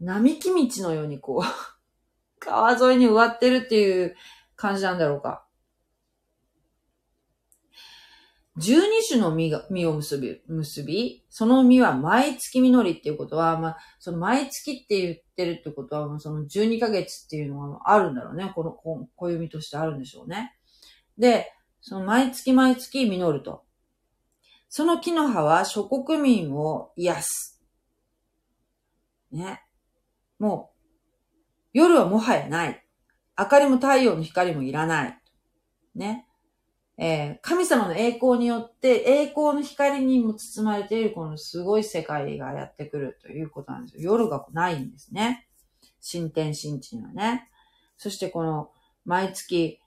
[0.00, 1.46] 並木道のようにこう
[2.40, 4.16] 川沿いに植わってるっていう
[4.56, 5.44] 感じなんだろうか。
[8.56, 18.52] 十二種の実が、実を結び、結び、その実は毎月実りっていうことは、まあ、その毎月って言ってるってことは、その12ヶ月っていうのがあるんだろうね。
[18.54, 20.56] この、こ小指としてあるんでしょうね。
[21.18, 21.52] で、
[21.82, 23.66] その毎月毎月実ると。
[24.70, 27.60] その木の葉は諸国民を癒す。
[29.32, 29.64] ね。
[30.38, 30.70] も
[31.34, 31.38] う、
[31.72, 32.86] 夜はもはやない。
[33.36, 35.18] 明かりも太陽の光もいらない。
[35.96, 36.28] ね。
[36.98, 44.12] えー、神様の栄光によって栄光の光にも包まれているこのすごい世界がやってくるということなんですよ。
[44.12, 45.48] 夜がないんですね。
[46.00, 47.48] 新天新地にはね。
[47.96, 48.70] そしてこの
[49.04, 49.80] 毎月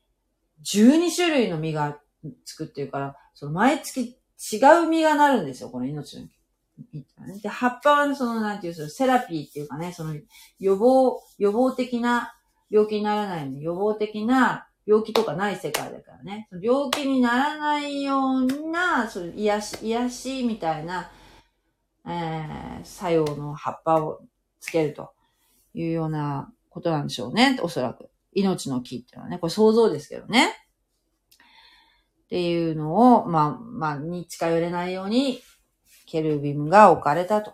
[0.65, 1.99] 12種類の実が
[2.43, 4.17] つくっていうから、その毎月
[4.51, 5.69] 違う実がなるんですよ。
[5.69, 6.27] この命の
[6.91, 7.05] 実。
[7.41, 10.15] で、葉っぱはその、なんていう、セラピーっていうかね、その
[10.59, 12.33] 予防、予防的な
[12.69, 16.49] 病気にならないので、予防的な病気とかない世界だからね。
[16.51, 21.09] 病気にならないような、その癒し、癒しみたいな、
[22.05, 24.21] えー、作用の葉っぱを
[24.59, 25.13] つけると
[25.73, 27.59] いうようなことなんでしょうね。
[27.61, 28.09] おそらく。
[28.35, 30.62] 命の木っていうのはね、これ想像ですけどね。
[32.25, 35.41] っていうのを、まあ、まあ、に近寄れないように、
[36.05, 37.53] ケルビムが置かれたと。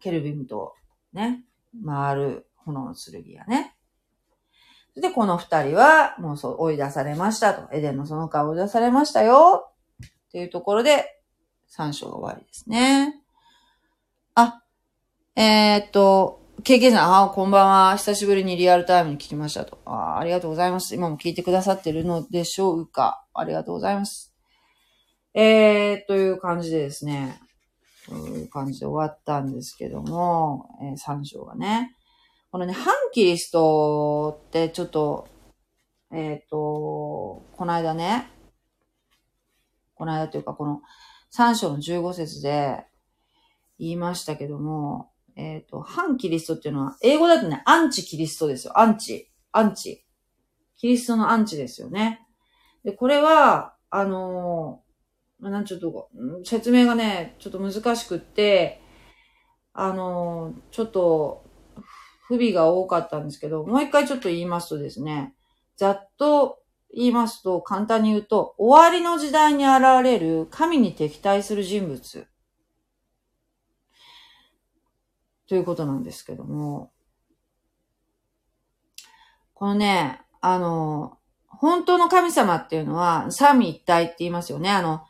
[0.00, 0.74] ケルビムと、
[1.12, 1.44] ね、
[1.84, 3.76] 回る炎の剣がね。
[4.96, 7.68] で、この二人は、もうそう、追い出されましたと。
[7.74, 9.70] エデンのその顔追い出されましたよ。
[10.02, 11.20] っていうところで、
[11.66, 13.22] 三章が終わりですね。
[14.34, 14.62] あ、
[15.34, 17.96] えー、っと、経験者、ああ、こんばんは。
[17.96, 19.78] 久しぶりにリアルタイムに聞きましたと。
[19.84, 20.96] あありがとうございます。
[20.96, 23.24] 今も聞いてくださってるのでしょうか。
[23.34, 24.34] ありがとうございます。
[25.32, 27.40] えー、という感じでですね、
[28.08, 31.94] こういう感じで終わったんですけども、えー、三章がね。
[32.50, 35.28] このね、反キリストってちょっと、
[36.10, 38.28] えっ、ー、と、この間ね、
[39.94, 40.82] この間というかこの
[41.32, 42.84] 3章の15節で
[43.78, 48.78] 言いましたけども、えっ、ー、と、反キリストっていうのは、英語だとね、アンチキリストですよ。
[48.78, 49.30] アンチ。
[49.52, 50.04] アンチ。
[50.78, 52.26] キリストのアンチですよね。
[52.84, 56.08] で、これは、あのー、なんちょっと、
[56.44, 58.80] 説明がね、ちょっと難しくって、
[59.74, 61.44] あのー、ちょっと、
[62.28, 65.34] 不備が多かったんですけど、もう一回ちょっと言いますとですね、
[65.76, 66.58] ざっと
[66.92, 72.26] 言いますと、簡単に言うと、終わりの時代に現れる神に敵対する人物。
[75.48, 76.92] ということなんですけども、
[79.54, 84.70] このね、あの、本当の神様っていうのは、三位一体って言いますよね。
[84.70, 85.02] あの、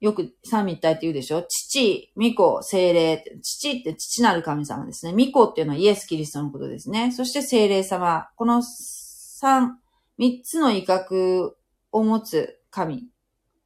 [0.00, 3.24] よく三位一体って言うでしょ父、巫女、精霊。
[3.42, 5.12] 父って父なる神様ですね。
[5.12, 7.12] 巫女っていうのはイエス・キリストのことですね。
[7.12, 8.28] そして精霊様。
[8.36, 9.78] この三、
[10.18, 11.50] 三つの威嚇
[11.92, 13.08] を持つ神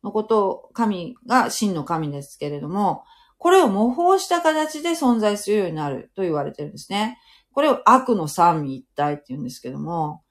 [0.05, 3.05] のことを、神が真の神ですけれども、
[3.41, 7.19] これを模倣した形で存在するようになると言われてるんですね。
[7.53, 10.23] これを悪の三位一体って言うんですけども、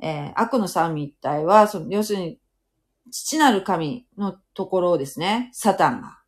[0.00, 2.40] えー、悪の三位一体は、その要するに、
[3.10, 6.20] 父なる神のところをですね、サタンが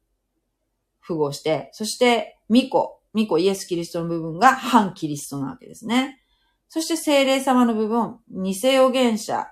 [1.01, 6.21] 符合して、そして、巫女、巫女イエス・キリストの部分が反キリストなわけですね。
[6.69, 9.51] そして精霊様の部分、偽予言者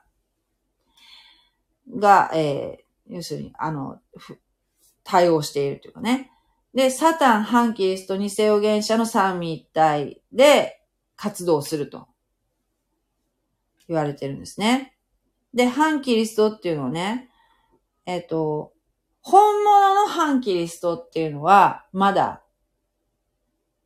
[1.97, 4.01] が、えー、要するに、あの、
[5.03, 6.31] 対応しているというかね。
[6.75, 10.83] で、サタン、反キリスト、偽予言者の三位一体で
[11.17, 12.09] 活動すると
[13.89, 14.95] 言われてるんですね。
[15.55, 17.31] で、反キリストっていうのはね、
[18.07, 18.73] えっ、と、
[19.21, 22.43] 本物の反キリストっていうのは、まだ、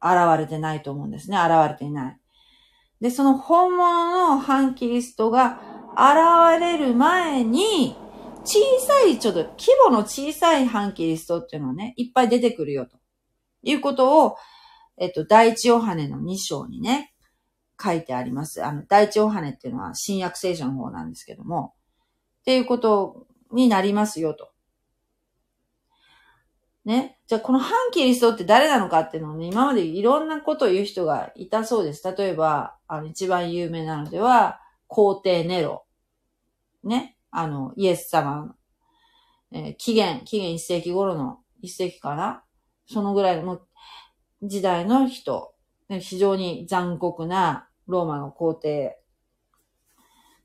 [0.03, 1.37] 現れてないと思うんですね。
[1.37, 2.19] 現れていない。
[3.01, 5.61] で、その本物の反キリストが
[5.93, 7.97] 現れる前に、
[8.45, 12.99] 小さい、ちょっと規模の小さい反キリストっていうのはね、いっぱい出てくるよと。
[13.63, 14.37] いうことを、
[14.99, 17.15] えっと、第一ヨハネの2章にね、
[17.83, 18.65] 書いてあります。
[18.65, 21.75] あの、第一ヨハネっていうのは新約聖書の方なんですけども、
[22.41, 24.51] っていうことになりますよと。
[26.85, 27.19] ね。
[27.27, 32.03] じゃあ、この反キリストって誰なのかっていうのをね、今までいろんなことを言う人がいたそうです。
[32.17, 35.87] 例えば、あの、一番有名なのでは、皇帝ネロ。
[36.83, 37.17] ね。
[37.33, 38.55] あの、イエス様
[39.55, 42.43] えー、紀元、紀元一世紀頃の、一世紀かな
[42.87, 43.61] そのぐらいの
[44.43, 45.55] 時代の人。
[46.01, 48.99] 非常に残酷なローマの皇帝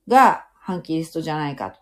[0.09, 1.79] が反キリストじゃないかと。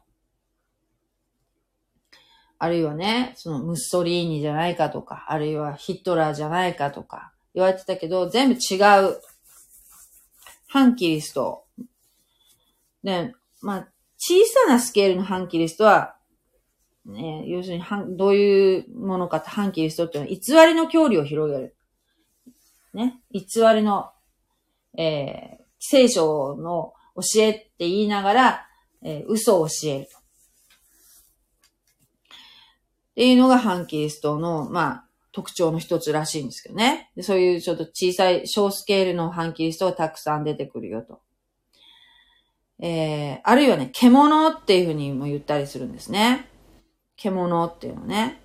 [2.60, 9.20] あるいはね、そのムッソリーニじゃないかとか、あるいはヒットラーじゃないかとか言われてたけど、全部違う。
[10.68, 11.66] 反キリスト。
[13.04, 13.88] で、まあ、
[14.28, 16.16] 小さなスケールの反キリストは、
[17.06, 17.84] ね、要するに、
[18.18, 21.76] どういうものかって反キリストっていうのは、偽りの教理を広げる。
[22.96, 23.44] ね、偽
[23.76, 24.10] りの、
[24.98, 28.68] えー、聖書の教えって言いながら、
[29.04, 30.08] えー、嘘を教える。
[30.08, 30.08] っ
[33.14, 37.12] ていうのが反キリストの、まあ、特徴の一つらしいんですけどね。
[37.22, 41.22] そういうちょっと小さい、小スケールの反キリストがたくさん出てくるよと。
[42.80, 46.50] えー、あるいはね、獣っていうふうにも言ったりするんですね。
[47.16, 48.42] 獣っていうのね。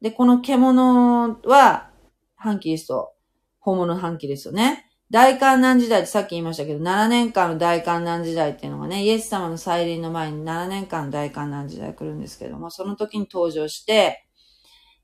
[0.00, 1.90] で、この獣は、
[2.36, 3.12] 反キリスト、
[3.60, 4.88] 本物の反キリストね。
[5.12, 14.26] 大観難時代ってさっき言いましたけど、7年間の大観難時代っていうのがね、イエス様の再臨の前に7年間の大観難時代来るんですけども、その時に登場して、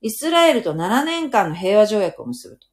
[0.00, 2.66] イスラエルと7年間の平和条約を結ぶと。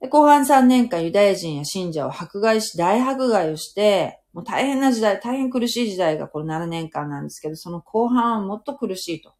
[0.00, 9.34] で後半3年間ユダヤ人や信者を迫害し、大迫害をして、もう大変な時代、大変苦しい時代がこの7年間なんですけど、その後半はもっと苦しいと。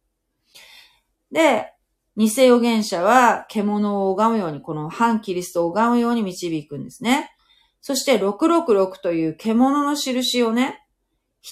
[1.31, 1.73] で、
[2.17, 7.31] 偽予言者は獣を拝むように、この反キリストを拝むように導くんですね。
[7.79, 10.85] そして666という獣の印をね、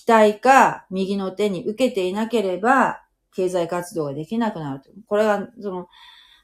[0.08, 3.02] 額か右の手に受けていなければ、
[3.34, 4.90] 経済活動ができなくなると。
[5.08, 5.88] これは、その、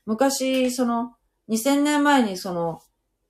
[0.05, 1.13] 昔、その、
[1.49, 2.79] 2000年前にその、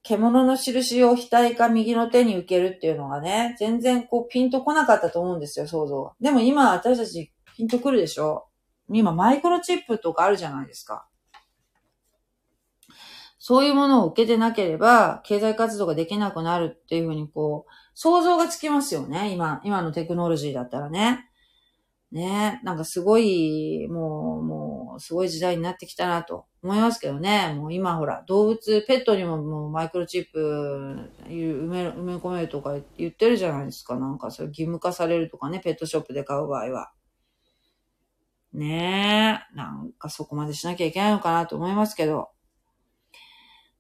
[0.08, 6.14] 獣の印を額か右の手に受けるっていうのがね、全然こうピンとこなかったと思うんですよ、想像は。
[6.22, 8.46] でも今私たちピンとくるでしょ？
[8.88, 11.08] 今マイクロチップとかあるじゃないですか。
[13.40, 19.32] そういうものを受けてなければ、経済活動ができなくなるっていうふうにこう、想像がつきますよね。
[19.32, 21.30] 今、今のテクノロジーだったらね。
[22.12, 27.54] ねなんかすごい、もう、もう、すごい時代になってきたなと思いますけどね。
[27.56, 30.40] もう今ほら、動物、ペットにももうマイクロチップ
[31.28, 33.98] 埋め埋め込めるとか言ってるじゃないですか。
[33.98, 36.92] なんかそれ義務化されるとかね、ペットショップで買う場合は。
[38.54, 42.30] ねえ、なんかそこまでしなきゃいけないのかなと思いますけど。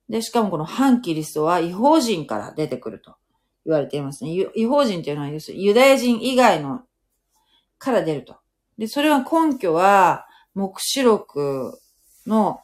[0.09, 3.15] で、しかもこの反キリストは違法人から出てくると
[3.65, 4.31] 言われていますね。
[4.31, 6.81] 違法人というのはユダヤ人以外の
[7.77, 8.35] から出ると。
[8.77, 10.24] で、それは根拠は、
[10.55, 11.79] 目視録
[12.25, 12.61] の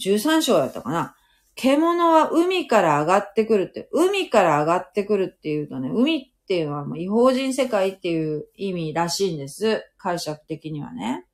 [0.00, 1.14] 13章だったかな。
[1.56, 9.84] 獣は海から上がってくるって、海から上がってくるっていうとね、海っていうのはもう違法人世界っていう意味らしいんです。
[9.98, 11.26] 解釈的にはね。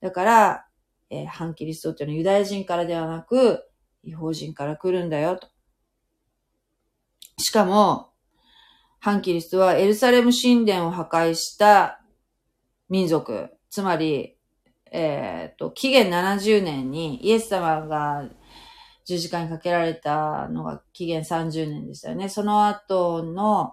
[0.00, 0.66] だから、
[1.10, 3.64] えー、反キリストっていうのはユダヤ人からではなく、
[4.04, 5.48] 違法人から来るんだよと。
[7.38, 8.10] しかも、
[9.00, 12.00] 反キリストはエルサレム神殿を破壊した
[12.88, 14.36] 民族、つまり、
[14.92, 18.28] えっ、ー、と、紀元70年にイエス様が
[19.04, 22.28] 十字架にかけられたのが紀元30年でしたよね。
[22.28, 23.72] その後の、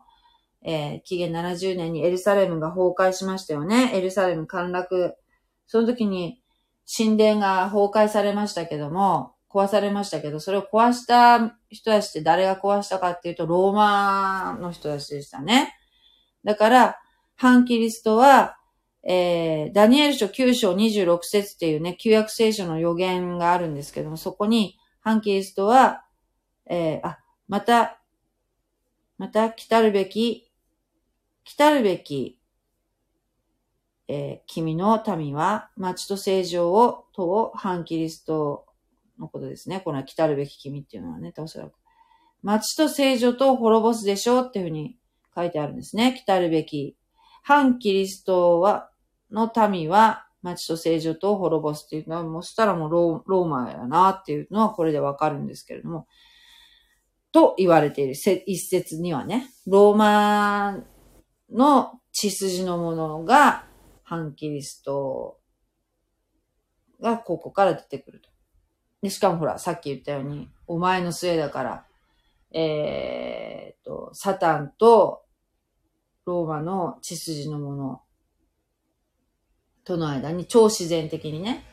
[0.61, 3.91] えー、紀元70年にエルサレムが崩壊しましたよね。
[3.95, 5.15] エルサレム陥落。
[5.67, 6.41] その時に
[6.91, 15.75] 神殿が崩壊されましたけども、壊されましたけど、それを壊した人たちって誰が壊したかっていうと、ローマの人たちでしたね。
[16.43, 16.99] だから、
[17.35, 18.58] 反キリストは、
[19.03, 26.03] えー、ダニエル書9章26節っていうね、旧約聖書の予言があるんですけども、そこに、反キリストは、
[26.65, 27.99] えー、あ、また、
[29.17, 30.51] また来たるべき、
[31.43, 32.39] 来たるべき、
[34.07, 38.65] えー、君の民は、町と正常を、と反キリスト
[39.19, 39.81] のことですね。
[39.81, 41.73] この来たるべき君っていうのはね、おそらく。
[42.41, 44.97] 町と聖女と滅ぼすでしょうっていうふうに
[45.35, 46.15] 書いてあるんですね。
[46.17, 46.95] 来たるべき。
[47.43, 48.88] 反キリストは、
[49.31, 56.07] の民は、町と聖女とを滅ぼすっていうのは、もしたらもうローマやなっていうのはこれでわかるんですけれども、
[57.31, 60.79] と言われている一節にはね、ローマ
[61.51, 63.65] の血筋のものが
[64.03, 65.39] 反キリスト
[67.01, 68.29] がここから出てくると。
[69.01, 71.85] で、しかもほら、さっき言ったように、お前の末だから、
[72.51, 75.23] えー、と、サタンと
[76.25, 78.01] ローマの血筋のもの
[79.89, 81.65] との間に超自然的にね、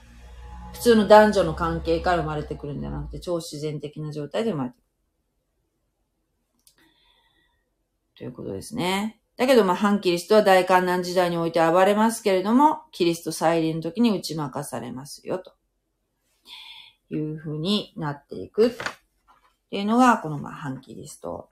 [0.72, 4.86] 普通の男女の関係から生まれてくるんじゃなくて、超自然的な状態で生まれてくる。
[8.16, 9.20] ということですね。
[9.36, 15.55] だけど、まあ、反キリストは大観難時代において暴れますけれども、キリスト再臨の時に打ち負かされますよ、と
[17.10, 18.70] いうふうになっていくっ
[19.70, 21.51] ていうのが、この、まあ、反キリスト。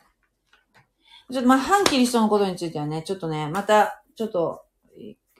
[1.31, 4.65] ちょっと、まあ、反キリストのことについてはね、ちょっとね、また、ちょっと、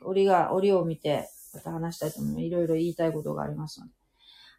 [0.05, 2.41] 折が、折を見て、また話したいと思う。
[2.41, 3.93] いろいろ言いたいことがありますので。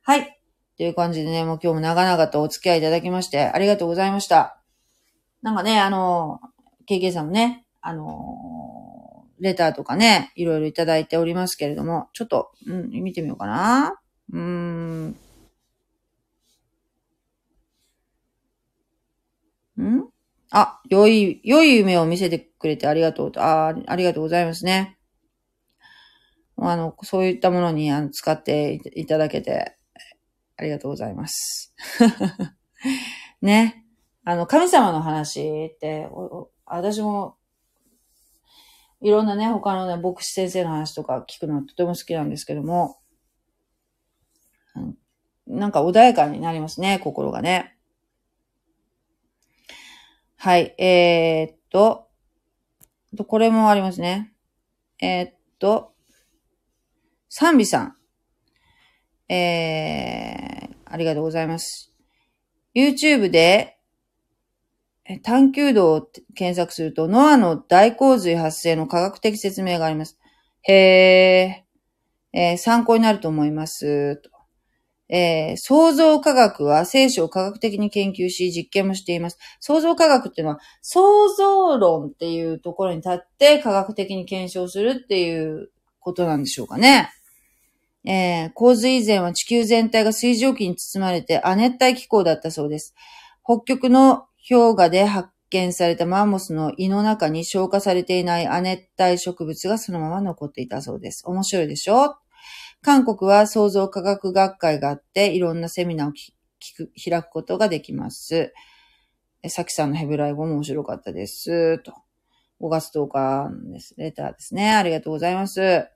[0.03, 0.39] はい。
[0.77, 4.61] という感じでね、もう今日も長々とお付き合いいただきまして、ありがとうございました。
[5.41, 6.39] なんかね、あの、
[6.89, 13.99] KK さんもね、あのレターとかね、いろいろいただいておりますけれども、ちょっと、うん、見てみようかな。
[14.31, 15.15] うーん。
[19.81, 20.09] ん？
[20.51, 24.97] あ、良い、良い夢を見せてくれてありがとうと、あありがとうございますね。
[26.71, 29.77] あの、そういったものにあの使っていただけて、
[30.57, 31.73] ありがとうございます。
[33.41, 33.85] ね。
[34.23, 36.09] あの、神様の話って、
[36.65, 37.37] 私も、
[39.01, 42.99] いろんなね、他のね、牧師先生の話とか聞くのとても好きなんですけども、
[45.45, 47.77] なんか穏やかになりますね、心がね。
[50.37, 50.75] はい。
[50.77, 52.07] えー、っと、
[53.27, 54.33] これもありますね。
[54.99, 55.94] えー、っと、
[57.37, 57.95] 賛美さん。
[59.27, 61.91] えー、ありがとうございます。
[62.73, 63.77] YouTube で、
[65.21, 70.17] 探求度を検索すると、ノアの大洪水発生の科学的説明があります。
[70.65, 74.15] へー、えー、参考になると思います。
[74.15, 74.29] と
[75.09, 79.37] えー、創造科学は聖書を科学的に研究し実験もしています。
[79.59, 87.09] 創造科学っていうのは創造論っていうところに立って科学的に検証するっていうことなんでしょうかね。
[88.05, 92.93] えー、洪水以前は地球全体が水蒸気に包まれて亜熱帯気候だったそうです。
[93.43, 101.23] 北極の氷河で発見されたマンモスの胃の中に消化されていない亜熱帯植物がそのまま残っていたそうです。
[101.25, 102.15] 面白いでしょ？
[102.81, 106.31] 韓国は創造科学学会があって、いろんなセミナーを聞
[106.75, 108.53] く、開くことができます。
[109.41, 111.79] えさきさんのヘブライ語も面白かったです。
[111.79, 111.93] と。
[112.61, 113.95] 5月10日です。
[113.97, 114.73] レターですね。
[114.75, 115.94] ありがとうございます。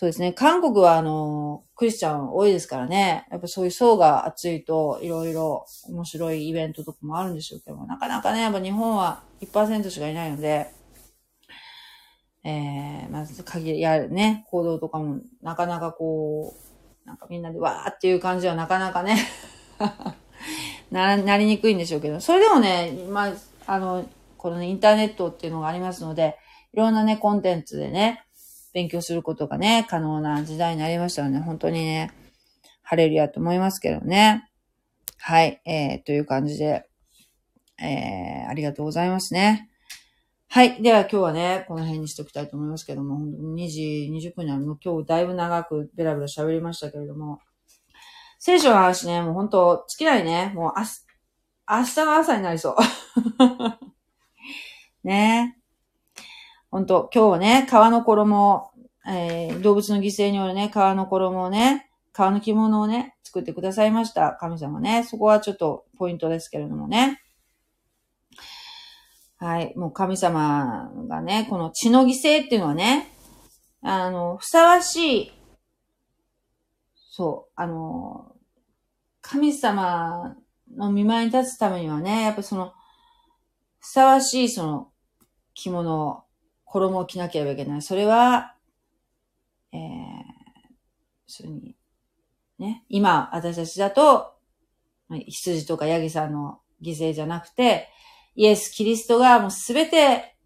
[0.00, 0.32] そうですね。
[0.32, 3.26] 韓国はあの、クリスチャン多いですからね。
[3.32, 10.70] やっぱそういう層が厚いと、いろいろ面白いイベントとかもあるんでしょうけども、なかなかね、やっぱ日本は1%しかいないので、
[12.44, 16.54] えー、まず限り、やるね、行動とかも、なかなかこ
[17.04, 19.18] う、なんかみんなでわーっていう感じはなかなかね
[20.92, 23.32] な、なりにくいんでしょうけど、それでもね、まあ、
[23.66, 24.06] あの、
[24.36, 26.38] この、ね、インターネットっていうのがありますので、
[26.72, 28.24] いろんなね、コンテンツでね、
[28.72, 32.12] 勉強することがね、可能な時代になりましたので、本当にね、
[32.82, 34.48] 晴れるやと思いますけどね。
[35.18, 36.88] はい、えー、という感じで、
[37.80, 39.68] えー、ありがとうございますね。
[40.50, 40.82] はい。
[40.82, 47.40] では今日はね、この辺にしておきたいと思いますけども、2時20分になるの今日だいぶ長くベラベラ喋りましたけれども、
[48.38, 50.52] 聖書の話ね、もう本当尽きないね。
[50.54, 51.04] もう明日、
[51.68, 52.76] 明日の朝になりそう。
[55.04, 55.57] ね
[56.70, 58.70] 本当今日はね、川の衣、
[59.06, 64.36] えー、動物の犠牲によるね、川の衣をね、川の着物をね、作ってくださいました。
[64.40, 65.04] 神様ね。
[65.04, 67.22] そこはちょっとポイントですけれどもね。
[69.38, 69.72] はい。
[69.76, 73.12] もう神様がね、この血の犠牲っていうのはね、
[73.82, 75.32] あの、ふさわしい
[77.18, 78.36] そう、あの、
[79.22, 80.36] 神様
[80.76, 82.72] の見舞いに立つためにはね、やっぱその、
[83.80, 84.92] ふさわしいその
[85.54, 86.22] 着物を、
[86.68, 87.82] 衣を着なければいけない。
[87.82, 88.54] それは、
[89.72, 89.80] えー、
[91.26, 91.76] それに、
[92.58, 94.34] ね、今、私たちだと、
[95.26, 97.88] 羊とかヤギさんの犠牲じゃなくて、
[98.34, 100.36] イエス・キリストがもうすべて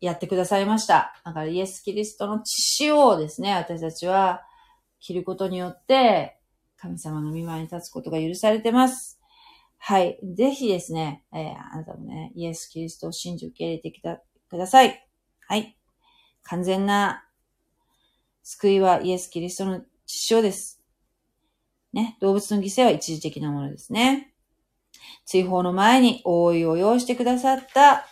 [0.00, 1.14] やってくださいました。
[1.24, 4.42] だからイエス・キリストの血をですね、私たちは
[5.00, 6.38] 着ることによって、
[6.78, 9.20] 神様の見舞いに立つことが許されてます。
[9.78, 10.18] はい。
[10.34, 15.11] ぜひですね、えー、あなたもね、イエス・キリストを信じ受け入れてきたください。
[15.52, 15.76] はい。
[16.44, 17.26] 完全な
[18.42, 20.80] 救いはイエス・キリストの血潮です。
[21.92, 22.16] ね。
[22.22, 24.32] 動物の犠牲は一時的なものですね。
[25.26, 28.06] 追放の前に覆いを要してくださった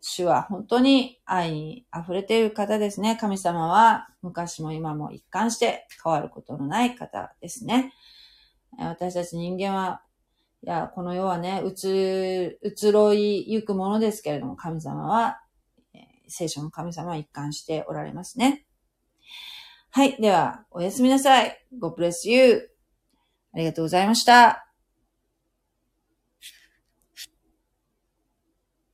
[0.00, 3.18] 主は本当に愛に溢れている方ですね。
[3.20, 7.92] 神様は昔も今も一貫して変わることのない方ですね。
[8.78, 10.02] 私たち人間は、
[10.62, 15.40] いや、この世はね、うつ、移ろいゆくものですけれども、神様は、
[16.28, 18.64] 聖書の神様は一貫しておられますね。
[19.90, 20.20] はい。
[20.20, 21.56] では、おやすみなさい。
[21.80, 22.70] God bless you.
[23.52, 24.73] ありがとうございました。